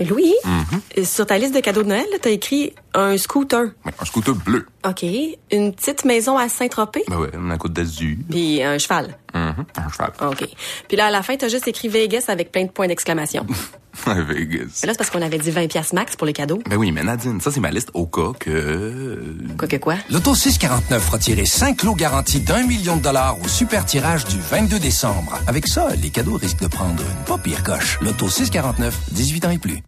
Louis, 0.00 0.34
mm-hmm. 0.44 1.04
sur 1.04 1.26
ta 1.26 1.38
liste 1.38 1.54
de 1.54 1.60
cadeaux 1.60 1.82
de 1.82 1.88
Noël, 1.88 2.06
t'as 2.20 2.30
écrit 2.30 2.72
un 2.94 3.16
scooter. 3.18 3.66
un 3.84 4.04
scooter 4.04 4.34
bleu. 4.34 4.66
OK. 4.88 5.04
Une 5.50 5.74
petite 5.74 6.04
maison 6.04 6.38
à 6.38 6.48
Saint-Tropez? 6.48 7.04
Ben 7.08 7.18
ouais, 7.18 7.30
une 7.34 7.58
côte 7.58 7.72
d'Azur. 7.72 8.16
Puis 8.30 8.62
un 8.62 8.78
cheval. 8.78 9.16
Mm-hmm. 9.34 9.64
Un 9.76 9.88
cheval. 9.90 10.12
OK. 10.22 10.48
Puis 10.88 10.96
là, 10.96 11.06
à 11.06 11.10
la 11.10 11.22
fin, 11.22 11.36
t'as 11.36 11.48
juste 11.48 11.66
écrit 11.68 11.88
Vegas 11.88 12.24
avec 12.28 12.52
plein 12.52 12.64
de 12.64 12.70
points 12.70 12.86
d'exclamation. 12.86 13.46
Vegas. 14.06 14.82
Là, 14.84 14.92
c'est 14.92 14.96
parce 14.96 15.10
qu'on 15.10 15.22
avait 15.22 15.38
dit 15.38 15.50
20 15.50 15.68
pièces 15.68 15.92
max 15.92 16.16
pour 16.16 16.26
les 16.26 16.32
cadeaux. 16.32 16.60
Ben 16.68 16.76
oui, 16.76 16.92
mais 16.92 17.02
Nadine, 17.02 17.40
ça, 17.40 17.50
c'est 17.50 17.60
ma 17.60 17.70
liste 17.70 17.90
au 17.94 18.06
cas 18.06 18.32
que... 18.38 19.22
Quoi 19.56 19.68
que 19.68 19.76
quoi? 19.76 19.94
L'Auto 20.10 20.34
649 20.34 21.08
retiré 21.10 21.44
5 21.46 21.82
lots 21.84 21.94
garantis 21.94 22.40
d'un 22.40 22.64
million 22.64 22.96
de 22.96 23.02
dollars 23.02 23.36
au 23.42 23.48
super 23.48 23.84
tirage 23.84 24.24
du 24.24 24.38
22 24.38 24.78
décembre. 24.78 25.38
Avec 25.46 25.66
ça, 25.66 25.88
les 25.96 26.10
cadeaux 26.10 26.36
risquent 26.36 26.62
de 26.62 26.68
prendre 26.68 27.02
une 27.02 27.24
pas 27.24 27.38
pire 27.38 27.62
coche. 27.62 27.98
L'Auto 28.00 28.28
649, 28.28 29.12
18 29.12 29.44
ans 29.46 29.50
et 29.50 29.58
plus. 29.58 29.82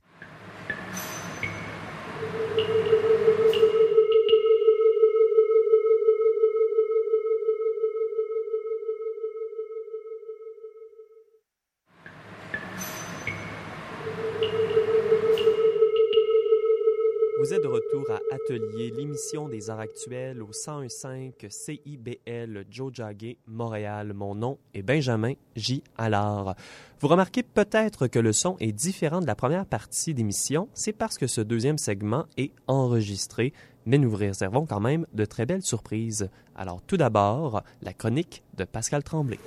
L'émission 18.55 19.49
des 19.49 19.71
arts 19.71 19.81
actuels 19.81 20.43
au 20.43 20.51
101.5 20.51 21.51
CIBL 21.51 22.65
Jojage, 22.71 23.37
Montréal. 23.47 24.13
Mon 24.15 24.35
nom 24.35 24.59
est 24.75 24.83
Benjamin 24.83 25.33
J. 25.57 25.83
Allard. 25.99 26.55
Vous 27.01 27.09
remarquez 27.09 27.43
peut-être 27.43 28.07
que 28.07 28.19
le 28.19 28.33
son 28.33 28.57
est 28.61 28.73
différent 28.73 29.21
de 29.21 29.27
la 29.27 29.35
première 29.35 29.67
partie 29.67 30.15
d'émission. 30.15 30.69
C'est 30.75 30.93
parce 30.93 31.19
que 31.19 31.27
ce 31.27 31.41
deuxième 31.41 31.79
segment 31.79 32.27
est 32.37 32.53
enregistré, 32.67 33.53
mais 33.85 33.99
nous 33.99 34.11
vous 34.11 34.17
réservons 34.17 34.67
quand 34.67 34.81
même 34.81 35.07
de 35.13 35.25
très 35.25 35.47
belles 35.47 35.63
surprises. 35.63 36.29
Alors 36.55 36.83
tout 36.83 36.97
d'abord, 36.97 37.63
la 37.83 37.93
chronique 37.93 38.43
de 38.57 38.65
Pascal 38.65 39.03
Tremblay. 39.03 39.39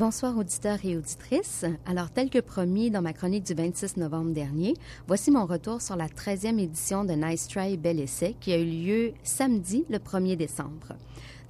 Bonsoir 0.00 0.38
auditeurs 0.38 0.78
et 0.82 0.96
auditrices. 0.96 1.66
Alors, 1.84 2.08
tel 2.10 2.30
que 2.30 2.38
promis 2.38 2.90
dans 2.90 3.02
ma 3.02 3.12
chronique 3.12 3.44
du 3.44 3.52
26 3.52 3.98
novembre 3.98 4.32
dernier, 4.32 4.72
voici 5.06 5.30
mon 5.30 5.44
retour 5.44 5.82
sur 5.82 5.94
la 5.94 6.06
13e 6.06 6.58
édition 6.58 7.04
de 7.04 7.12
Nice 7.12 7.46
Try 7.48 7.76
Bel 7.76 8.00
Essai 8.00 8.34
qui 8.40 8.54
a 8.54 8.58
eu 8.58 8.64
lieu 8.64 9.12
samedi 9.24 9.84
le 9.90 9.98
1er 9.98 10.36
décembre. 10.36 10.96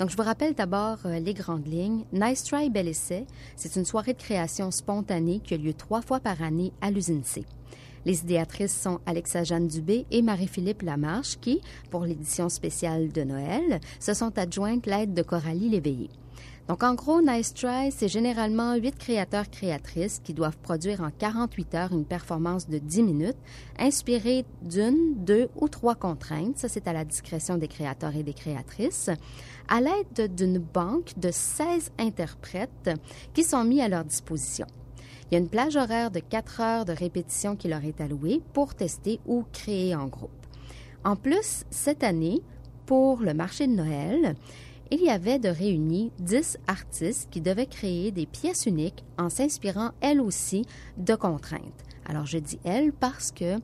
Donc, 0.00 0.10
je 0.10 0.16
vous 0.16 0.24
rappelle 0.24 0.54
d'abord 0.54 0.98
euh, 1.04 1.20
les 1.20 1.32
grandes 1.32 1.68
lignes. 1.68 2.02
Nice 2.12 2.42
Try 2.42 2.70
Bel 2.70 2.88
Essai, 2.88 3.24
c'est 3.54 3.76
une 3.76 3.84
soirée 3.84 4.14
de 4.14 4.18
création 4.18 4.72
spontanée 4.72 5.38
qui 5.38 5.54
a 5.54 5.56
lieu 5.56 5.72
trois 5.72 6.02
fois 6.02 6.18
par 6.18 6.42
année 6.42 6.72
à 6.80 6.90
l'usine 6.90 7.22
C. 7.22 7.44
Les 8.04 8.22
idéatrices 8.22 8.76
sont 8.76 8.98
Alexa 9.06 9.44
Jeanne 9.44 9.68
Dubé 9.68 10.06
et 10.10 10.22
Marie-Philippe 10.22 10.82
Lamarche 10.82 11.36
qui, 11.40 11.60
pour 11.92 12.04
l'édition 12.04 12.48
spéciale 12.48 13.12
de 13.12 13.22
Noël, 13.22 13.78
se 14.00 14.12
sont 14.12 14.36
adjointes 14.36 14.86
l'aide 14.86 15.14
de 15.14 15.22
Coralie 15.22 15.68
Léveillé. 15.68 16.10
Donc, 16.70 16.84
en 16.84 16.94
gros, 16.94 17.20
Nice 17.20 17.52
Try, 17.52 17.90
c'est 17.90 18.06
généralement 18.06 18.76
huit 18.76 18.96
créateurs-créatrices 18.96 20.20
qui 20.22 20.34
doivent 20.34 20.56
produire 20.58 21.00
en 21.00 21.10
48 21.10 21.74
heures 21.74 21.92
une 21.92 22.04
performance 22.04 22.68
de 22.68 22.78
10 22.78 23.02
minutes, 23.02 23.36
inspirée 23.76 24.44
d'une, 24.62 25.16
deux 25.16 25.48
ou 25.56 25.68
trois 25.68 25.96
contraintes. 25.96 26.58
Ça, 26.58 26.68
c'est 26.68 26.86
à 26.86 26.92
la 26.92 27.04
discrétion 27.04 27.56
des 27.58 27.66
créateurs 27.66 28.14
et 28.14 28.22
des 28.22 28.34
créatrices, 28.34 29.10
à 29.66 29.80
l'aide 29.80 30.32
d'une 30.36 30.58
banque 30.58 31.18
de 31.18 31.32
16 31.32 31.90
interprètes 31.98 32.90
qui 33.34 33.42
sont 33.42 33.64
mis 33.64 33.82
à 33.82 33.88
leur 33.88 34.04
disposition. 34.04 34.68
Il 35.28 35.34
y 35.34 35.36
a 35.38 35.40
une 35.40 35.48
plage 35.48 35.74
horaire 35.74 36.12
de 36.12 36.20
4 36.20 36.60
heures 36.60 36.84
de 36.84 36.92
répétition 36.92 37.56
qui 37.56 37.66
leur 37.66 37.84
est 37.84 38.00
allouée 38.00 38.42
pour 38.52 38.76
tester 38.76 39.18
ou 39.26 39.44
créer 39.52 39.96
en 39.96 40.06
groupe. 40.06 40.30
En 41.02 41.16
plus, 41.16 41.64
cette 41.70 42.04
année, 42.04 42.42
pour 42.86 43.22
le 43.22 43.34
marché 43.34 43.66
de 43.66 43.72
Noël, 43.72 44.36
il 44.90 45.02
y 45.02 45.10
avait 45.10 45.38
de 45.38 45.48
réunis 45.48 46.12
dix 46.18 46.58
artistes 46.66 47.28
qui 47.30 47.40
devaient 47.40 47.66
créer 47.66 48.10
des 48.10 48.26
pièces 48.26 48.66
uniques 48.66 49.04
en 49.18 49.28
s'inspirant 49.28 49.92
elles 50.00 50.20
aussi 50.20 50.64
de 50.96 51.14
contraintes. 51.14 51.84
Alors 52.06 52.26
je 52.26 52.38
dis 52.38 52.58
elles 52.64 52.92
parce 52.92 53.30
que 53.30 53.56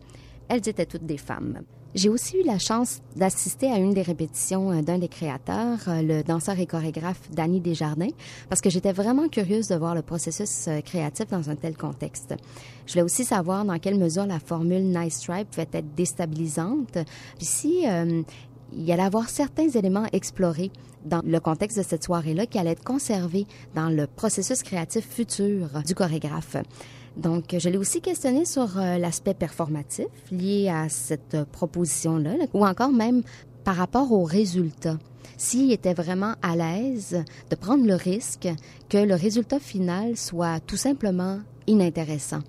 elles 0.49 0.69
étaient 0.69 0.87
toutes 0.87 1.07
des 1.07 1.19
femmes. 1.19 1.63
J'ai 1.97 2.11
aussi 2.11 2.37
eu 2.37 2.43
la 2.43 2.59
chance 2.59 3.01
d'assister 3.17 3.73
à 3.73 3.79
une 3.79 3.95
des 3.95 4.03
répétitions 4.03 4.71
euh, 4.71 4.83
d'un 4.83 4.99
des 4.99 5.09
créateurs, 5.09 5.79
euh, 5.89 6.03
le 6.03 6.23
danseur 6.23 6.59
et 6.61 6.67
chorégraphe 6.67 7.31
Danny 7.31 7.59
Desjardins, 7.59 8.11
parce 8.51 8.61
que 8.61 8.69
j'étais 8.69 8.93
vraiment 8.93 9.29
curieuse 9.29 9.69
de 9.69 9.77
voir 9.77 9.95
le 9.95 10.03
processus 10.03 10.69
euh, 10.69 10.83
créatif 10.83 11.29
dans 11.29 11.49
un 11.49 11.57
tel 11.57 11.75
contexte. 11.75 12.35
Je 12.85 12.93
voulais 12.93 13.03
aussi 13.03 13.25
savoir 13.25 13.65
dans 13.65 13.79
quelle 13.79 13.99
mesure 13.99 14.27
la 14.27 14.41
formule 14.41 14.83
Nice 14.83 15.21
Try 15.21 15.47
pouvait 15.47 15.69
être 15.73 15.95
déstabilisante. 15.95 16.99
Puis 17.39 17.47
si 17.47 17.87
il 18.77 18.85
y 18.85 18.93
allait 18.93 19.03
avoir 19.03 19.29
certains 19.29 19.69
éléments 19.69 20.07
explorés 20.13 20.71
dans 21.05 21.23
le 21.25 21.41
contexte 21.41 21.79
de 21.79 21.83
cette 21.83 22.05
soirée-là 22.05 22.47
qui 22.47 22.59
allaient 22.59 22.73
être 22.73 22.85
conservés 22.85 23.47
dans 23.75 23.89
le 23.89 24.07
processus 24.07 24.63
créatif 24.63 25.09
futur 25.09 25.83
du 25.85 25.95
chorégraphe. 25.95 26.57
Donc, 27.17 27.57
je 27.59 27.69
l'ai 27.71 27.79
aussi 27.79 28.03
questionné 28.03 28.45
sur 28.45 28.79
euh, 28.79 28.99
l'aspect 28.99 29.33
performatif 29.33 30.07
lié 30.31 30.69
à 30.69 30.91
cette 30.91 31.45
proposition-là, 31.51 32.35
ou 32.53 32.67
encore 32.67 32.93
même 32.93 33.23
par 33.65 33.77
rapport 33.77 34.13
aux 34.13 34.25
résultats. 34.25 34.99
S'il 35.39 35.73
était 35.73 35.95
vraiment 35.95 36.35
à 36.43 36.57
l'aise 36.57 37.25
de 37.51 37.57
prendre 37.57 37.87
le 37.87 37.95
risque 37.95 38.49
que 38.89 38.99
le 38.99 39.15
résultat 39.15 39.59
final 39.59 40.17
soit 40.17 40.61
tout 40.61 40.77
simplement 40.77 41.41
inintéressant. 41.67 42.41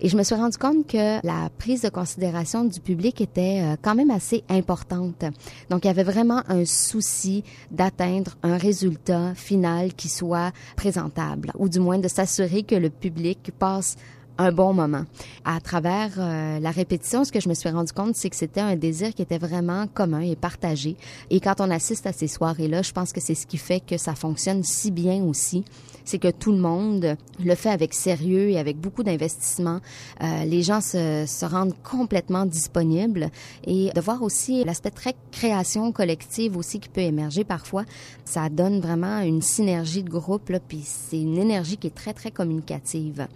Et 0.00 0.08
je 0.08 0.16
me 0.16 0.22
suis 0.24 0.34
rendu 0.34 0.58
compte 0.58 0.86
que 0.88 1.24
la 1.24 1.48
prise 1.56 1.82
de 1.82 1.88
considération 1.88 2.64
du 2.64 2.80
public 2.80 3.20
était 3.20 3.60
euh, 3.62 3.76
quand 3.80 3.94
même 3.94 4.10
assez 4.10 4.42
importante. 4.48 5.24
Donc, 5.70 5.84
il 5.84 5.86
y 5.86 5.90
avait 5.90 6.02
vraiment 6.02 6.42
un 6.48 6.64
souci 6.64 7.44
d'atteindre 7.70 8.36
un 8.42 8.56
résultat 8.56 9.34
final 9.34 9.94
qui 9.94 10.08
soit 10.08 10.52
présentable, 10.76 11.52
ou 11.58 11.68
du 11.68 11.78
moins 11.78 11.98
de 11.98 12.08
s'assurer 12.08 12.64
que 12.64 12.74
le 12.74 12.90
public 12.90 13.52
passe 13.58 13.96
un 14.38 14.52
bon 14.52 14.72
moment. 14.74 15.04
À 15.44 15.60
travers 15.60 16.12
euh, 16.18 16.58
la 16.58 16.70
répétition, 16.70 17.24
ce 17.24 17.32
que 17.32 17.40
je 17.40 17.48
me 17.48 17.54
suis 17.54 17.68
rendu 17.68 17.92
compte, 17.92 18.16
c'est 18.16 18.30
que 18.30 18.36
c'était 18.36 18.60
un 18.60 18.76
désir 18.76 19.14
qui 19.14 19.22
était 19.22 19.38
vraiment 19.38 19.86
commun 19.86 20.20
et 20.20 20.36
partagé. 20.36 20.96
Et 21.30 21.40
quand 21.40 21.60
on 21.60 21.70
assiste 21.70 22.06
à 22.06 22.12
ces 22.12 22.26
soirées-là, 22.26 22.82
je 22.82 22.92
pense 22.92 23.12
que 23.12 23.20
c'est 23.20 23.34
ce 23.34 23.46
qui 23.46 23.58
fait 23.58 23.80
que 23.80 23.96
ça 23.96 24.14
fonctionne 24.14 24.64
si 24.64 24.90
bien 24.90 25.22
aussi. 25.22 25.64
C'est 26.06 26.18
que 26.18 26.30
tout 26.30 26.52
le 26.52 26.58
monde 26.58 27.16
le 27.42 27.54
fait 27.54 27.70
avec 27.70 27.94
sérieux 27.94 28.50
et 28.50 28.58
avec 28.58 28.78
beaucoup 28.78 29.02
d'investissement. 29.02 29.80
Euh, 30.22 30.44
les 30.44 30.62
gens 30.62 30.82
se, 30.82 31.24
se, 31.26 31.46
rendent 31.46 31.74
complètement 31.82 32.44
disponibles 32.44 33.30
et 33.66 33.90
de 33.94 34.00
voir 34.02 34.22
aussi 34.22 34.64
l'aspect 34.64 34.90
très 34.90 35.14
création 35.32 35.92
collective 35.92 36.58
aussi 36.58 36.78
qui 36.78 36.90
peut 36.90 37.00
émerger 37.00 37.44
parfois, 37.44 37.84
ça 38.26 38.50
donne 38.50 38.80
vraiment 38.80 39.20
une 39.20 39.40
synergie 39.40 40.02
de 40.02 40.10
groupe 40.10 40.50
là, 40.50 40.60
puis 40.60 40.82
c'est 40.84 41.20
une 41.20 41.38
énergie 41.38 41.78
qui 41.78 41.86
est 41.86 41.94
très 41.94 42.12
très 42.12 42.30
communicative. 42.30 43.26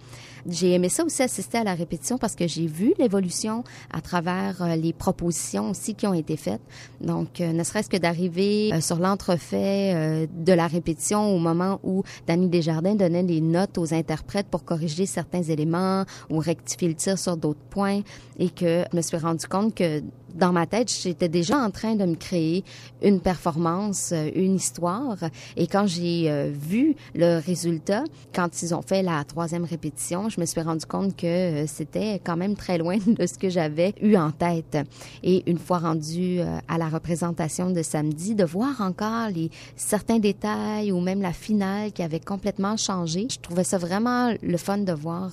J'ai 0.47 0.73
aimé 0.73 0.89
ça 0.89 1.03
aussi 1.03 1.21
assister 1.21 1.57
à 1.57 1.63
la 1.63 1.73
répétition 1.73 2.17
parce 2.17 2.35
que 2.35 2.47
j'ai 2.47 2.67
vu 2.67 2.93
l'évolution 2.97 3.63
à 3.91 4.01
travers 4.01 4.61
euh, 4.61 4.75
les 4.75 4.93
propositions 4.93 5.69
aussi 5.71 5.95
qui 5.95 6.07
ont 6.07 6.13
été 6.13 6.37
faites. 6.37 6.61
Donc, 7.01 7.41
euh, 7.41 7.51
ne 7.51 7.63
serait-ce 7.63 7.89
que 7.89 7.97
d'arriver 7.97 8.71
euh, 8.73 8.81
sur 8.81 8.97
l'entrefait 8.97 10.27
de 10.33 10.53
la 10.53 10.67
répétition 10.67 11.35
au 11.35 11.39
moment 11.39 11.79
où 11.83 12.03
Danny 12.27 12.47
Desjardins 12.47 12.95
donnait 12.95 13.23
les 13.23 13.41
notes 13.41 13.77
aux 13.77 13.93
interprètes 13.93 14.47
pour 14.47 14.63
corriger 14.63 15.05
certains 15.05 15.43
éléments 15.43 16.05
ou 16.29 16.39
rectifier 16.39 16.87
le 16.87 16.95
tir 16.95 17.17
sur 17.17 17.37
d'autres 17.37 17.59
points 17.69 18.01
et 18.37 18.49
que 18.49 18.83
je 18.91 18.97
me 18.97 19.01
suis 19.01 19.17
rendu 19.17 19.45
compte 19.47 19.75
que 19.75 20.01
dans 20.35 20.51
ma 20.51 20.65
tête, 20.65 20.91
j'étais 20.91 21.29
déjà 21.29 21.57
en 21.57 21.71
train 21.71 21.95
de 21.95 22.05
me 22.05 22.15
créer 22.15 22.63
une 23.01 23.19
performance, 23.19 24.11
euh, 24.13 24.29
une 24.35 24.55
histoire. 24.55 25.17
Et 25.55 25.67
quand 25.67 25.87
j'ai 25.87 26.29
euh, 26.29 26.51
vu 26.53 26.95
le 27.15 27.39
résultat, 27.39 28.03
quand 28.33 28.61
ils 28.61 28.73
ont 28.73 28.81
fait 28.81 29.03
la 29.03 29.23
troisième 29.23 29.63
répétition, 29.63 30.29
je 30.29 30.39
me 30.39 30.45
suis 30.45 30.61
rendu 30.61 30.85
compte 30.85 31.15
que 31.15 31.25
euh, 31.25 31.67
c'était 31.67 32.19
quand 32.23 32.37
même 32.37 32.55
très 32.55 32.77
loin 32.77 32.97
de 33.05 33.25
ce 33.25 33.37
que 33.37 33.49
j'avais 33.49 33.93
eu 34.01 34.15
en 34.15 34.31
tête. 34.31 34.77
Et 35.23 35.49
une 35.49 35.57
fois 35.57 35.79
rendu 35.79 36.39
à 36.67 36.77
la 36.77 36.89
représentation 36.89 37.69
de 37.71 37.81
samedi, 37.81 38.35
de 38.35 38.43
voir 38.43 38.81
encore 38.81 39.29
les 39.29 39.49
certains 39.75 40.19
détails 40.19 40.91
ou 40.91 40.99
même 40.99 41.21
la 41.21 41.33
finale 41.33 41.91
qui 41.91 42.03
avait 42.03 42.19
complètement 42.19 42.77
changé, 42.77 43.27
je 43.29 43.39
trouvais 43.39 43.63
ça 43.63 43.77
vraiment 43.77 44.33
le 44.41 44.57
fun 44.57 44.79
de 44.79 44.93
voir 44.93 45.31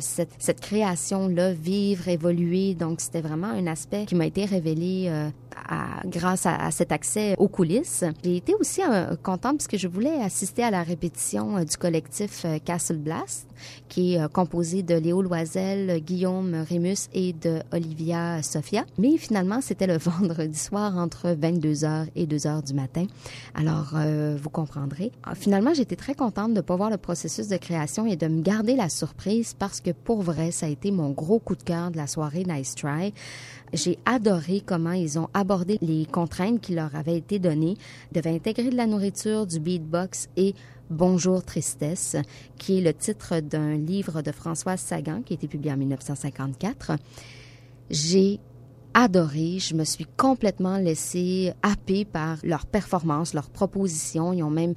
cette, 0.00 0.60
création-là 0.60 1.52
vivre, 1.52 2.08
évoluer. 2.08 2.74
Donc, 2.74 3.00
c'était 3.00 3.20
vraiment 3.20 3.48
un 3.48 3.66
aspect 3.66 4.06
qui 4.06 4.14
m'a 4.20 4.26
été 4.26 4.44
révélé 4.44 5.06
euh, 5.08 5.30
grâce 6.04 6.44
à, 6.44 6.70
cet 6.70 6.92
accès 6.92 7.34
aux 7.38 7.48
coulisses. 7.48 8.04
J'ai 8.22 8.36
été 8.36 8.54
aussi 8.54 8.82
euh, 8.82 9.16
contente 9.22 9.56
parce 9.58 9.66
que 9.66 9.78
je 9.78 9.88
voulais 9.88 10.20
assister 10.22 10.62
à 10.62 10.70
la 10.70 10.82
répétition 10.82 11.56
euh, 11.56 11.64
du 11.64 11.76
collectif 11.76 12.44
Castle 12.66 12.98
Blast, 12.98 13.48
qui 13.88 14.14
est 14.14 14.32
composé 14.32 14.82
de 14.82 14.94
Léo 14.94 15.22
Loisel, 15.22 16.00
Guillaume 16.00 16.64
Rémus 16.68 17.08
et 17.12 17.32
de 17.32 17.60
Olivia 17.72 18.42
Sophia. 18.42 18.84
Mais 18.98 19.16
finalement, 19.16 19.60
c'était 19.60 19.86
le 19.86 19.98
vendredi 19.98 20.58
soir 20.58 20.96
entre 20.96 21.28
22h 21.28 22.06
et 22.16 22.26
2h 22.26 22.66
du 22.66 22.74
matin. 22.74 23.06
Alors, 23.54 23.94
vous 24.36 24.50
comprendrez. 24.50 25.12
Ah, 25.24 25.34
finalement, 25.34 25.74
j'étais 25.74 25.96
très 25.96 26.14
contente 26.14 26.50
de 26.50 26.56
ne 26.56 26.60
pas 26.60 26.76
voir 26.76 26.90
le 26.90 26.96
processus 26.96 27.48
de 27.48 27.56
création 27.56 28.06
et 28.06 28.16
de 28.16 28.26
me 28.26 28.42
garder 28.42 28.76
la 28.76 28.88
surprise 28.88 29.54
parce 29.58 29.80
que 29.80 29.90
pour 29.90 30.22
vrai, 30.22 30.50
ça 30.50 30.66
a 30.66 30.68
été 30.68 30.90
mon 30.90 31.10
gros 31.10 31.38
coup 31.38 31.56
de 31.56 31.62
cœur 31.62 31.90
de 31.90 31.96
la 31.96 32.06
soirée 32.06 32.44
Nice 32.44 32.74
Try. 32.74 33.12
J'ai 33.72 33.98
adoré 34.04 34.62
comment 34.64 34.92
ils 34.92 35.18
ont 35.18 35.28
abordé 35.34 35.78
les 35.80 36.06
contraintes 36.06 36.60
qui 36.60 36.74
leur 36.74 36.94
avaient 36.96 37.16
été 37.16 37.38
données, 37.38 37.76
devaient 38.12 38.34
intégrer 38.34 38.70
de 38.70 38.76
la 38.76 38.86
nourriture, 38.86 39.46
du 39.46 39.60
beatbox 39.60 40.28
et 40.36 40.54
Bonjour 40.90 41.44
Tristesse, 41.44 42.16
qui 42.58 42.78
est 42.78 42.80
le 42.80 42.92
titre 42.92 43.38
d'un 43.38 43.76
livre 43.76 44.22
de 44.22 44.32
Françoise 44.32 44.80
Sagan 44.80 45.22
qui 45.22 45.34
a 45.34 45.36
été 45.36 45.46
publié 45.46 45.72
en 45.72 45.76
1954. 45.76 46.96
J'ai 47.90 48.40
adoré, 48.92 49.60
je 49.60 49.76
me 49.76 49.84
suis 49.84 50.06
complètement 50.16 50.78
laissée 50.78 51.52
happer 51.62 52.04
par 52.04 52.38
leur 52.42 52.66
performance, 52.66 53.34
leurs 53.34 53.50
propositions. 53.50 54.32
Ils 54.32 54.42
ont 54.42 54.50
même 54.50 54.74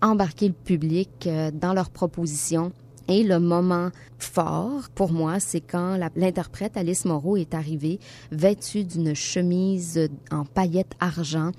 embarqué 0.00 0.48
le 0.48 0.54
public 0.54 1.26
euh, 1.26 1.50
dans 1.50 1.74
leurs 1.74 1.90
propositions. 1.90 2.72
Et 3.08 3.22
le 3.22 3.38
moment 3.38 3.90
fort 4.18 4.88
pour 4.94 5.12
moi, 5.12 5.40
c'est 5.40 5.60
quand 5.60 5.98
l'interprète 6.16 6.78
Alice 6.78 7.04
Moreau 7.04 7.36
est 7.36 7.52
arrivée 7.52 8.00
vêtue 8.32 8.84
d'une 8.84 9.14
chemise 9.14 10.08
en 10.30 10.46
paillettes 10.46 10.94
argent 11.00 11.50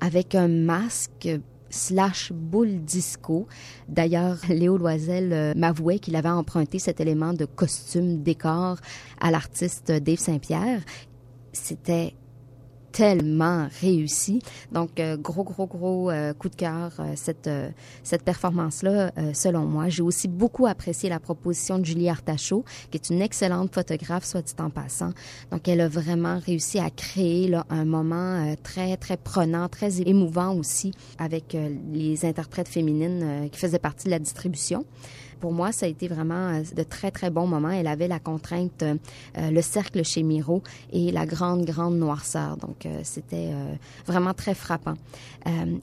avec 0.00 0.36
un 0.36 0.46
masque 0.46 1.28
slash 1.72 2.32
boule 2.32 2.84
disco. 2.84 3.48
D'ailleurs, 3.88 4.38
Léo 4.48 4.78
Loisel 4.78 5.32
euh, 5.32 5.52
m'avouait 5.56 5.98
qu'il 5.98 6.14
avait 6.14 6.28
emprunté 6.28 6.78
cet 6.78 7.00
élément 7.00 7.32
de 7.32 7.44
costume 7.44 8.22
décor 8.22 8.76
à 9.20 9.30
l'artiste 9.30 9.90
Dave 9.90 10.18
Saint-Pierre. 10.18 10.82
C'était 11.52 12.14
tellement 12.92 13.68
réussi. 13.80 14.42
Donc, 14.70 15.00
euh, 15.00 15.16
gros, 15.16 15.44
gros, 15.44 15.66
gros 15.66 16.10
euh, 16.10 16.34
coup 16.34 16.48
de 16.48 16.54
cœur, 16.54 16.92
euh, 16.98 17.12
cette, 17.16 17.50
cette 18.02 18.22
performance-là, 18.22 19.12
selon 19.32 19.64
moi. 19.64 19.88
J'ai 19.88 20.02
aussi 20.02 20.28
beaucoup 20.28 20.66
apprécié 20.66 21.08
la 21.08 21.18
proposition 21.18 21.78
de 21.78 21.84
Julie 21.84 22.08
Artachot, 22.08 22.64
qui 22.90 22.98
est 22.98 23.10
une 23.10 23.22
excellente 23.22 23.74
photographe, 23.74 24.24
soit 24.24 24.42
dit 24.42 24.52
en 24.58 24.70
passant. 24.70 25.12
Donc, 25.50 25.66
elle 25.68 25.80
a 25.80 25.88
vraiment 25.88 26.38
réussi 26.38 26.78
à 26.78 26.90
créer 26.90 27.48
là, 27.48 27.64
un 27.70 27.84
moment 27.84 28.54
très, 28.62 28.96
très 28.96 29.16
prenant, 29.16 29.68
très 29.68 30.02
émouvant 30.02 30.54
aussi 30.54 30.92
avec 31.18 31.56
les 31.92 32.24
interprètes 32.24 32.68
féminines 32.68 33.48
qui 33.50 33.58
faisaient 33.58 33.78
partie 33.78 34.06
de 34.06 34.10
la 34.10 34.18
distribution 34.18 34.84
pour 35.42 35.52
moi, 35.52 35.72
ça 35.72 35.86
a 35.86 35.88
été 35.88 36.06
vraiment 36.06 36.50
euh, 36.50 36.62
de 36.72 36.84
très, 36.84 37.10
très 37.10 37.28
bons 37.28 37.48
moments. 37.48 37.70
Elle 37.70 37.88
avait 37.88 38.06
la 38.06 38.20
contrainte, 38.20 38.84
euh, 38.84 38.94
le 39.50 39.60
cercle 39.60 40.04
chez 40.04 40.22
Miro 40.22 40.62
et 40.92 41.10
la 41.10 41.26
grande, 41.26 41.64
grande 41.64 41.96
noirceur. 41.96 42.56
Donc, 42.58 42.86
euh, 42.86 43.00
c'était 43.02 43.50
vraiment 44.06 44.34
très 44.34 44.54
frappant. 44.54 44.94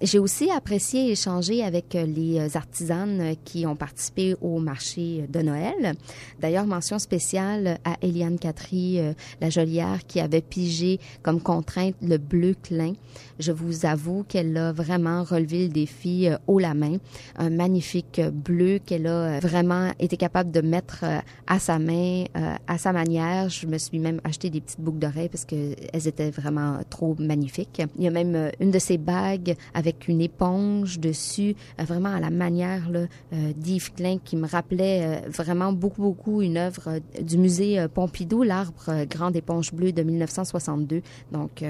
J'ai 0.01 0.19
aussi 0.19 0.49
apprécié 0.49 1.11
échanger 1.11 1.63
avec 1.63 1.93
les 1.93 2.55
artisanes 2.55 3.35
qui 3.43 3.65
ont 3.65 3.75
participé 3.75 4.35
au 4.41 4.59
marché 4.59 5.25
de 5.29 5.41
Noël. 5.41 5.95
D'ailleurs, 6.39 6.65
mention 6.65 6.99
spéciale 6.99 7.79
à 7.83 7.97
Eliane 8.01 8.39
Catry, 8.39 8.99
la 9.41 9.49
jolière, 9.49 9.99
qui 10.07 10.19
avait 10.19 10.41
pigé 10.41 10.99
comme 11.21 11.41
contrainte 11.41 11.95
le 12.01 12.17
bleu 12.17 12.55
clin. 12.61 12.93
Je 13.39 13.51
vous 13.51 13.85
avoue 13.85 14.23
qu'elle 14.27 14.55
a 14.57 14.71
vraiment 14.71 15.23
relevé 15.23 15.63
le 15.63 15.69
défi 15.69 16.29
haut 16.47 16.59
la 16.59 16.73
main. 16.73 16.97
Un 17.37 17.49
magnifique 17.49 18.21
bleu 18.29 18.79
qu'elle 18.79 19.07
a 19.07 19.39
vraiment 19.39 19.91
été 19.99 20.17
capable 20.17 20.51
de 20.51 20.61
mettre 20.61 21.03
euh, 21.03 21.19
à 21.47 21.59
sa 21.59 21.79
main, 21.79 22.25
euh, 22.35 22.55
à 22.67 22.77
sa 22.77 22.93
manière. 22.93 23.49
Je 23.49 23.67
me 23.67 23.77
suis 23.77 23.99
même 23.99 24.21
acheté 24.23 24.49
des 24.49 24.61
petites 24.61 24.81
boucles 24.81 24.99
d'oreilles 24.99 25.29
parce 25.29 25.45
qu'elles 25.45 26.07
étaient 26.07 26.31
vraiment 26.31 26.79
trop 26.89 27.15
magnifiques. 27.19 27.81
Il 27.97 28.03
y 28.03 28.07
a 28.07 28.11
même 28.11 28.35
euh, 28.35 28.49
une 28.59 28.71
de 28.71 28.79
ces 28.79 28.97
bagues 28.97 29.48
avec 29.73 30.07
une 30.07 30.21
éponge 30.21 30.99
dessus, 30.99 31.55
vraiment 31.77 32.13
à 32.13 32.19
la 32.19 32.29
manière 32.29 32.89
d'Yves 33.31 33.93
Klein 33.93 34.17
qui 34.23 34.35
me 34.35 34.47
rappelait 34.47 35.21
vraiment 35.27 35.71
beaucoup, 35.73 36.01
beaucoup 36.01 36.41
une 36.41 36.57
œuvre 36.57 36.99
du 37.21 37.37
musée 37.37 37.85
Pompidou, 37.93 38.43
l'arbre 38.43 39.05
grande 39.05 39.35
éponge 39.35 39.73
bleue 39.73 39.91
de 39.91 40.03
1962. 40.03 41.01
Donc, 41.31 41.63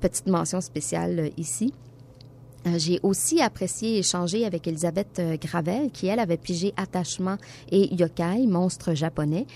petite 0.00 0.26
mention 0.26 0.60
spéciale 0.60 1.30
ici. 1.36 1.72
Euh, 2.66 2.78
j'ai 2.78 3.00
aussi 3.02 3.40
apprécié 3.40 3.98
échanger 3.98 4.44
avec 4.44 4.66
Elisabeth 4.66 5.18
euh, 5.18 5.36
Gravel, 5.36 5.90
qui, 5.90 6.06
elle, 6.06 6.20
avait 6.20 6.36
pigé 6.36 6.72
Attachement 6.76 7.36
et 7.70 7.92
Yokai, 7.94 8.46
monstre 8.46 8.94
japonais, 8.94 9.46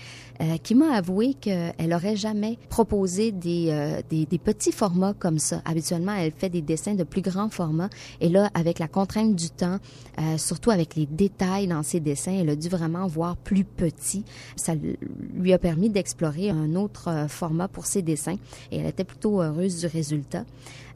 euh, 0.41 0.57
qui 0.57 0.75
m'a 0.75 0.93
avoué 0.93 1.33
qu'elle 1.33 1.93
aurait 1.93 2.17
jamais 2.17 2.57
proposé 2.69 3.31
des, 3.31 4.01
des, 4.09 4.25
des, 4.25 4.37
petits 4.37 4.71
formats 4.71 5.13
comme 5.17 5.39
ça. 5.39 5.61
Habituellement, 5.65 6.13
elle 6.13 6.31
fait 6.31 6.49
des 6.49 6.61
dessins 6.61 6.95
de 6.95 7.03
plus 7.03 7.21
grands 7.21 7.49
formats. 7.49 7.89
Et 8.21 8.29
là, 8.29 8.49
avec 8.53 8.79
la 8.79 8.87
contrainte 8.87 9.35
du 9.35 9.49
temps, 9.49 9.79
surtout 10.37 10.71
avec 10.71 10.95
les 10.95 11.05
détails 11.05 11.67
dans 11.67 11.83
ses 11.83 11.99
dessins, 11.99 12.33
elle 12.39 12.49
a 12.49 12.55
dû 12.55 12.69
vraiment 12.69 13.07
voir 13.07 13.35
plus 13.35 13.63
petit. 13.63 14.23
Ça 14.55 14.73
lui 15.33 15.53
a 15.53 15.57
permis 15.57 15.89
d'explorer 15.89 16.49
un 16.49 16.75
autre 16.75 17.25
format 17.27 17.67
pour 17.67 17.85
ses 17.85 18.01
dessins. 18.01 18.37
Et 18.71 18.77
elle 18.77 18.87
était 18.87 19.03
plutôt 19.03 19.41
heureuse 19.41 19.79
du 19.79 19.87
résultat. 19.87 20.45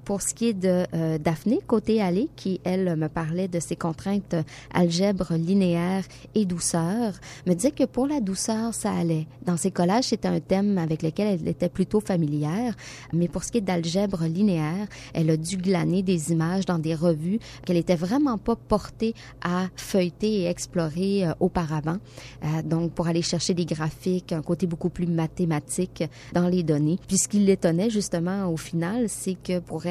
Pour 0.05 0.21
ce 0.21 0.33
qui 0.33 0.47
est 0.49 0.53
de 0.53 0.85
euh, 0.93 1.17
Daphné, 1.17 1.59
côté 1.65 2.01
allée, 2.01 2.29
qui, 2.35 2.59
elle, 2.63 2.95
me 2.95 3.07
parlait 3.07 3.47
de 3.47 3.59
ses 3.59 3.75
contraintes 3.75 4.35
algèbre 4.73 5.35
linéaire 5.35 6.03
et 6.35 6.45
douceur, 6.45 7.13
me 7.45 7.53
disait 7.53 7.71
que 7.71 7.83
pour 7.83 8.07
la 8.07 8.19
douceur, 8.19 8.73
ça 8.73 8.91
allait. 8.91 9.27
Dans 9.45 9.57
ses 9.57 9.71
collages, 9.71 10.05
c'était 10.05 10.27
un 10.27 10.39
thème 10.39 10.77
avec 10.77 11.03
lequel 11.03 11.39
elle 11.39 11.47
était 11.47 11.69
plutôt 11.69 11.99
familière, 11.99 12.75
mais 13.13 13.27
pour 13.27 13.43
ce 13.43 13.51
qui 13.51 13.59
est 13.59 13.61
d'algèbre 13.61 14.25
linéaire, 14.25 14.87
elle 15.13 15.29
a 15.29 15.37
dû 15.37 15.57
glaner 15.57 16.01
des 16.03 16.31
images 16.31 16.65
dans 16.65 16.79
des 16.79 16.95
revues 16.95 17.39
qu'elle 17.65 17.77
était 17.77 17.95
vraiment 17.95 18.37
pas 18.37 18.55
portée 18.55 19.13
à 19.41 19.67
feuilleter 19.75 20.41
et 20.41 20.45
explorer 20.45 21.27
euh, 21.27 21.33
auparavant. 21.39 21.97
Euh, 22.43 22.61
donc, 22.63 22.91
pour 22.91 23.07
aller 23.07 23.21
chercher 23.21 23.53
des 23.53 23.65
graphiques, 23.65 24.31
un 24.33 24.41
côté 24.41 24.67
beaucoup 24.67 24.89
plus 24.89 25.07
mathématique 25.07 26.03
dans 26.33 26.47
les 26.47 26.63
données. 26.63 26.97
Puis 27.07 27.17
ce 27.17 27.27
qui 27.27 27.39
l'étonnait 27.39 27.89
justement 27.89 28.47
au 28.47 28.57
final, 28.57 29.09
c'est 29.09 29.35
que 29.35 29.59
pour 29.59 29.85
elle, 29.85 29.90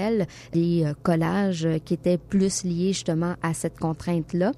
les 0.55 0.85
euh, 0.85 0.95
collages 1.03 1.69
qui 1.85 1.95
étaient 1.95 2.19
plus 2.19 2.65
liés 2.65 2.93
justement 2.93 3.35
à 3.43 3.55
cette 3.55 3.79
contrainte-là 3.79 4.53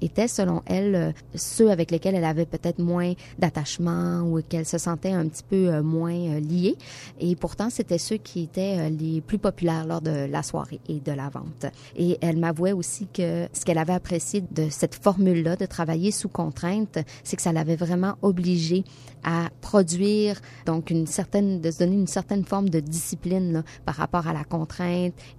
étaient, 0.00 0.28
selon 0.28 0.62
elle, 0.66 0.94
euh, 0.94 1.12
ceux 1.34 1.70
avec 1.70 1.90
lesquels 1.90 2.14
elle 2.14 2.24
avait 2.24 2.46
peut-être 2.46 2.78
moins 2.78 3.12
d'attachement 3.38 4.22
ou 4.22 4.40
qu'elle 4.42 4.66
se 4.66 4.78
sentait 4.78 5.12
un 5.12 5.26
petit 5.26 5.42
peu 5.42 5.68
euh, 5.68 5.82
moins 5.82 6.38
liée. 6.40 6.76
Et 7.20 7.34
pourtant, 7.36 7.70
c'était 7.70 7.98
ceux 7.98 8.16
qui 8.16 8.42
étaient 8.42 8.90
les 8.90 9.20
plus 9.20 9.38
populaires 9.38 9.86
lors 9.86 10.00
de 10.00 10.26
la 10.26 10.42
soirée 10.42 10.80
et 10.88 11.00
de 11.00 11.12
la 11.12 11.28
vente. 11.28 11.66
Et 11.96 12.18
elle 12.20 12.36
m'avouait 12.36 12.72
aussi 12.72 13.06
que 13.12 13.48
ce 13.52 13.64
qu'elle 13.64 13.78
avait 13.78 13.92
apprécié 13.92 14.42
de 14.50 14.68
cette 14.70 14.94
formule-là, 14.94 15.56
de 15.56 15.66
travailler 15.66 16.10
sous 16.10 16.28
contrainte, 16.28 16.98
c'est 17.22 17.36
que 17.36 17.42
ça 17.42 17.52
l'avait 17.52 17.76
vraiment 17.76 18.14
obligée 18.22 18.84
à 19.24 19.48
produire, 19.60 20.40
donc 20.66 20.90
une 20.90 21.06
certaine, 21.06 21.60
de 21.60 21.70
se 21.70 21.78
donner 21.78 21.94
une 21.94 22.06
certaine 22.06 22.44
forme 22.44 22.68
de 22.68 22.80
discipline 22.80 23.64
par 23.84 23.96
rapport 23.96 24.28
à 24.28 24.32
la 24.32 24.44
contrainte 24.44 24.63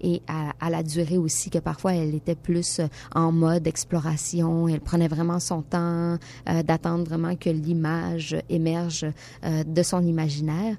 et 0.02 0.22
à, 0.28 0.70
la 0.70 0.84
durée 0.84 1.18
aussi, 1.18 1.50
que 1.50 1.60
parfois 1.60 1.94
elle 1.94 2.16
était 2.16 2.36
plus 2.36 2.80
euh, 2.80 2.88
en 3.14 3.32
mode 3.32 3.68
exploration. 3.68 4.68
Elle 4.68 4.82
prenait 4.82 5.08
vraiment 5.08 5.40
son 5.40 5.62
temps 5.62 6.18
euh, 6.50 6.64
d'attendre 6.64 7.06
vraiment 7.06 7.36
que 7.36 7.50
l'image 7.50 8.36
émerge 8.50 9.06
euh, 9.44 9.64
de 9.64 9.84
son 9.84 10.06
imaginaire, 10.06 10.76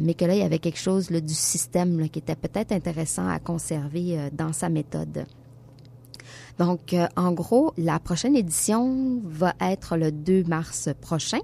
mais 0.00 0.14
que 0.14 0.24
là, 0.24 0.34
il 0.34 0.40
y 0.40 0.44
avait 0.44 0.58
quelque 0.58 0.78
chose 0.78 1.08
du 1.08 1.34
système 1.34 2.08
qui 2.08 2.18
était 2.18 2.36
peut-être 2.36 2.72
intéressant 2.72 3.28
à 3.28 3.38
conserver 3.38 4.30
dans 4.32 4.52
sa 4.52 4.68
méthode. 4.68 5.26
Donc, 6.58 6.94
euh, 6.94 7.06
en 7.16 7.32
gros, 7.32 7.72
la 7.76 7.98
prochaine 7.98 8.36
édition 8.36 9.20
va 9.24 9.54
être 9.60 9.96
le 9.96 10.10
2 10.10 10.44
mars 10.44 10.88
prochain. 11.00 11.40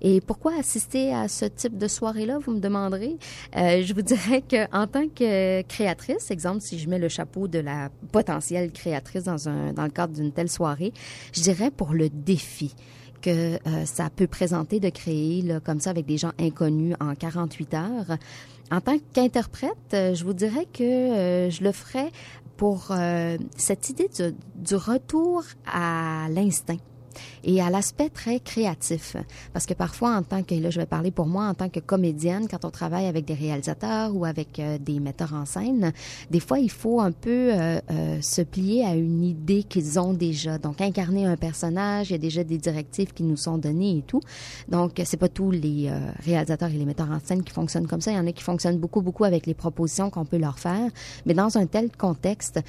Et 0.00 0.20
pourquoi 0.20 0.52
assister 0.58 1.12
à 1.12 1.28
ce 1.28 1.44
type 1.46 1.78
de 1.78 1.88
soirée-là, 1.88 2.38
vous 2.38 2.52
me 2.52 2.60
demanderez? 2.60 3.16
Euh, 3.56 3.82
je 3.82 3.94
vous 3.94 4.02
dirais 4.02 4.42
qu'en 4.42 4.86
tant 4.86 5.08
que 5.08 5.62
créatrice, 5.62 6.30
exemple, 6.30 6.60
si 6.60 6.78
je 6.78 6.88
mets 6.88 6.98
le 6.98 7.08
chapeau 7.08 7.48
de 7.48 7.58
la 7.58 7.90
potentielle 8.12 8.72
créatrice 8.72 9.24
dans, 9.24 9.48
un, 9.48 9.72
dans 9.72 9.84
le 9.84 9.90
cadre 9.90 10.14
d'une 10.14 10.32
telle 10.32 10.50
soirée, 10.50 10.92
je 11.32 11.42
dirais 11.42 11.70
pour 11.70 11.92
le 11.92 12.08
défi 12.08 12.74
que 13.22 13.54
euh, 13.54 13.84
ça 13.84 14.10
peut 14.14 14.26
présenter 14.26 14.80
de 14.80 14.88
créer 14.88 15.42
là, 15.42 15.60
comme 15.60 15.80
ça 15.80 15.90
avec 15.90 16.06
des 16.06 16.18
gens 16.18 16.32
inconnus 16.38 16.94
en 17.00 17.14
48 17.14 17.74
heures. 17.74 18.18
En 18.70 18.80
tant 18.80 18.98
qu'interprète, 19.12 19.72
euh, 19.94 20.14
je 20.14 20.24
vous 20.24 20.32
dirais 20.32 20.66
que 20.72 20.82
euh, 20.82 21.50
je 21.50 21.62
le 21.62 21.72
ferais 21.72 22.10
pour 22.56 22.94
cette 23.56 23.90
idée 23.90 24.08
du 24.54 24.74
retour 24.74 25.44
à 25.66 26.26
l'instinct 26.30 26.78
et 27.44 27.60
à 27.60 27.70
l'aspect 27.70 28.08
très 28.08 28.40
créatif. 28.40 29.16
Parce 29.52 29.66
que 29.66 29.74
parfois, 29.74 30.16
en 30.16 30.22
tant 30.22 30.42
que, 30.42 30.54
là, 30.54 30.70
je 30.70 30.80
vais 30.80 30.86
parler 30.86 31.10
pour 31.10 31.26
moi, 31.26 31.46
en 31.46 31.54
tant 31.54 31.68
que 31.68 31.80
comédienne, 31.80 32.48
quand 32.48 32.64
on 32.64 32.70
travaille 32.70 33.06
avec 33.06 33.24
des 33.24 33.34
réalisateurs 33.34 34.14
ou 34.14 34.24
avec 34.24 34.58
euh, 34.58 34.78
des 34.78 35.00
metteurs 35.00 35.34
en 35.34 35.44
scène, 35.46 35.92
des 36.30 36.40
fois, 36.40 36.58
il 36.58 36.70
faut 36.70 37.00
un 37.00 37.12
peu 37.12 37.50
euh, 37.52 37.80
euh, 37.90 38.20
se 38.20 38.42
plier 38.42 38.84
à 38.84 38.94
une 38.94 39.24
idée 39.24 39.62
qu'ils 39.62 39.98
ont 39.98 40.12
déjà. 40.12 40.58
Donc, 40.58 40.80
incarner 40.80 41.26
un 41.26 41.36
personnage, 41.36 42.10
il 42.10 42.12
y 42.12 42.16
a 42.16 42.18
déjà 42.18 42.44
des 42.44 42.58
directives 42.58 43.12
qui 43.12 43.22
nous 43.22 43.36
sont 43.36 43.58
données 43.58 43.98
et 43.98 44.02
tout. 44.02 44.20
Donc, 44.68 45.00
c'est 45.04 45.16
pas 45.16 45.28
tous 45.28 45.50
les 45.50 45.90
réalisateurs 46.24 46.70
et 46.70 46.78
les 46.78 46.84
metteurs 46.84 47.10
en 47.10 47.20
scène 47.20 47.42
qui 47.42 47.52
fonctionnent 47.52 47.86
comme 47.86 48.00
ça. 48.00 48.10
Il 48.10 48.16
y 48.16 48.18
en 48.18 48.26
a 48.26 48.32
qui 48.32 48.42
fonctionnent 48.42 48.78
beaucoup, 48.78 49.00
beaucoup 49.00 49.24
avec 49.24 49.46
les 49.46 49.54
propositions 49.54 50.10
qu'on 50.10 50.24
peut 50.24 50.38
leur 50.38 50.58
faire. 50.58 50.90
Mais 51.24 51.34
dans 51.34 51.56
un 51.58 51.66
tel 51.66 51.90
contexte, 51.90 52.60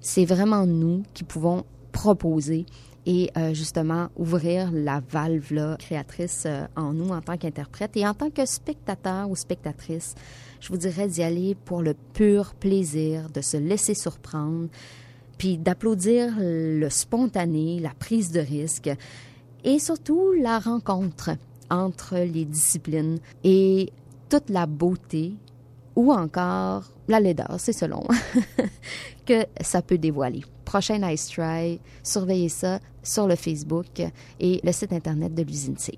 c'est 0.00 0.24
vraiment 0.24 0.66
nous 0.66 1.02
qui 1.14 1.24
pouvons 1.24 1.64
proposer 1.92 2.66
et 3.06 3.30
euh, 3.36 3.52
justement 3.54 4.08
ouvrir 4.16 4.70
la 4.72 5.00
valve 5.10 5.52
là, 5.52 5.76
créatrice 5.78 6.44
euh, 6.46 6.66
en 6.76 6.92
nous 6.92 7.10
en 7.10 7.20
tant 7.20 7.36
qu'interprète 7.36 7.96
et 7.96 8.06
en 8.06 8.14
tant 8.14 8.30
que 8.30 8.46
spectateur 8.46 9.28
ou 9.28 9.36
spectatrice. 9.36 10.14
Je 10.60 10.68
vous 10.68 10.78
dirais 10.78 11.08
d'y 11.08 11.22
aller 11.22 11.54
pour 11.54 11.82
le 11.82 11.94
pur 12.14 12.54
plaisir 12.54 13.28
de 13.30 13.40
se 13.40 13.56
laisser 13.56 13.94
surprendre, 13.94 14.68
puis 15.36 15.58
d'applaudir 15.58 16.34
le 16.38 16.88
spontané, 16.88 17.80
la 17.80 17.90
prise 17.90 18.32
de 18.32 18.40
risque 18.40 18.90
et 19.64 19.78
surtout 19.78 20.32
la 20.32 20.58
rencontre 20.58 21.30
entre 21.70 22.16
les 22.16 22.44
disciplines 22.44 23.18
et 23.42 23.92
toute 24.28 24.48
la 24.48 24.66
beauté 24.66 25.34
ou 25.96 26.12
encore 26.12 26.90
la 27.08 27.20
laideur, 27.20 27.56
c'est 27.58 27.72
selon, 27.72 28.02
que 29.26 29.44
ça 29.60 29.82
peut 29.82 29.98
dévoiler. 29.98 30.44
Prochain 30.74 31.08
Ice 31.08 31.28
Try, 31.28 31.78
surveillez 32.02 32.48
ça 32.48 32.80
sur 33.00 33.28
le 33.28 33.36
Facebook 33.36 34.02
et 34.40 34.60
le 34.64 34.72
site 34.72 34.92
Internet 34.92 35.32
de 35.32 35.44
l'usine 35.44 35.78
C. 35.78 35.96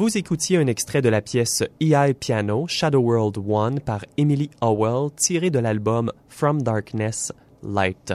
Vous 0.00 0.16
écoutiez 0.16 0.56
un 0.56 0.66
extrait 0.66 1.02
de 1.02 1.10
la 1.10 1.20
pièce 1.20 1.62
EI 1.78 2.14
Piano 2.14 2.66
Shadow 2.66 3.00
World 3.00 3.36
One 3.46 3.80
par 3.80 4.06
Emily 4.16 4.48
Howell 4.62 5.10
tiré 5.14 5.50
de 5.50 5.58
l'album 5.58 6.10
From 6.30 6.62
Darkness 6.62 7.34
Light. 7.62 8.14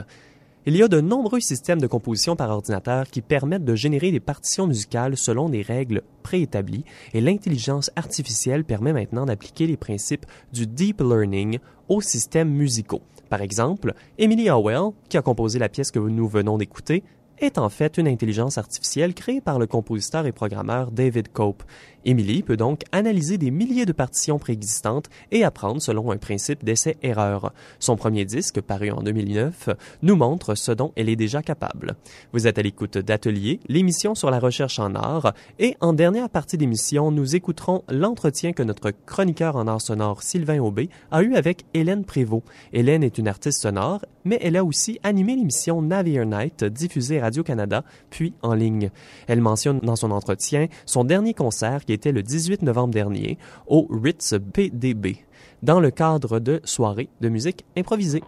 Il 0.66 0.76
y 0.76 0.82
a 0.82 0.88
de 0.88 1.00
nombreux 1.00 1.38
systèmes 1.38 1.80
de 1.80 1.86
composition 1.86 2.34
par 2.34 2.50
ordinateur 2.50 3.06
qui 3.06 3.22
permettent 3.22 3.64
de 3.64 3.76
générer 3.76 4.10
des 4.10 4.18
partitions 4.18 4.66
musicales 4.66 5.16
selon 5.16 5.48
des 5.48 5.62
règles 5.62 6.02
préétablies 6.24 6.84
et 7.14 7.20
l'intelligence 7.20 7.92
artificielle 7.94 8.64
permet 8.64 8.92
maintenant 8.92 9.24
d'appliquer 9.24 9.68
les 9.68 9.76
principes 9.76 10.26
du 10.52 10.66
deep 10.66 11.00
learning 11.00 11.60
aux 11.88 12.00
systèmes 12.00 12.50
musicaux. 12.50 13.02
Par 13.28 13.42
exemple, 13.42 13.94
Emily 14.18 14.50
Howell, 14.50 14.90
qui 15.08 15.18
a 15.18 15.22
composé 15.22 15.60
la 15.60 15.68
pièce 15.68 15.92
que 15.92 16.00
nous 16.00 16.28
venons 16.28 16.58
d'écouter, 16.58 17.04
est 17.38 17.58
en 17.58 17.68
fait 17.68 17.98
une 17.98 18.08
intelligence 18.08 18.58
artificielle 18.58 19.14
créée 19.14 19.40
par 19.40 19.58
le 19.58 19.66
compositeur 19.66 20.26
et 20.26 20.32
programmeur 20.32 20.90
David 20.90 21.28
Cope. 21.32 21.62
Emily 22.06 22.44
peut 22.44 22.56
donc 22.56 22.82
analyser 22.92 23.36
des 23.36 23.50
milliers 23.50 23.84
de 23.84 23.92
partitions 23.92 24.38
préexistantes 24.38 25.10
et 25.32 25.42
apprendre 25.42 25.82
selon 25.82 26.12
un 26.12 26.16
principe 26.16 26.64
d'essai-erreur. 26.64 27.52
Son 27.80 27.96
premier 27.96 28.24
disque, 28.24 28.60
paru 28.60 28.92
en 28.92 29.02
2009, 29.02 29.70
nous 30.02 30.14
montre 30.14 30.54
ce 30.54 30.70
dont 30.70 30.92
elle 30.94 31.08
est 31.08 31.16
déjà 31.16 31.42
capable. 31.42 31.96
Vous 32.32 32.46
êtes 32.46 32.58
à 32.58 32.62
l'écoute 32.62 32.96
d'Atelier, 32.96 33.58
l'émission 33.66 34.14
sur 34.14 34.30
la 34.30 34.38
recherche 34.38 34.78
en 34.78 34.94
art, 34.94 35.34
et 35.58 35.76
en 35.80 35.92
dernière 35.92 36.30
partie 36.30 36.56
d'émission, 36.56 37.10
nous 37.10 37.34
écouterons 37.34 37.82
l'entretien 37.88 38.52
que 38.52 38.62
notre 38.62 38.92
chroniqueur 39.04 39.56
en 39.56 39.66
art 39.66 39.82
sonore 39.82 40.22
Sylvain 40.22 40.60
Aubé 40.60 40.88
a 41.10 41.22
eu 41.22 41.34
avec 41.34 41.64
Hélène 41.74 42.04
Prévost. 42.04 42.44
Hélène 42.72 43.02
est 43.02 43.18
une 43.18 43.26
artiste 43.26 43.62
sonore, 43.62 44.04
mais 44.24 44.38
elle 44.42 44.56
a 44.56 44.64
aussi 44.64 45.00
animé 45.02 45.34
l'émission 45.34 45.82
Navier 45.82 46.24
Night 46.24 46.64
diffusée 46.64 47.20
à 47.20 47.25
Radio-Canada, 47.26 47.84
puis 48.08 48.34
en 48.42 48.54
ligne. 48.54 48.90
Elle 49.26 49.40
mentionne 49.40 49.80
dans 49.80 49.96
son 49.96 50.10
entretien 50.10 50.68
son 50.86 51.04
dernier 51.04 51.34
concert 51.34 51.84
qui 51.84 51.92
était 51.92 52.12
le 52.12 52.22
18 52.22 52.62
novembre 52.62 52.94
dernier 52.94 53.38
au 53.66 53.86
Ritz 53.90 54.34
PDB, 54.52 55.18
dans 55.62 55.80
le 55.80 55.90
cadre 55.90 56.38
de 56.38 56.60
soirées 56.64 57.08
de 57.20 57.28
musique 57.28 57.64
improvisée. 57.76 58.22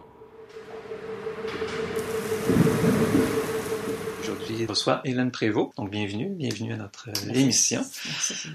Aujourd'hui, 4.21 4.57
je 4.59 4.67
reçois 4.67 5.01
Hélène 5.05 5.31
Prévost. 5.31 5.71
Donc, 5.77 5.89
bienvenue, 5.89 6.29
bienvenue 6.29 6.73
à 6.73 6.77
notre 6.77 7.09
euh, 7.09 7.33
émission. 7.33 7.79
Merci. 7.79 8.49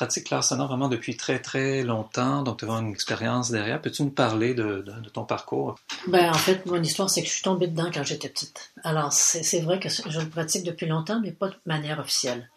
Pratiques 0.00 0.30
l'art 0.30 0.42
sonore 0.42 0.68
vraiment 0.68 0.88
depuis 0.88 1.14
très, 1.14 1.40
très 1.40 1.82
longtemps, 1.82 2.42
donc 2.42 2.60
tu 2.60 2.64
as 2.64 2.72
une 2.72 2.90
expérience 2.90 3.50
derrière. 3.50 3.82
Peux-tu 3.82 4.02
nous 4.02 4.08
parler 4.08 4.54
de, 4.54 4.80
de, 4.80 4.92
de, 4.98 5.08
ton 5.10 5.24
parcours? 5.24 5.78
Ben, 6.06 6.30
en 6.30 6.38
fait, 6.38 6.64
mon 6.64 6.82
histoire, 6.82 7.10
c'est 7.10 7.20
que 7.20 7.28
je 7.28 7.34
suis 7.34 7.42
tombée 7.42 7.66
dedans 7.66 7.90
quand 7.92 8.02
j'étais 8.02 8.30
petite. 8.30 8.72
Alors, 8.82 9.12
c'est 9.12 9.60
vrai 9.60 9.78
que 9.78 9.90
je 9.90 10.18
le 10.18 10.26
pratique 10.30 10.64
depuis 10.64 10.86
longtemps, 10.86 11.20
mais 11.20 11.32
pas 11.32 11.48
de 11.48 11.56
manière 11.66 11.98
officielle. 11.98 12.48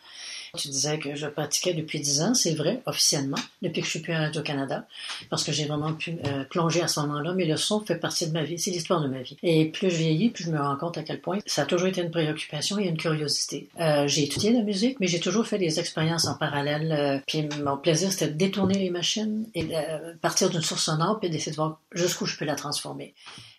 Tu 0.56 0.68
disais 0.68 1.00
que 1.00 1.16
je 1.16 1.26
pratiquais 1.26 1.74
depuis 1.74 2.00
dix 2.00 2.22
ans, 2.22 2.36
c'est 2.36 2.54
vrai, 2.54 2.84
officiellement, 2.86 3.40
depuis 3.64 3.82
que 3.82 3.88
je 3.88 3.90
suis 3.90 4.02
plus 4.02 4.14
à 4.14 4.20
Radio-Canada, 4.20 4.86
parce 5.32 5.44
que 5.44 5.52
j'ai 5.52 5.66
vraiment 5.66 5.94
pu 5.94 6.20
euh, 6.28 6.44
plonger 6.44 6.84
à 6.84 6.88
ce 6.88 7.00
moment-là, 7.00 7.34
mais 7.34 7.46
le 7.46 7.58
son 7.58 7.80
fait 7.80 7.96
partie 7.96 8.28
de 8.28 8.34
ma 8.34 8.44
vie, 8.44 8.60
c'est 8.60 8.70
l'histoire 8.70 9.02
de 9.02 9.08
ma 9.08 9.24
vie. 9.24 9.36
Et 9.42 9.66
plus 9.66 9.90
je 9.90 9.96
vieillis, 9.96 10.30
plus 10.30 10.44
je 10.44 10.52
me 10.52 10.60
rends 10.60 10.76
compte 10.76 11.00
à 11.00 11.02
quel 11.02 11.22
point 11.22 11.40
ça 11.48 11.64
a 11.64 11.66
toujours 11.66 11.88
été 11.88 12.02
une 12.02 12.12
préoccupation 12.12 12.78
et 12.78 12.84
une 12.84 12.98
curiosité. 12.98 13.68
Euh, 13.80 14.08
j'ai 14.08 14.26
étudié 14.26 14.54
la 14.54 14.62
musique, 14.62 15.00
mais 15.00 15.08
j'ai 15.08 15.20
toujours 15.20 15.48
fait 15.48 15.58
des 15.58 15.80
expériences 15.80 16.28
en 16.28 16.36
parallèle, 16.36 16.92
euh, 16.92 17.20
puis 17.26 17.50
mon 17.64 17.78
plaisir, 17.78 18.12
c'était 18.12 18.28
de 18.28 18.38
détourner 18.38 18.78
les 18.78 18.92
machines 18.92 19.48
et 19.56 19.64
de 19.64 20.14
partir 20.22 20.52
d'une 20.52 20.62
source 20.62 20.84
sonore, 20.84 21.20
puis 21.20 21.32
d'essayer 21.32 21.52
de 21.52 21.56
voir 21.56 21.80
jusqu'où 21.94 22.28
je 22.28 22.38
peux 22.38 22.46
la 22.46 22.56
transformer. 22.56 23.16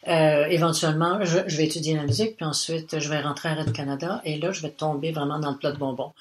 Euh, 0.06 0.46
éventuellement, 0.46 1.24
je, 1.24 1.38
je, 1.48 1.56
vais 1.56 1.64
étudier 1.64 1.96
la 1.96 2.04
musique, 2.04 2.36
puis 2.36 2.46
ensuite, 2.46 3.00
je 3.00 3.08
vais 3.08 3.20
rentrer 3.20 3.48
à 3.48 3.54
Radio-Canada, 3.54 4.22
et 4.24 4.38
là, 4.38 4.52
je 4.52 4.62
vais 4.62 4.70
tomber 4.70 5.10
vraiment 5.10 5.40
dans 5.40 5.50
le 5.50 5.56
plat 5.56 5.72
de 5.72 5.78
bonbons 5.78 6.12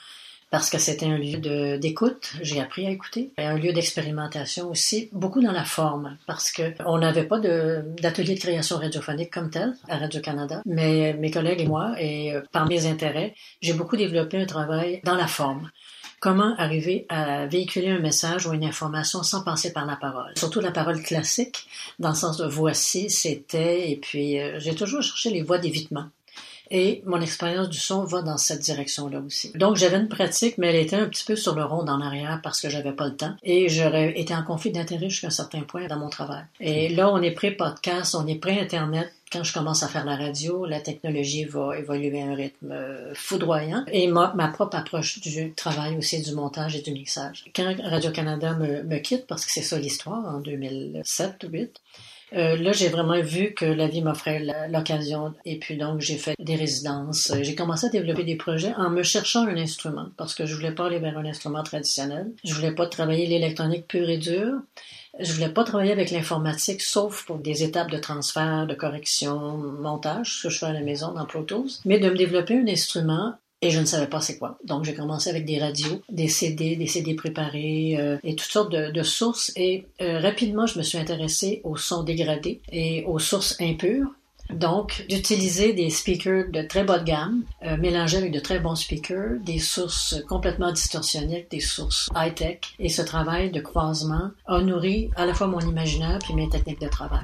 parce 0.53 0.69
que 0.69 0.77
c'était 0.77 1.07
un 1.07 1.17
lieu 1.17 1.39
d'écoute. 1.79 2.33
J'ai 2.43 2.61
appris 2.61 2.85
à 2.85 2.91
écouter. 2.91 3.31
Et 3.39 3.43
un 3.43 3.57
lieu 3.57 3.73
d'expérimentation 3.73 4.69
aussi, 4.69 5.09
beaucoup 5.11 5.41
dans 5.41 5.51
la 5.51 5.63
forme, 5.63 6.15
parce 6.27 6.51
que 6.51 6.75
on 6.85 6.99
n'avait 6.99 7.23
pas 7.23 7.39
d'atelier 7.39 8.35
de, 8.35 8.39
création 8.39 8.77
radiophonique 8.77 9.33
comme 9.33 9.49
tel 9.49 9.73
à 9.89 9.97
Radio-Canada, 9.97 10.61
mais 10.67 11.13
mes 11.13 11.31
collègues 11.31 11.61
et 11.61 11.65
moi, 11.65 11.95
et 11.97 12.35
euh, 12.35 12.41
par 12.51 12.67
mes 12.67 12.85
intérêts, 12.85 13.33
j'ai 13.63 13.73
beaucoup 13.73 13.97
développé 13.97 14.39
un 14.39 14.45
travail 14.45 15.01
dans 15.03 15.15
la 15.15 15.25
forme 15.25 15.71
comment 16.19 16.55
arriver 16.57 17.05
à 17.09 17.47
véhiculer 17.47 17.89
un 17.89 17.99
message 17.99 18.47
ou 18.47 18.53
une 18.53 18.63
information 18.63 19.23
sans 19.23 19.43
passer 19.43 19.73
par 19.73 19.85
la 19.85 19.97
parole? 19.97 20.31
Surtout 20.37 20.61
la 20.61 20.71
parole 20.71 21.01
classique, 21.01 21.67
dans 21.99 22.09
le 22.09 22.15
sens 22.15 22.37
de 22.37 22.47
voici, 22.47 23.09
c'était, 23.09 23.91
et 23.91 23.97
puis 23.97 24.39
euh, 24.39 24.57
j'ai 24.57 24.73
toujours 24.73 25.01
cherché 25.01 25.31
les 25.31 25.41
voix 25.41 25.57
d'évitement. 25.57 26.05
Et 26.73 27.03
mon 27.05 27.21
expérience 27.21 27.69
du 27.69 27.77
son 27.77 28.03
va 28.03 28.23
dans 28.23 28.37
cette 28.37 28.61
direction-là 28.61 29.19
aussi. 29.19 29.51
Donc 29.53 29.75
j'avais 29.75 29.97
une 29.97 30.09
pratique, 30.09 30.57
mais 30.57 30.69
elle 30.69 30.83
était 30.83 30.95
un 30.95 31.07
petit 31.07 31.23
peu 31.23 31.35
sur 31.35 31.53
le 31.53 31.63
rond 31.63 31.87
en 31.87 32.01
arrière 32.01 32.41
parce 32.41 32.59
que 32.59 32.67
j'avais 32.67 32.93
pas 32.93 33.05
le 33.05 33.15
temps. 33.15 33.35
Et 33.43 33.69
j'aurais 33.69 34.19
été 34.19 34.33
en 34.33 34.43
conflit 34.43 34.71
d'intérêt 34.71 35.07
jusqu'à 35.07 35.27
un 35.27 35.29
certain 35.29 35.61
point 35.61 35.85
dans 35.85 35.99
mon 35.99 36.09
travail. 36.09 36.43
Et 36.59 36.89
là, 36.89 37.13
on 37.13 37.21
est 37.21 37.31
pré-podcast, 37.31 38.15
on 38.15 38.25
est 38.25 38.39
pré-internet, 38.39 39.13
quand 39.33 39.43
je 39.43 39.51
commence 39.51 39.81
à 39.81 39.87
faire 39.87 40.05
la 40.05 40.15
radio, 40.15 40.63
la 40.65 40.79
technologie 40.79 41.45
va 41.45 41.77
évoluer 41.77 42.21
à 42.21 42.25
un 42.25 42.35
rythme 42.35 42.71
euh, 42.71 43.13
foudroyant. 43.15 43.83
Et 43.91 44.07
ma, 44.07 44.31
ma 44.35 44.47
propre 44.47 44.77
approche 44.77 45.19
du 45.21 45.53
travail 45.53 45.97
aussi, 45.97 46.21
du 46.21 46.33
montage 46.33 46.75
et 46.75 46.81
du 46.81 46.91
mixage. 46.91 47.45
Quand 47.55 47.75
Radio-Canada 47.83 48.53
me, 48.53 48.83
me 48.83 48.97
quitte, 48.99 49.25
parce 49.25 49.45
que 49.45 49.51
c'est 49.51 49.63
ça 49.63 49.79
l'histoire, 49.79 50.23
en 50.23 50.39
2007 50.39 51.43
ou 51.45 51.47
2008, 51.47 51.81
euh, 52.35 52.55
là, 52.57 52.71
j'ai 52.71 52.89
vraiment 52.89 53.21
vu 53.21 53.53
que 53.53 53.65
la 53.65 53.87
vie 53.87 54.01
m'offrait 54.01 54.43
l'occasion. 54.69 55.33
Et 55.45 55.59
puis 55.59 55.77
donc, 55.77 56.01
j'ai 56.01 56.17
fait 56.17 56.35
des 56.39 56.55
résidences. 56.55 57.31
J'ai 57.41 57.55
commencé 57.55 57.87
à 57.87 57.89
développer 57.89 58.23
des 58.23 58.35
projets 58.35 58.73
en 58.75 58.89
me 58.89 59.03
cherchant 59.03 59.45
un 59.45 59.57
instrument 59.57 60.07
parce 60.17 60.33
que 60.33 60.45
je 60.45 60.55
voulais 60.55 60.71
pas 60.71 60.87
aller 60.87 60.99
vers 60.99 61.17
un 61.17 61.25
instrument 61.25 61.63
traditionnel. 61.63 62.31
Je 62.43 62.53
voulais 62.53 62.73
pas 62.73 62.87
travailler 62.87 63.27
l'électronique 63.27 63.87
pure 63.87 64.09
et 64.09 64.17
dure. 64.17 64.61
Je 65.19 65.31
voulais 65.31 65.49
pas 65.49 65.63
travailler 65.63 65.91
avec 65.91 66.09
l'informatique, 66.09 66.81
sauf 66.81 67.25
pour 67.25 67.37
des 67.37 67.63
étapes 67.63 67.91
de 67.91 67.99
transfert, 67.99 68.65
de 68.65 68.73
correction, 68.73 69.57
montage, 69.57 70.39
ce 70.39 70.47
que 70.47 70.53
je 70.53 70.57
fais 70.57 70.65
à 70.65 70.73
la 70.73 70.81
maison 70.81 71.11
dans 71.13 71.25
Pro 71.25 71.43
Tools, 71.43 71.69
mais 71.85 71.99
de 71.99 72.09
me 72.09 72.15
développer 72.15 72.57
un 72.57 72.67
instrument 72.67 73.35
et 73.63 73.69
je 73.69 73.79
ne 73.79 73.85
savais 73.85 74.07
pas 74.07 74.19
c'est 74.19 74.37
quoi. 74.37 74.57
Donc 74.65 74.83
j'ai 74.83 74.93
commencé 74.93 75.29
avec 75.29 75.45
des 75.45 75.57
radios, 75.57 76.01
des 76.09 76.27
CD, 76.27 76.75
des 76.75 76.87
CD 76.87 77.13
préparés 77.13 77.95
euh, 77.97 78.17
et 78.23 78.35
toutes 78.35 78.51
sortes 78.51 78.71
de, 78.71 78.91
de 78.91 79.03
sources. 79.03 79.53
Et 79.55 79.85
euh, 80.01 80.19
rapidement, 80.19 80.67
je 80.67 80.77
me 80.77 80.83
suis 80.83 80.97
intéressée 80.97 81.61
aux 81.63 81.77
sons 81.77 82.03
dégradés 82.03 82.61
et 82.71 83.05
aux 83.05 83.19
sources 83.19 83.55
impures. 83.61 84.07
Donc, 84.49 85.05
d'utiliser 85.07 85.71
des 85.71 85.89
speakers 85.89 86.49
de 86.51 86.61
très 86.61 86.83
bas 86.83 86.99
de 86.99 87.05
gamme, 87.05 87.43
euh, 87.65 87.77
mélangés 87.77 88.17
avec 88.17 88.33
de 88.33 88.39
très 88.39 88.59
bons 88.59 88.75
speakers, 88.75 89.39
des 89.45 89.59
sources 89.59 90.21
complètement 90.27 90.73
distorsionnées, 90.73 91.47
des 91.49 91.61
sources 91.61 92.09
high-tech. 92.13 92.59
Et 92.79 92.89
ce 92.89 93.01
travail 93.01 93.51
de 93.51 93.61
croisement 93.61 94.31
a 94.45 94.59
nourri 94.59 95.09
à 95.15 95.25
la 95.25 95.33
fois 95.33 95.47
mon 95.47 95.61
imaginaire 95.61 96.19
puis 96.19 96.33
mes 96.33 96.49
techniques 96.49 96.81
de 96.81 96.89
travail. 96.89 97.23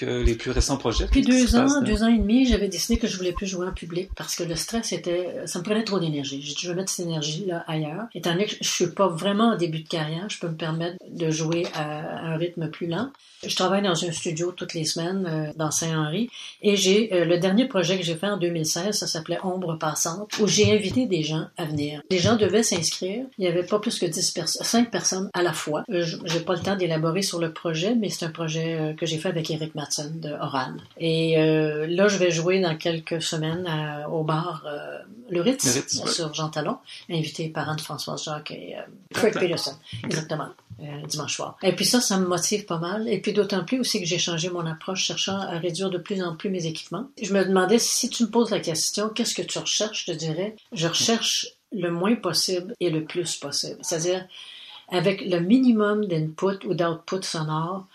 Donc, 0.00 0.08
euh, 0.08 0.22
les 0.22 0.34
plus 0.34 0.50
récents 0.50 0.76
projets. 0.76 1.04
Depuis 1.04 1.22
deux 1.22 1.56
ans, 1.56 1.82
deux 1.82 2.02
ans 2.02 2.08
et 2.08 2.18
demi, 2.18 2.46
j'avais 2.46 2.68
décidé 2.68 2.98
que 2.98 3.06
je 3.06 3.16
voulais 3.16 3.32
plus 3.32 3.46
jouer 3.46 3.66
en 3.66 3.72
public 3.72 4.10
parce 4.16 4.36
que 4.36 4.42
le 4.42 4.56
stress 4.56 4.92
était, 4.92 5.28
ça 5.46 5.58
me 5.58 5.64
prenait 5.64 5.84
trop 5.84 5.98
d'énergie. 5.98 6.40
J'ai 6.42 6.54
dit, 6.54 6.60
je 6.60 6.68
vais 6.68 6.74
mettre 6.74 6.90
cette 6.90 7.06
énergie 7.06 7.44
là 7.46 7.64
ailleurs. 7.66 8.04
Étant 8.14 8.32
donné 8.32 8.46
que 8.46 8.56
je 8.60 8.68
suis 8.68 8.88
pas 8.88 9.08
vraiment 9.08 9.52
en 9.52 9.56
début 9.56 9.80
de 9.80 9.88
carrière, 9.88 10.28
je 10.28 10.38
peux 10.38 10.48
me 10.48 10.56
permettre 10.56 10.96
de 11.08 11.30
jouer 11.30 11.66
à, 11.74 12.26
un 12.26 12.36
rythme 12.36 12.68
plus 12.68 12.86
lent. 12.86 13.10
Je 13.46 13.54
travaille 13.56 13.82
dans 13.82 14.04
un 14.04 14.12
studio 14.12 14.52
toutes 14.52 14.74
les 14.74 14.84
semaines 14.84 15.26
euh, 15.26 15.52
dans 15.56 15.70
Saint-Henri 15.70 16.28
et 16.60 16.76
j'ai 16.76 17.12
euh, 17.14 17.24
le 17.24 17.38
dernier 17.38 17.66
projet 17.66 17.96
que 17.96 18.04
j'ai 18.04 18.14
fait 18.14 18.28
en 18.28 18.36
2016, 18.36 18.98
ça 18.98 19.06
s'appelait 19.06 19.38
Ombre 19.42 19.78
passante, 19.78 20.38
où 20.40 20.46
j'ai 20.46 20.74
invité 20.74 21.06
des 21.06 21.22
gens 21.22 21.46
à 21.56 21.64
venir. 21.64 22.02
Les 22.10 22.18
gens 22.18 22.36
devaient 22.36 22.62
s'inscrire. 22.62 23.24
Il 23.38 23.44
y 23.44 23.48
avait 23.48 23.62
pas 23.62 23.78
plus 23.78 23.98
que 23.98 24.04
10 24.04 24.30
personnes, 24.32 24.64
5 24.64 24.90
personnes 24.90 25.30
à 25.32 25.42
la 25.42 25.54
fois. 25.54 25.84
j'ai 25.88 26.40
pas 26.40 26.54
le 26.54 26.60
temps 26.60 26.76
d'élaborer 26.76 27.22
sur 27.22 27.38
le 27.38 27.52
projet, 27.52 27.94
mais 27.94 28.10
c'est 28.10 28.26
un 28.26 28.30
projet 28.30 28.94
que 28.98 29.06
j'ai 29.06 29.16
fait 29.16 29.28
avec 29.28 29.50
Eric 29.50 29.74
De 29.98 30.30
Oral. 30.32 30.74
Et 30.98 31.38
euh, 31.38 31.86
là, 31.88 32.06
je 32.06 32.16
vais 32.16 32.30
jouer 32.30 32.60
dans 32.60 32.76
quelques 32.76 33.20
semaines 33.20 33.68
au 34.10 34.22
bar 34.22 34.62
euh, 34.66 34.98
Le 35.28 35.40
Ritz, 35.40 35.84
sur 36.06 36.32
Jean 36.32 36.48
Talon, 36.48 36.78
invité 37.10 37.48
par 37.48 37.68
Anne-Françoise 37.68 38.22
Jacques 38.22 38.52
et 38.52 38.76
euh, 38.76 38.82
Craig 39.12 39.34
Peterson. 39.34 39.74
Exactement. 40.04 40.48
dimanche 41.08 41.34
soir. 41.34 41.56
Et 41.62 41.74
puis 41.74 41.84
ça, 41.84 42.00
ça 42.00 42.18
me 42.18 42.26
motive 42.26 42.66
pas 42.66 42.78
mal. 42.78 43.08
Et 43.08 43.20
puis 43.20 43.32
d'autant 43.32 43.64
plus 43.64 43.80
aussi 43.80 44.00
que 44.00 44.06
j'ai 44.06 44.18
changé 44.18 44.48
mon 44.48 44.64
approche, 44.66 45.04
cherchant 45.04 45.38
à 45.38 45.58
réduire 45.58 45.90
de 45.90 45.98
plus 45.98 46.22
en 46.22 46.36
plus 46.36 46.50
mes 46.50 46.66
équipements. 46.66 47.08
Je 47.20 47.32
me 47.32 47.44
demandais 47.44 47.78
si 47.78 48.08
tu 48.08 48.24
me 48.24 48.30
poses 48.30 48.50
la 48.50 48.60
question, 48.60 49.08
qu'est-ce 49.08 49.34
que 49.34 49.42
tu 49.42 49.58
recherches 49.58 50.06
Je 50.06 50.12
te 50.12 50.16
dirais, 50.16 50.56
je 50.72 50.86
recherche 50.86 51.48
le 51.72 51.90
moins 51.90 52.14
possible 52.14 52.74
et 52.80 52.90
le 52.90 53.04
plus 53.04 53.36
possible. 53.36 53.78
C'est-à-dire 53.82 54.26
avec 54.90 55.24
le 55.24 55.38
minimum 55.40 56.04
d'input 56.06 56.66
ou 56.66 56.74
d'output 56.74 57.22
sonore, 57.22 57.86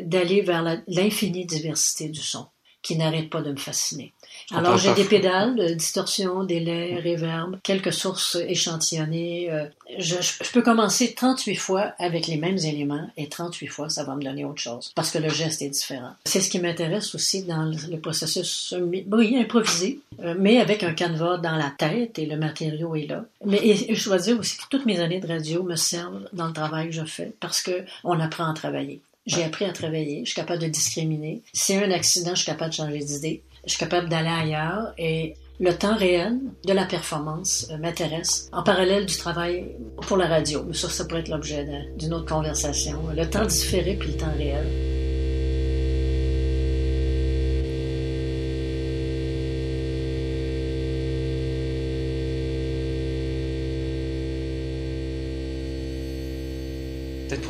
d'aller 0.00 0.42
vers 0.42 0.62
l'infinie 0.86 1.46
diversité 1.46 2.08
du 2.08 2.20
son 2.20 2.46
qui 2.84 2.96
n'arrête 2.96 3.30
pas 3.30 3.40
de 3.40 3.50
me 3.50 3.56
fasciner. 3.56 4.12
Alors 4.52 4.76
j'ai 4.76 4.92
des 4.94 5.04
pédales, 5.04 5.56
de 5.56 5.72
distorsion, 5.72 6.44
délai, 6.44 6.96
reverb, 6.96 7.58
quelques 7.62 7.94
sources 7.94 8.36
échantillonnées. 8.46 9.50
Euh, 9.50 9.64
je, 9.98 10.16
je, 10.20 10.50
peux 10.52 10.60
commencer 10.60 11.14
38 11.14 11.56
fois 11.56 11.94
avec 11.98 12.26
les 12.26 12.36
mêmes 12.36 12.58
éléments 12.58 13.08
et 13.16 13.28
38 13.28 13.68
fois 13.68 13.88
ça 13.88 14.04
va 14.04 14.14
me 14.14 14.22
donner 14.22 14.44
autre 14.44 14.60
chose 14.60 14.92
parce 14.94 15.10
que 15.10 15.18
le 15.18 15.30
geste 15.30 15.62
est 15.62 15.70
différent. 15.70 16.10
C'est 16.26 16.40
ce 16.40 16.50
qui 16.50 16.58
m'intéresse 16.58 17.14
aussi 17.14 17.44
dans 17.44 17.64
le 17.64 17.96
processus 17.98 18.74
oui, 18.78 19.36
improvisé, 19.38 20.00
euh, 20.22 20.34
mais 20.38 20.60
avec 20.60 20.82
un 20.82 20.92
canevas 20.92 21.38
dans 21.38 21.56
la 21.56 21.72
tête 21.76 22.18
et 22.18 22.26
le 22.26 22.36
matériau 22.36 22.94
est 22.96 23.06
là. 23.06 23.24
Mais 23.46 23.66
et, 23.66 23.94
je 23.94 24.04
dois 24.04 24.18
dire 24.18 24.38
aussi 24.38 24.58
que 24.58 24.64
toutes 24.68 24.84
mes 24.84 25.00
années 25.00 25.20
de 25.20 25.26
radio 25.26 25.62
me 25.62 25.76
servent 25.76 26.28
dans 26.34 26.48
le 26.48 26.52
travail 26.52 26.88
que 26.88 26.94
je 26.94 27.04
fais 27.04 27.32
parce 27.40 27.62
que 27.62 27.84
on 28.02 28.20
apprend 28.20 28.50
à 28.50 28.52
travailler. 28.52 29.00
J'ai 29.26 29.42
appris 29.42 29.64
à 29.64 29.72
travailler, 29.72 30.20
je 30.20 30.30
suis 30.30 30.34
capable 30.34 30.60
de 30.60 30.68
discriminer. 30.68 31.42
Si 31.52 31.72
y 31.72 31.76
a 31.76 31.80
un 31.80 31.90
accident, 31.90 32.30
je 32.34 32.42
suis 32.42 32.46
capable 32.46 32.70
de 32.70 32.76
changer 32.76 32.98
d'idée. 32.98 33.42
Je 33.64 33.70
suis 33.70 33.78
capable 33.78 34.08
d'aller 34.10 34.28
ailleurs 34.28 34.92
et 34.98 35.34
le 35.60 35.72
temps 35.72 35.96
réel 35.96 36.38
de 36.66 36.72
la 36.72 36.84
performance 36.84 37.68
euh, 37.70 37.78
m'intéresse 37.78 38.50
en 38.52 38.62
parallèle 38.62 39.06
du 39.06 39.16
travail 39.16 39.66
pour 40.02 40.16
la 40.16 40.26
radio. 40.26 40.64
Mais 40.66 40.74
ça, 40.74 40.90
ça 40.90 41.04
pourrait 41.04 41.20
être 41.20 41.28
l'objet 41.28 41.66
d'une 41.96 42.12
autre 42.12 42.26
conversation. 42.26 43.00
Le 43.16 43.28
temps 43.30 43.46
différé 43.46 43.94
puis 43.94 44.12
le 44.12 44.16
temps 44.16 44.34
réel. 44.36 44.93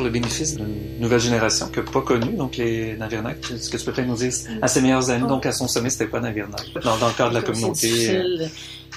Pour 0.04 0.12
le 0.12 0.20
bénéfice 0.20 0.56
d'une 0.56 1.00
nouvelle 1.00 1.18
génération 1.18 1.68
qui 1.68 1.78
n'a 1.78 1.84
pas 1.90 2.02
connu 2.02 2.34
donc 2.34 2.58
les 2.58 2.94
Navirnac. 2.98 3.38
Est-ce 3.50 3.70
que 3.70 3.78
tu 3.78 3.84
peux 3.86 3.92
peut-être 3.92 4.06
nous 4.06 4.16
dire 4.16 4.32
à 4.60 4.68
ses 4.68 4.82
meilleures 4.82 5.08
années, 5.08 5.26
donc 5.26 5.46
à 5.46 5.52
son 5.52 5.66
sommet, 5.66 5.88
c'était 5.88 6.08
quoi 6.08 6.20
Navirnac? 6.20 6.62
Dans, 6.82 6.98
dans 6.98 7.08
le 7.08 7.14
cadre 7.14 7.30
de 7.30 7.36
la 7.36 7.42
communauté? 7.42 8.20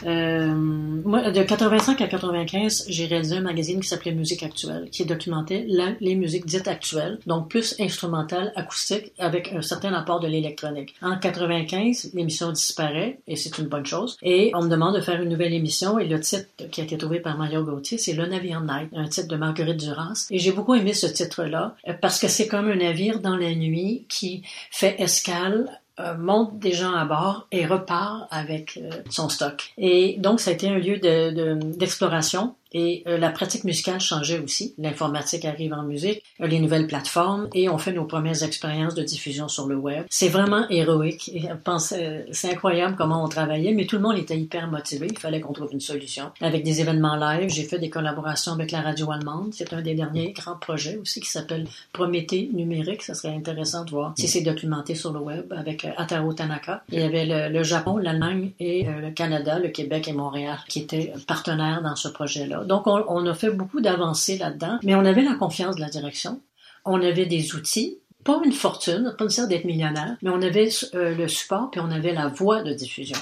Euh, 0.05 0.53
moi, 0.53 1.31
de 1.31 1.43
85 1.43 2.01
à 2.01 2.07
95, 2.07 2.85
j'ai 2.87 3.05
réalisé 3.05 3.37
un 3.37 3.41
magazine 3.41 3.79
qui 3.79 3.87
s'appelait 3.87 4.11
Musique 4.11 4.43
actuelle, 4.43 4.89
qui 4.91 5.05
documentait 5.05 5.65
les 5.99 6.15
musiques 6.15 6.45
dites 6.45 6.67
actuelles, 6.67 7.19
donc 7.25 7.49
plus 7.49 7.75
instrumentales, 7.79 8.51
acoustiques, 8.55 9.11
avec 9.17 9.53
un 9.53 9.61
certain 9.61 9.93
apport 9.93 10.19
de 10.19 10.27
l'électronique. 10.27 10.95
En 11.01 11.17
95, 11.17 12.11
l'émission 12.13 12.51
disparaît, 12.51 13.19
et 13.27 13.35
c'est 13.35 13.57
une 13.57 13.67
bonne 13.67 13.85
chose, 13.85 14.17
et 14.21 14.51
on 14.53 14.63
me 14.63 14.69
demande 14.69 14.95
de 14.95 15.01
faire 15.01 15.21
une 15.21 15.29
nouvelle 15.29 15.53
émission, 15.53 15.99
et 15.99 16.07
le 16.07 16.19
titre 16.19 16.47
qui 16.71 16.81
a 16.81 16.83
été 16.83 16.97
trouvé 16.97 17.19
par 17.19 17.37
Mario 17.37 17.63
Gauthier, 17.63 17.97
c'est 17.97 18.13
Le 18.13 18.25
Navire 18.25 18.61
Night, 18.61 18.89
un 18.95 19.07
titre 19.07 19.27
de 19.27 19.35
Marguerite 19.35 19.77
Duras, 19.77 20.27
et 20.31 20.39
j'ai 20.39 20.51
beaucoup 20.51 20.75
aimé 20.75 20.93
ce 20.93 21.07
titre-là, 21.07 21.75
parce 22.01 22.19
que 22.19 22.27
c'est 22.27 22.47
comme 22.47 22.67
un 22.69 22.75
navire 22.75 23.19
dans 23.19 23.35
la 23.35 23.53
nuit 23.53 24.05
qui 24.09 24.43
fait 24.71 24.95
escale 24.99 25.47
euh, 25.57 25.71
monte 26.17 26.59
des 26.59 26.73
gens 26.73 26.93
à 26.93 27.05
bord 27.05 27.47
et 27.51 27.65
repart 27.65 28.27
avec 28.29 28.77
euh, 28.77 28.89
son 29.09 29.29
stock. 29.29 29.73
Et 29.77 30.15
donc, 30.19 30.39
ça 30.39 30.51
a 30.51 30.53
été 30.53 30.69
un 30.69 30.77
lieu 30.77 30.97
d'exploration. 30.97 32.45
De, 32.45 32.51
et 32.73 33.03
euh, 33.07 33.17
la 33.17 33.29
pratique 33.29 33.63
musicale 33.63 33.99
changeait 33.99 34.39
aussi. 34.39 34.73
L'informatique 34.77 35.45
arrive 35.45 35.73
en 35.73 35.83
musique, 35.83 36.23
euh, 36.41 36.47
les 36.47 36.59
nouvelles 36.59 36.87
plateformes, 36.87 37.47
et 37.53 37.69
on 37.69 37.77
fait 37.77 37.93
nos 37.93 38.05
premières 38.05 38.43
expériences 38.43 38.95
de 38.95 39.03
diffusion 39.03 39.47
sur 39.47 39.67
le 39.67 39.75
web. 39.75 40.05
C'est 40.09 40.29
vraiment 40.29 40.67
héroïque. 40.69 41.31
Euh, 41.35 42.23
c'est 42.31 42.51
incroyable 42.51 42.95
comment 42.97 43.23
on 43.23 43.27
travaillait, 43.27 43.73
mais 43.73 43.85
tout 43.85 43.97
le 43.97 44.01
monde 44.01 44.17
était 44.17 44.37
hyper 44.37 44.67
motivé. 44.67 45.07
Il 45.09 45.17
fallait 45.17 45.39
qu'on 45.39 45.53
trouve 45.53 45.69
une 45.71 45.79
solution. 45.79 46.31
Avec 46.41 46.63
des 46.63 46.81
événements 46.81 47.15
live, 47.15 47.49
j'ai 47.49 47.63
fait 47.63 47.79
des 47.79 47.89
collaborations 47.89 48.53
avec 48.53 48.71
la 48.71 48.81
radio 48.81 49.11
allemande. 49.11 49.53
C'est 49.53 49.73
un 49.73 49.81
des 49.81 49.95
derniers 49.95 50.31
grands 50.31 50.57
projets 50.57 50.97
aussi 50.97 51.19
qui 51.19 51.29
s'appelle 51.29 51.67
Prométhée 51.93 52.49
numérique. 52.53 53.03
Ça 53.03 53.13
serait 53.13 53.33
intéressant 53.33 53.85
de 53.85 53.91
voir 53.91 54.13
si 54.17 54.27
c'est 54.27 54.41
documenté 54.41 54.95
sur 54.95 55.11
le 55.13 55.19
web 55.19 55.53
avec 55.53 55.87
Ataro 55.97 56.33
Tanaka. 56.33 56.83
Il 56.91 56.99
y 56.99 57.03
avait 57.03 57.25
le, 57.25 57.53
le 57.53 57.63
Japon, 57.63 57.97
l'Allemagne 57.97 58.51
et 58.59 58.83
le 58.83 59.11
Canada, 59.11 59.59
le 59.59 59.69
Québec 59.69 60.07
et 60.07 60.13
Montréal 60.13 60.57
qui 60.67 60.79
étaient 60.79 61.13
partenaires 61.27 61.81
dans 61.81 61.95
ce 61.95 62.07
projet-là. 62.07 62.56
Donc, 62.65 62.87
on, 62.87 63.25
a 63.25 63.33
fait 63.33 63.49
beaucoup 63.49 63.81
d'avancées 63.81 64.37
là-dedans, 64.37 64.79
mais 64.83 64.95
on 64.95 65.05
avait 65.05 65.23
la 65.23 65.35
confiance 65.35 65.75
de 65.75 65.81
la 65.81 65.89
direction. 65.89 66.41
On 66.85 67.01
avait 67.01 67.25
des 67.25 67.55
outils 67.55 67.99
pas 68.27 68.41
une 68.43 68.51
fortune, 68.51 69.15
pas 69.17 69.23
nécessaire 69.23 69.47
d'être 69.47 69.63
millionnaire, 69.63 70.17
mais 70.21 70.29
on 70.29 70.41
avait 70.41 70.67
euh, 70.93 71.15
le 71.15 71.29
support 71.29 71.71
puis 71.71 71.79
on 71.79 71.89
avait 71.89 72.13
la 72.13 72.27
voix 72.27 72.61
de 72.61 72.73
diffusion. 72.73 73.15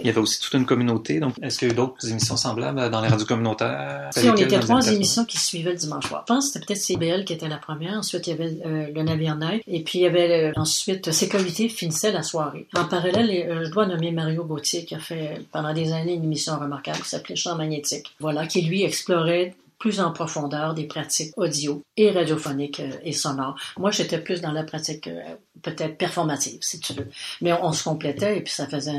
Il 0.00 0.06
y 0.06 0.08
avait 0.10 0.18
aussi 0.18 0.40
toute 0.40 0.52
une 0.54 0.66
communauté. 0.66 1.20
Donc, 1.20 1.36
est-ce 1.40 1.60
qu'il 1.60 1.68
y 1.68 1.70
a 1.70 1.72
eu 1.74 1.76
d'autres 1.76 2.06
émissions 2.10 2.36
semblables 2.36 2.90
dans 2.90 3.00
les 3.00 3.06
radios 3.06 3.26
communautaires? 3.26 4.10
Si, 4.12 4.28
on 4.28 4.34
était 4.34 4.58
trois 4.58 4.84
émissions 4.88 5.24
qui 5.24 5.38
suivaient 5.38 5.70
le 5.70 5.76
dimanche 5.76 6.08
soir. 6.08 6.24
Je 6.28 6.34
pense 6.34 6.46
que 6.46 6.52
c'était 6.52 6.66
peut-être 6.66 6.82
CBL 6.82 7.24
qui 7.24 7.32
était 7.32 7.48
la 7.48 7.58
première. 7.58 7.94
Ensuite, 7.94 8.26
il 8.26 8.30
y 8.30 8.32
avait 8.32 8.58
euh, 8.66 8.88
le 8.92 9.02
Navire 9.04 9.36
Night. 9.36 9.62
Et 9.68 9.84
puis, 9.84 10.00
il 10.00 10.02
y 10.02 10.06
avait 10.06 10.50
euh, 10.50 10.52
ensuite 10.56 11.12
Sécurité 11.12 11.68
finissait 11.68 12.10
la 12.10 12.24
soirée. 12.24 12.66
En 12.74 12.84
parallèle, 12.86 13.64
je 13.64 13.70
dois 13.70 13.86
nommer 13.86 14.10
Mario 14.10 14.44
Gauthier 14.44 14.84
qui 14.84 14.96
a 14.96 14.98
fait 14.98 15.40
pendant 15.52 15.72
des 15.72 15.92
années 15.92 16.14
une 16.14 16.24
émission 16.24 16.58
remarquable 16.58 16.98
qui 16.98 17.08
s'appelait 17.08 17.36
Champ 17.36 17.54
magnétique. 17.54 18.14
Voilà, 18.18 18.46
qui 18.46 18.62
lui 18.62 18.82
explorait 18.82 19.54
plus 19.80 19.98
en 19.98 20.12
profondeur 20.12 20.74
des 20.74 20.84
pratiques 20.84 21.32
audio 21.36 21.82
et 21.96 22.10
radiophoniques 22.12 22.80
euh, 22.80 22.92
et 23.02 23.12
sonores. 23.12 23.56
Moi, 23.78 23.90
j'étais 23.90 24.18
plus 24.18 24.42
dans 24.42 24.52
la 24.52 24.62
pratique 24.62 25.08
euh, 25.08 25.22
peut-être 25.62 25.96
performative, 25.96 26.58
si 26.60 26.78
tu 26.78 26.92
veux. 26.92 27.08
Mais 27.40 27.52
on, 27.54 27.72
se 27.72 27.82
complétait 27.82 28.36
et 28.36 28.42
puis 28.42 28.52
ça 28.52 28.66
faisait 28.66 28.92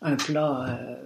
un, 0.00 0.16
plat 0.16 0.64
euh, 0.68 0.96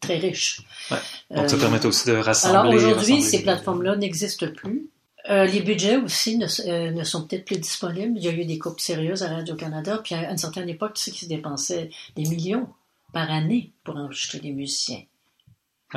très 0.00 0.18
riche. 0.18 0.60
Ouais. 0.90 0.98
Donc, 1.30 1.48
ça 1.48 1.56
permettait 1.56 1.86
aussi 1.86 2.08
de 2.08 2.16
rassembler. 2.16 2.58
Alors 2.58 2.74
aujourd'hui, 2.74 3.22
ces 3.22 3.42
plateformes-là 3.42 3.94
n'existent 3.94 4.48
plus. 4.50 4.90
les 5.28 5.60
budgets 5.60 5.96
aussi 5.96 6.36
ne, 6.36 6.90
ne 6.90 7.04
sont 7.04 7.26
peut-être 7.26 7.44
plus 7.44 7.58
disponibles. 7.58 8.14
Il 8.16 8.24
y 8.24 8.28
a 8.28 8.32
eu 8.32 8.44
des 8.44 8.58
coupes 8.58 8.80
sérieuses 8.80 9.22
à 9.22 9.28
Radio-Canada, 9.28 10.00
puis 10.02 10.16
à 10.16 10.32
une 10.32 10.38
certaine 10.38 10.68
époque, 10.68 10.94
tu 10.94 11.04
sais 11.04 11.10
qu'ils 11.12 11.28
dépensaient 11.28 11.90
des 12.16 12.24
millions 12.24 12.66
par 13.12 13.30
année 13.30 13.70
pour 13.84 13.96
enregistrer 13.96 14.40
des 14.40 14.52
musiciens. 14.52 15.02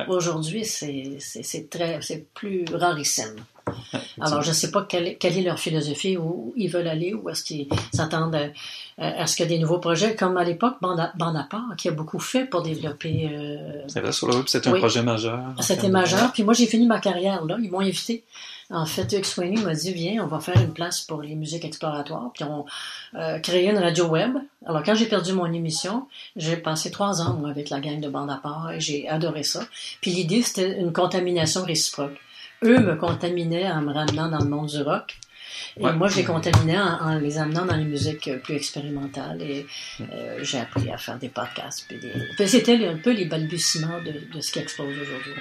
Aujourd'hui, 0.08 0.66
c'est 0.66 1.70
très, 1.70 2.02
c'est 2.02 2.26
plus 2.34 2.66
rarissime. 2.74 3.36
Alors, 4.20 4.42
je 4.42 4.50
ne 4.50 4.54
sais 4.54 4.72
pas 4.72 4.84
quelle, 4.84 5.08
est 5.08 5.42
leur 5.42 5.60
philosophie, 5.60 6.18
où 6.18 6.54
ils 6.56 6.70
veulent 6.70 6.88
aller, 6.88 7.14
ou 7.14 7.30
est-ce 7.30 7.44
qu'ils 7.44 7.68
s'attendent 7.94 8.52
à, 8.98 9.28
ce 9.28 9.36
qu'il 9.36 9.50
y 9.50 9.54
ait 9.54 9.56
des 9.58 9.62
nouveaux 9.62 9.80
projets, 9.80 10.16
comme 10.16 10.38
à 10.38 10.44
l'époque, 10.44 10.76
Bandapart, 10.82 11.76
qui 11.78 11.90
a 11.90 11.92
beaucoup 11.92 12.20
fait 12.20 12.46
pour 12.46 12.62
développer... 12.62 13.30
Euh, 13.32 13.84
c'est 13.88 14.02
vrai, 14.02 14.12
sur 14.12 14.28
le 14.28 14.36
web, 14.36 14.46
c'était 14.48 14.70
un 14.70 14.74
projet 14.74 15.04
majeur. 15.04 15.40
C'était 15.60 15.90
majeur, 15.90 16.32
puis 16.32 16.44
moi, 16.44 16.54
j'ai 16.54 16.68
fini 16.68 16.88
ma 16.88 17.00
carrière 17.00 17.46
là. 17.46 17.58
Ils 17.62 17.70
m'ont 17.70 17.82
invité 17.82 18.24
en 18.72 18.86
fait, 18.86 19.12
X 19.12 19.38
m'a 19.38 19.74
dit, 19.74 19.94
viens, 19.94 20.24
on 20.24 20.28
va 20.28 20.40
faire 20.40 20.60
une 20.62 20.74
place 20.74 21.02
pour 21.02 21.22
les 21.22 21.36
musiques 21.36 21.66
exploratoires. 21.66 22.32
Puis 22.34 22.44
on 22.46 22.66
euh, 23.16 23.40
créé 23.40 23.70
une 23.70 23.78
radio 23.78 24.06
web. 24.06 24.38
Alors, 24.66 24.84
quand 24.84 24.96
j'ai 24.96 25.08
perdu 25.08 25.34
mon 25.34 25.52
émission, 25.52 26.08
j'ai 26.36 26.56
passé 26.56 26.90
trois 26.90 27.22
ans, 27.22 27.34
moi, 27.34 27.50
avec 27.50 27.70
la 27.70 27.80
gang 27.80 28.00
de 28.00 28.08
bande 28.08 28.32
à 28.32 28.38
part 28.38 28.72
et 28.72 28.80
j'ai 28.80 29.08
adoré 29.10 29.44
ça. 29.44 29.66
Puis 30.00 30.12
l'idée, 30.12 30.42
c'était 30.42 30.80
une 30.80 30.94
contamination 30.94 31.64
réciproque. 31.64 32.18
Eux 32.64 32.80
me 32.80 32.96
contaminaient 32.96 33.70
en 33.70 33.82
me 33.82 33.94
ramenant 33.94 34.30
dans 34.30 34.40
le 34.40 34.50
monde 34.50 34.68
du 34.68 34.82
rock. 34.82 35.18
Et 35.78 35.92
moi, 35.92 36.08
je 36.08 36.18
les 36.18 36.24
contaminais 36.24 36.80
en, 36.80 37.16
les 37.16 37.38
amenant 37.38 37.66
dans 37.66 37.76
les 37.76 37.86
musiques 37.86 38.30
plus 38.44 38.56
expérimentales. 38.56 39.42
Et 39.42 39.66
euh, 40.00 40.40
j'ai 40.44 40.60
appris 40.60 40.90
à 40.90 40.98
faire 40.98 41.18
des 41.18 41.30
podcasts. 41.30 41.86
Puis 41.88 42.00
des... 42.00 42.48
C'était 42.48 42.88
un 42.88 42.98
peu 42.98 43.12
les 43.12 43.26
balbutiements 43.26 44.00
de, 44.00 44.34
de 44.34 44.42
ce 44.42 44.52
qui 44.52 44.60
explose 44.60 44.98
aujourd'hui. 44.98 45.34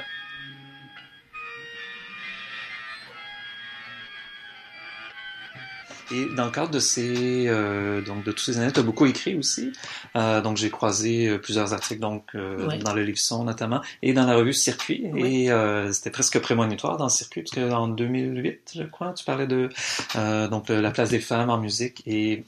Et 6.12 6.26
dans 6.34 6.46
le 6.46 6.50
cadre 6.50 6.70
de 6.70 6.80
ces, 6.80 7.46
euh, 7.46 8.02
donc 8.02 8.24
de 8.24 8.32
tous 8.32 8.44
ces 8.44 8.58
années, 8.58 8.72
tu 8.72 8.80
as 8.80 8.82
beaucoup 8.82 9.06
écrit 9.06 9.36
aussi. 9.36 9.72
Euh, 10.16 10.40
donc 10.40 10.56
j'ai 10.56 10.70
croisé 10.70 11.28
euh, 11.28 11.38
plusieurs 11.38 11.72
articles 11.72 12.00
donc 12.00 12.24
euh, 12.34 12.78
dans 12.78 12.94
le 12.94 13.04
livre 13.04 13.18
son 13.18 13.44
notamment 13.44 13.80
et 14.02 14.12
dans 14.12 14.26
la 14.26 14.34
revue 14.34 14.52
Circuit. 14.52 15.06
Et 15.16 15.50
euh, 15.50 15.92
c'était 15.92 16.10
presque 16.10 16.38
prémonitoire 16.40 16.96
dans 16.96 17.08
Circuit 17.08 17.42
parce 17.42 17.54
que 17.54 17.72
en 17.72 17.88
2008, 17.88 18.72
je 18.76 18.82
crois, 18.84 19.12
tu 19.12 19.24
parlais 19.24 19.46
de 19.46 19.68
donc 20.48 20.68
la 20.68 20.90
place 20.90 21.10
des 21.10 21.20
femmes 21.20 21.50
en 21.50 21.58
musique. 21.58 22.02
Et 22.06 22.44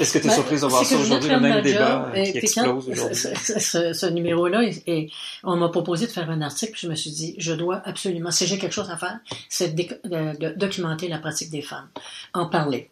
est-ce 0.00 0.12
que 0.12 0.18
tu 0.18 0.26
es 0.26 0.28
ben, 0.28 0.34
surprise 0.34 0.62
de 0.62 0.66
voir 0.66 0.84
ça 0.84 0.96
aujourd'hui, 0.96 1.30
le 1.30 1.40
même 1.40 1.62
débat 1.62 2.10
qui 2.14 2.38
explose 2.38 2.88
aujourd'hui? 2.88 3.14
ce, 3.14 3.92
ce, 3.92 4.06
numéro-là, 4.06 4.62
et, 4.86 5.10
on 5.42 5.56
m'a 5.56 5.68
proposé 5.68 6.06
de 6.06 6.12
faire 6.12 6.30
un 6.30 6.40
article, 6.40 6.72
puis 6.72 6.82
je 6.84 6.88
me 6.88 6.94
suis 6.94 7.10
dit, 7.10 7.34
je 7.38 7.52
dois 7.52 7.82
absolument, 7.84 8.30
si 8.30 8.46
j'ai 8.46 8.58
quelque 8.58 8.72
chose 8.72 8.90
à 8.90 8.96
faire, 8.96 9.18
c'est 9.48 9.74
de, 9.74 9.84
de 10.04 10.54
documenter 10.56 11.08
la 11.08 11.18
pratique 11.18 11.50
des 11.50 11.62
femmes, 11.62 11.88
en 12.32 12.46
parler 12.46 12.90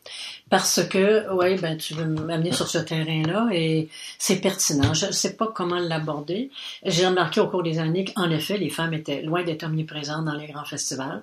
parce 0.53 0.83
que, 0.87 1.33
oui, 1.33 1.57
ben, 1.57 1.79
tu 1.79 1.95
veux 1.95 2.05
m'amener 2.05 2.53
sur 2.53 2.69
ce 2.69 2.77
terrain-là 2.77 3.49
et 3.53 3.89
c'est 4.19 4.37
pertinent. 4.37 4.93
Je 4.93 5.07
ne 5.07 5.13
sais 5.13 5.35
pas 5.35 5.47
comment 5.47 5.79
l'aborder. 5.79 6.51
J'ai 6.85 7.07
remarqué 7.07 7.41
au 7.41 7.49
cours 7.49 7.63
des 7.63 7.79
années 7.79 8.05
qu'en 8.05 8.29
effet, 8.31 8.59
les 8.59 8.69
femmes 8.69 8.93
étaient 8.93 9.23
loin 9.23 9.45
d'être 9.45 9.63
omniprésentes 9.63 10.27
dans 10.27 10.35
les 10.35 10.49
grands 10.49 10.67
festivals. 10.67 11.23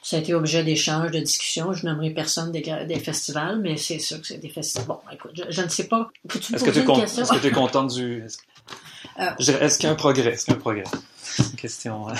Ça 0.00 0.16
a 0.16 0.20
été 0.20 0.32
objet 0.32 0.62
d'échanges, 0.62 1.10
de 1.10 1.18
discussions. 1.18 1.72
Je 1.72 1.86
n'aimerais 1.86 2.10
personne 2.10 2.52
des, 2.52 2.62
des, 2.86 3.00
festivals, 3.00 3.58
mais 3.58 3.76
c'est 3.76 3.98
sûr 3.98 4.20
que 4.20 4.26
c'est 4.28 4.38
des 4.38 4.48
festivals. 4.48 4.86
Bon, 4.86 5.00
écoute, 5.12 5.32
je, 5.48 5.62
ne 5.62 5.68
sais 5.68 5.88
pas. 5.88 6.10
Est-ce 6.32 6.62
que 6.62 6.70
tu 6.70 7.48
es, 7.48 7.50
content 7.50 7.82
du... 7.82 8.22
Euh, 9.18 9.30
est-ce 9.40 9.78
qu'il 9.78 9.88
y 9.88 9.90
a 9.90 9.92
un 9.92 9.96
progrès? 9.96 10.34
Est-ce 10.34 10.44
qu'il 10.44 10.52
y 10.52 10.56
a 10.56 10.58
un 10.58 10.60
progrès? 10.60 10.84
Question. 11.56 12.08
Euh, 12.08 12.12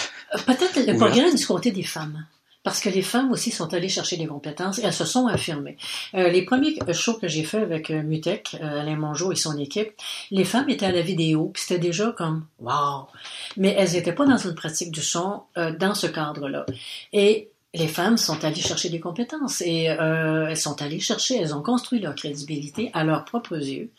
peut-être 0.45 0.75
le 0.85 0.97
progrès 0.97 1.33
du 1.33 1.47
côté 1.47 1.71
des 1.71 1.85
femmes 1.85 2.27
parce 2.69 2.81
que 2.81 2.91
les 2.91 3.01
femmes 3.01 3.33
aussi 3.33 3.51
sont 3.51 3.73
allées 3.73 3.89
chercher 3.89 4.19
des 4.19 4.27
compétences 4.27 4.79
et 4.79 4.83
elles 4.85 4.93
se 4.93 5.07
sont 5.07 5.27
affirmées. 5.27 5.79
Euh, 6.13 6.29
les 6.29 6.43
premiers 6.43 6.77
shows 6.93 7.15
que 7.15 7.27
j'ai 7.27 7.43
fait 7.43 7.63
avec 7.63 7.91
euh, 7.91 8.03
Mutec, 8.03 8.59
euh, 8.61 8.83
Alain 8.83 8.97
Mongeau 8.97 9.33
et 9.33 9.37
son 9.37 9.57
équipe, 9.57 9.93
les 10.31 10.45
femmes 10.45 10.69
étaient 10.69 10.85
à 10.85 10.93
la 10.93 11.01
vidéo, 11.01 11.51
puis 11.55 11.63
c'était 11.63 11.81
déjà 11.81 12.13
comme 12.13 12.45
wow, 12.61 13.07
mais 13.57 13.75
elles 13.79 13.93
n'étaient 13.93 14.13
pas 14.13 14.27
dans 14.27 14.37
une 14.37 14.55
pratique 14.55 14.91
du 14.91 15.01
son 15.01 15.45
dans 15.57 15.95
ce 15.95 16.09
cadre-là. 16.09 16.67
Et 17.15 17.49
les 17.73 17.89
femmes 17.89 18.19
sont 18.19 18.45
allées 18.45 18.61
chercher 18.61 18.91
des 18.91 19.01
compétences 19.01 19.63
et 19.63 19.85
elles 19.85 20.57
sont 20.57 20.83
allées 20.83 21.01
chercher, 21.01 21.37
elles 21.41 21.55
ont 21.55 21.63
construit 21.63 22.01
leur 22.01 22.15
crédibilité 22.15 22.91
à 22.93 23.03
leurs 23.03 23.25
propres 23.25 23.57
yeux. 23.57 23.91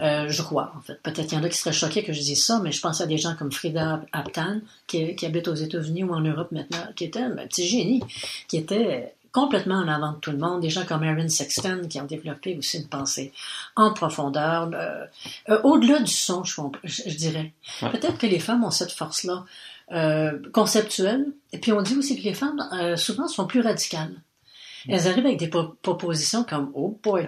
Euh, 0.00 0.28
je 0.28 0.42
crois, 0.42 0.72
en 0.76 0.80
fait. 0.80 1.00
Peut-être 1.02 1.28
qu'il 1.28 1.38
y 1.38 1.40
en 1.40 1.44
a 1.44 1.48
qui 1.48 1.58
seraient 1.58 1.72
choqués 1.72 2.02
que 2.02 2.12
je 2.12 2.20
dise 2.20 2.44
ça, 2.44 2.60
mais 2.62 2.72
je 2.72 2.80
pense 2.80 3.00
à 3.00 3.06
des 3.06 3.18
gens 3.18 3.34
comme 3.36 3.52
Frida 3.52 4.02
Aptan, 4.12 4.60
qui, 4.86 5.14
qui 5.16 5.26
habite 5.26 5.48
aux 5.48 5.54
États-Unis 5.54 6.04
ou 6.04 6.12
en 6.12 6.20
Europe 6.20 6.52
maintenant, 6.52 6.86
qui 6.96 7.04
était 7.04 7.20
un 7.20 7.30
petit 7.30 7.66
génie, 7.66 8.02
qui 8.48 8.56
était 8.56 9.14
complètement 9.32 9.76
en 9.76 9.88
avant 9.88 10.12
de 10.12 10.18
tout 10.18 10.30
le 10.30 10.38
monde. 10.38 10.60
Des 10.60 10.70
gens 10.70 10.84
comme 10.84 11.02
Aaron 11.02 11.28
Sexton 11.28 11.82
qui 11.88 12.00
ont 12.00 12.04
développé 12.04 12.56
aussi 12.58 12.78
une 12.78 12.88
pensée 12.88 13.32
en 13.76 13.92
profondeur, 13.92 14.70
euh, 14.74 15.04
euh, 15.48 15.60
au-delà 15.62 16.00
du 16.00 16.12
son, 16.12 16.44
je, 16.44 16.60
je 16.84 17.16
dirais. 17.16 17.52
Peut-être 17.80 18.18
que 18.18 18.26
les 18.26 18.40
femmes 18.40 18.64
ont 18.64 18.70
cette 18.70 18.92
force-là 18.92 19.44
conceptuelle. 20.52 21.26
Et 21.52 21.58
puis 21.58 21.70
on 21.72 21.82
dit 21.82 21.94
aussi 21.96 22.18
que 22.18 22.24
les 22.24 22.32
femmes, 22.32 22.62
souvent, 22.96 23.28
sont 23.28 23.46
plus 23.46 23.60
radicales. 23.60 24.14
Elles 24.88 25.08
arrivent 25.08 25.26
avec 25.26 25.38
des 25.38 25.48
propositions 25.48 26.44
comme 26.44 26.70
oh 26.74 26.98
boy, 27.02 27.26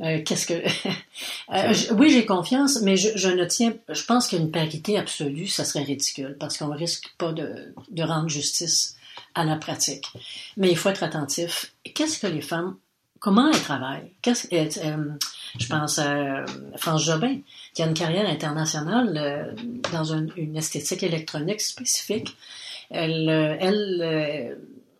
euh, 0.00 0.22
qu'est-ce 0.24 0.46
que 0.46 0.54
euh, 1.54 1.74
oui 1.96 2.10
j'ai 2.10 2.26
confiance, 2.26 2.80
mais 2.82 2.96
je, 2.96 3.28
ne 3.28 3.44
tiens. 3.44 3.74
Je 3.88 4.04
pense 4.04 4.28
qu'une 4.28 4.50
parité 4.50 4.98
absolue, 4.98 5.46
ça 5.46 5.64
serait 5.64 5.84
ridicule 5.84 6.36
parce 6.38 6.58
qu'on 6.58 6.72
risque 6.72 7.12
pas 7.18 7.32
de, 7.32 7.74
de 7.90 8.02
rendre 8.02 8.28
justice 8.28 8.96
à 9.34 9.44
la 9.44 9.56
pratique. 9.56 10.06
Mais 10.56 10.70
il 10.70 10.76
faut 10.76 10.88
être 10.88 11.02
attentif. 11.02 11.72
Qu'est-ce 11.94 12.18
que 12.18 12.26
les 12.26 12.40
femmes 12.40 12.76
Comment 13.18 13.50
elles 13.50 13.60
travaillent? 13.60 14.12
Qu'est-ce 14.22 14.48
euh, 14.52 15.12
je 15.58 15.66
pense 15.66 15.98
à 15.98 16.44
France 16.76 17.04
Jobin, 17.04 17.40
qui 17.74 17.82
a 17.82 17.86
une 17.86 17.94
carrière 17.94 18.26
internationale 18.26 19.54
dans 19.92 20.04
une 20.04 20.56
esthétique 20.56 21.02
électronique 21.02 21.60
spécifique. 21.60 22.34
Elle, 22.88 23.28
elle 23.60 24.56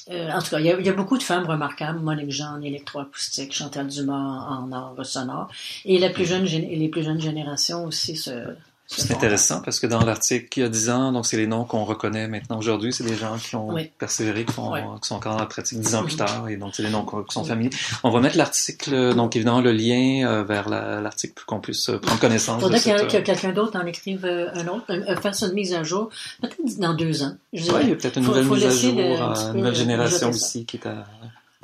euh, 0.09 0.31
en 0.33 0.41
tout 0.41 0.51
cas, 0.51 0.61
il 0.61 0.67
y, 0.67 0.89
a, 0.89 0.93
beaucoup 0.93 1.19
de 1.19 1.23
femmes 1.23 1.47
remarquables, 1.47 1.99
Monique 1.99 2.31
Jean 2.31 2.57
en 2.57 2.63
électroacoustique, 2.63 3.53
Chantal 3.53 3.89
Dumas 3.89 4.47
en 4.49 4.73
art 4.73 4.95
sonore, 5.05 5.49
et 5.85 5.99
la 5.99 6.11
plus 6.11 6.25
jeune, 6.25 6.45
les 6.45 6.89
plus 6.89 7.03
jeunes 7.03 7.21
générations 7.21 7.85
aussi 7.85 8.17
se, 8.17 8.55
c'est 8.97 9.15
intéressant 9.15 9.61
parce 9.63 9.79
que 9.79 9.87
dans 9.87 10.05
l'article 10.05 10.59
il 10.59 10.63
y 10.63 10.65
a 10.65 10.69
10 10.69 10.91
ans, 10.91 11.13
donc 11.13 11.27
c'est 11.27 11.37
les 11.37 11.47
noms 11.47 11.65
qu'on 11.65 11.85
reconnaît 11.85 12.27
maintenant 12.27 12.59
aujourd'hui, 12.59 12.93
c'est 12.93 13.05
des 13.05 13.15
gens 13.15 13.37
qui 13.39 13.55
ont 13.55 13.75
persévéré, 13.99 14.45
qui, 14.45 14.53
sont 14.53 15.15
encore 15.15 15.35
dans 15.35 15.39
la 15.39 15.47
pratique 15.47 15.81
10 15.81 15.95
ans 15.95 16.03
plus 16.03 16.15
mm-hmm. 16.15 16.19
tard, 16.19 16.49
et 16.49 16.57
donc 16.57 16.75
c'est 16.75 16.83
des 16.83 16.91
noms 16.91 17.05
qui 17.05 17.35
sont 17.35 17.45
familiers. 17.45 17.71
On 18.03 18.11
va 18.11 18.21
mettre 18.21 18.37
l'article, 18.37 19.15
donc 19.15 19.37
évidemment 19.37 19.61
le 19.61 19.73
lien 19.73 20.27
euh, 20.27 20.43
vers 20.43 20.69
l'article 20.69 21.35
pour 21.35 21.47
qu'on 21.47 21.61
puisse 21.61 21.89
euh, 21.89 21.99
prendre 21.99 22.21
connaissance. 22.21 22.61
Il 22.61 22.63
faudrait 22.63 23.07
que, 23.07 23.17
quelqu'un 23.19 23.53
d'autre 23.53 23.79
en 23.79 23.87
écrive 23.87 24.25
euh, 24.25 24.51
un 24.55 24.67
autre, 24.69 25.21
fasse 25.21 25.43
une 25.43 25.53
mise 25.53 25.73
à 25.75 25.83
jour, 25.83 26.11
peut-être 26.41 26.79
dans 26.79 26.95
deux 26.95 27.23
ans. 27.23 27.37
Oui, 27.53 27.61
il 27.83 27.89
y 27.91 27.93
a 27.93 27.97
peut-être 27.97 28.19
une 28.19 28.25
nouvelle 28.25 28.47
mise 28.47 28.65
à 28.65 28.71
jour, 28.71 28.99
une 28.99 29.57
nouvelle 29.57 29.75
génération 29.75 30.31
aussi 30.31 30.65
qui 30.65 30.77
est 30.79 30.87
à 30.87 31.07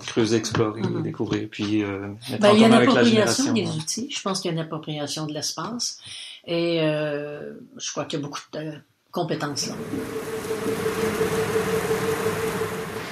creuser, 0.04 0.36
explorer, 0.36 0.82
mm-hmm. 0.82 1.02
découvrir, 1.02 1.48
puis 1.50 1.82
euh, 1.82 2.08
ben, 2.38 2.52
il 2.52 2.60
y 2.60 2.64
a 2.64 2.66
une 2.66 2.74
appropriation 2.74 3.52
des 3.52 3.68
outils. 3.68 4.08
Je 4.14 4.20
pense 4.20 4.40
qu'il 4.40 4.50
y 4.50 4.52
a 4.52 4.56
une 4.56 4.62
appropriation 4.62 5.26
de 5.26 5.32
l'espace. 5.32 5.98
Et 6.46 6.80
euh, 6.82 7.54
je 7.76 7.90
crois 7.90 8.04
qu'il 8.04 8.20
y 8.20 8.22
a 8.22 8.24
beaucoup 8.26 8.40
de 8.52 8.72
compétences 9.10 9.68
là. 9.68 9.74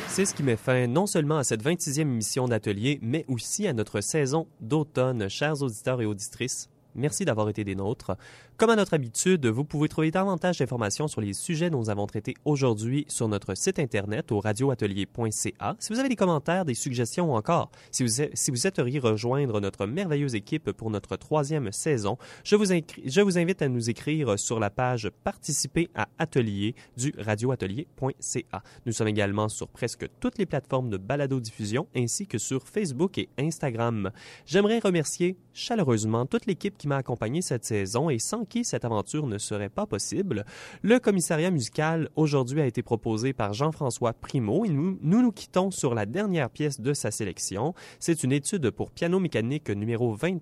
C'est 0.08 0.26
ce 0.26 0.34
qui 0.34 0.44
met 0.44 0.56
fin 0.56 0.86
non 0.86 1.06
seulement 1.06 1.38
à 1.38 1.44
cette 1.44 1.64
26e 1.64 2.02
émission 2.02 2.46
d'atelier, 2.46 3.00
mais 3.02 3.24
aussi 3.26 3.66
à 3.66 3.72
notre 3.72 4.00
saison 4.00 4.46
d'automne, 4.60 5.28
chers 5.28 5.60
auditeurs 5.62 6.00
et 6.00 6.06
auditrices. 6.06 6.68
Merci 6.94 7.24
d'avoir 7.24 7.48
été 7.48 7.64
des 7.64 7.74
nôtres. 7.74 8.16
Comme 8.56 8.70
à 8.70 8.76
notre 8.76 8.94
habitude, 8.94 9.46
vous 9.46 9.64
pouvez 9.64 9.88
trouver 9.88 10.12
davantage 10.12 10.58
d'informations 10.58 11.08
sur 11.08 11.20
les 11.20 11.32
sujets 11.32 11.70
dont 11.70 11.80
nous 11.80 11.90
avons 11.90 12.06
traité 12.06 12.34
aujourd'hui 12.44 13.04
sur 13.08 13.26
notre 13.26 13.56
site 13.56 13.80
internet 13.80 14.30
au 14.30 14.38
radioatelier.ca. 14.38 15.74
Si 15.80 15.92
vous 15.92 15.98
avez 15.98 16.08
des 16.08 16.14
commentaires, 16.14 16.64
des 16.64 16.74
suggestions 16.74 17.32
ou 17.32 17.34
encore 17.34 17.72
si 17.90 18.04
vous, 18.04 18.22
si 18.32 18.50
vous 18.52 18.56
souhaiteriez 18.56 19.00
rejoindre 19.00 19.60
notre 19.60 19.86
merveilleuse 19.86 20.36
équipe 20.36 20.70
pour 20.70 20.90
notre 20.90 21.16
troisième 21.16 21.72
saison, 21.72 22.16
je 22.44 22.54
vous, 22.54 22.66
je 22.66 23.20
vous 23.22 23.38
invite 23.38 23.60
à 23.60 23.68
nous 23.68 23.90
écrire 23.90 24.38
sur 24.38 24.60
la 24.60 24.70
page 24.70 25.10
Participer 25.24 25.90
à 25.96 26.06
Atelier 26.20 26.76
du 26.96 27.12
radioatelier.ca. 27.18 28.62
Nous 28.86 28.92
sommes 28.92 29.08
également 29.08 29.48
sur 29.48 29.66
presque 29.66 30.06
toutes 30.20 30.38
les 30.38 30.46
plateformes 30.46 30.90
de 30.90 30.96
balado-diffusion 30.96 31.88
ainsi 31.96 32.28
que 32.28 32.38
sur 32.38 32.68
Facebook 32.68 33.18
et 33.18 33.28
Instagram. 33.36 34.12
J'aimerais 34.46 34.78
remercier 34.78 35.36
chaleureusement 35.52 36.24
toute 36.24 36.46
l'équipe 36.46 36.78
qui 36.78 36.86
m'a 36.86 36.98
accompagné 36.98 37.42
cette 37.42 37.64
saison 37.64 38.10
et 38.10 38.20
sans 38.20 38.43
qui 38.44 38.64
cette 38.64 38.84
aventure 38.84 39.26
ne 39.26 39.38
serait 39.38 39.68
pas 39.68 39.86
possible. 39.86 40.44
Le 40.82 40.98
commissariat 40.98 41.50
musical 41.50 42.08
aujourd'hui 42.16 42.60
a 42.60 42.66
été 42.66 42.82
proposé 42.82 43.32
par 43.32 43.52
Jean-François 43.52 44.12
Primo 44.12 44.64
et 44.64 44.68
nous, 44.68 44.98
nous, 45.02 45.22
nous 45.22 45.32
quittons 45.32 45.70
sur 45.70 45.94
la 45.94 46.06
dernière 46.06 46.50
pièce 46.50 46.80
de 46.80 46.92
sa 46.92 47.10
sélection. 47.10 47.74
C'est 47.98 48.22
une 48.24 48.32
étude 48.32 48.70
pour 48.70 48.90
piano 48.90 49.20
mécanique 49.20 49.70
numéro 49.70 50.14
20 50.14 50.38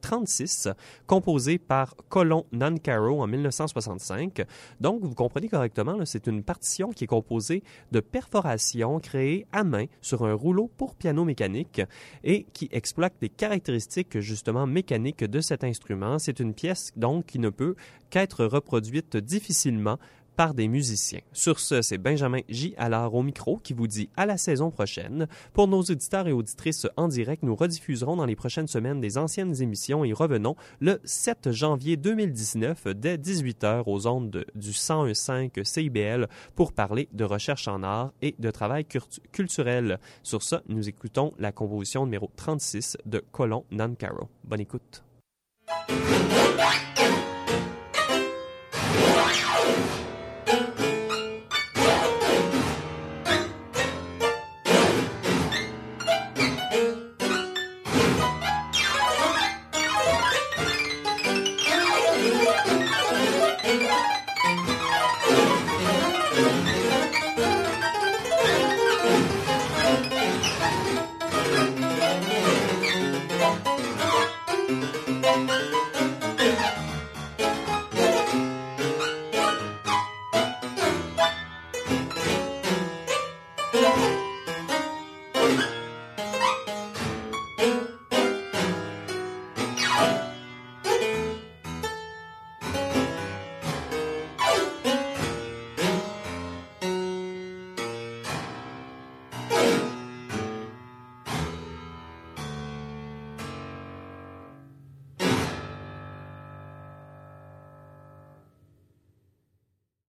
36, 0.00 0.66
euh, 0.66 0.72
composé 1.06 1.58
par 1.58 1.94
Colon 2.08 2.46
Nancaro 2.52 3.22
en 3.22 3.26
1965. 3.26 4.44
Donc, 4.80 5.02
vous 5.02 5.14
comprenez 5.14 5.48
correctement, 5.48 5.98
c'est 6.04 6.26
une 6.26 6.42
partition 6.42 6.90
qui 6.90 7.04
est 7.04 7.08
composée 7.08 7.62
de 7.90 8.00
perforations 8.00 9.00
créées 9.00 9.46
à 9.52 9.64
main 9.64 9.86
sur 10.00 10.24
un 10.24 10.34
rouleau 10.34 10.70
pour 10.76 10.94
piano 10.94 11.24
mécanique 11.24 11.82
et 12.24 12.44
qui 12.52 12.68
exploite 12.72 13.14
les 13.20 13.28
caractéristiques 13.28 14.20
justement 14.20 14.66
mécaniques 14.66 15.24
de 15.24 15.40
cet 15.40 15.64
instrument. 15.64 16.18
C'est 16.18 16.40
une 16.40 16.54
pièce 16.54 16.92
donc 16.96 17.26
qui 17.26 17.38
ne 17.38 17.50
peut 17.50 17.74
qu'être 18.10 18.44
reproduite 18.44 19.16
difficilement 19.16 19.98
par 20.36 20.54
des 20.54 20.68
musiciens. 20.68 21.20
Sur 21.32 21.60
ce, 21.60 21.82
c'est 21.82 21.98
Benjamin 21.98 22.40
J. 22.48 22.74
Allard 22.76 23.14
au 23.14 23.22
micro 23.22 23.58
qui 23.58 23.72
vous 23.72 23.86
dit 23.86 24.08
à 24.16 24.26
la 24.26 24.36
saison 24.36 24.70
prochaine. 24.70 25.26
Pour 25.52 25.68
nos 25.68 25.80
auditeurs 25.80 26.28
et 26.28 26.32
auditrices 26.32 26.86
en 26.96 27.08
direct, 27.08 27.42
nous 27.42 27.54
rediffuserons 27.54 28.16
dans 28.16 28.26
les 28.26 28.36
prochaines 28.36 28.66
semaines 28.66 29.00
des 29.00 29.18
anciennes 29.18 29.60
émissions 29.60 30.04
et 30.04 30.12
revenons 30.12 30.56
le 30.80 31.00
7 31.04 31.50
janvier 31.52 31.96
2019 31.96 32.88
dès 32.88 33.16
18h 33.16 33.84
aux 33.86 34.06
ondes 34.06 34.44
du 34.54 34.70
101.5 34.70 35.64
CIBL 35.64 36.28
pour 36.54 36.72
parler 36.72 37.08
de 37.12 37.24
recherche 37.24 37.68
en 37.68 37.82
art 37.82 38.12
et 38.22 38.34
de 38.38 38.50
travail 38.50 38.84
culturel. 39.32 39.98
Sur 40.22 40.42
ce, 40.42 40.56
nous 40.68 40.88
écoutons 40.88 41.32
la 41.38 41.52
composition 41.52 42.04
numéro 42.04 42.30
36 42.36 42.98
de 43.06 43.24
Colon 43.32 43.64
Nancaro. 43.70 44.28
Bonne 44.44 44.60
écoute. 44.60 45.02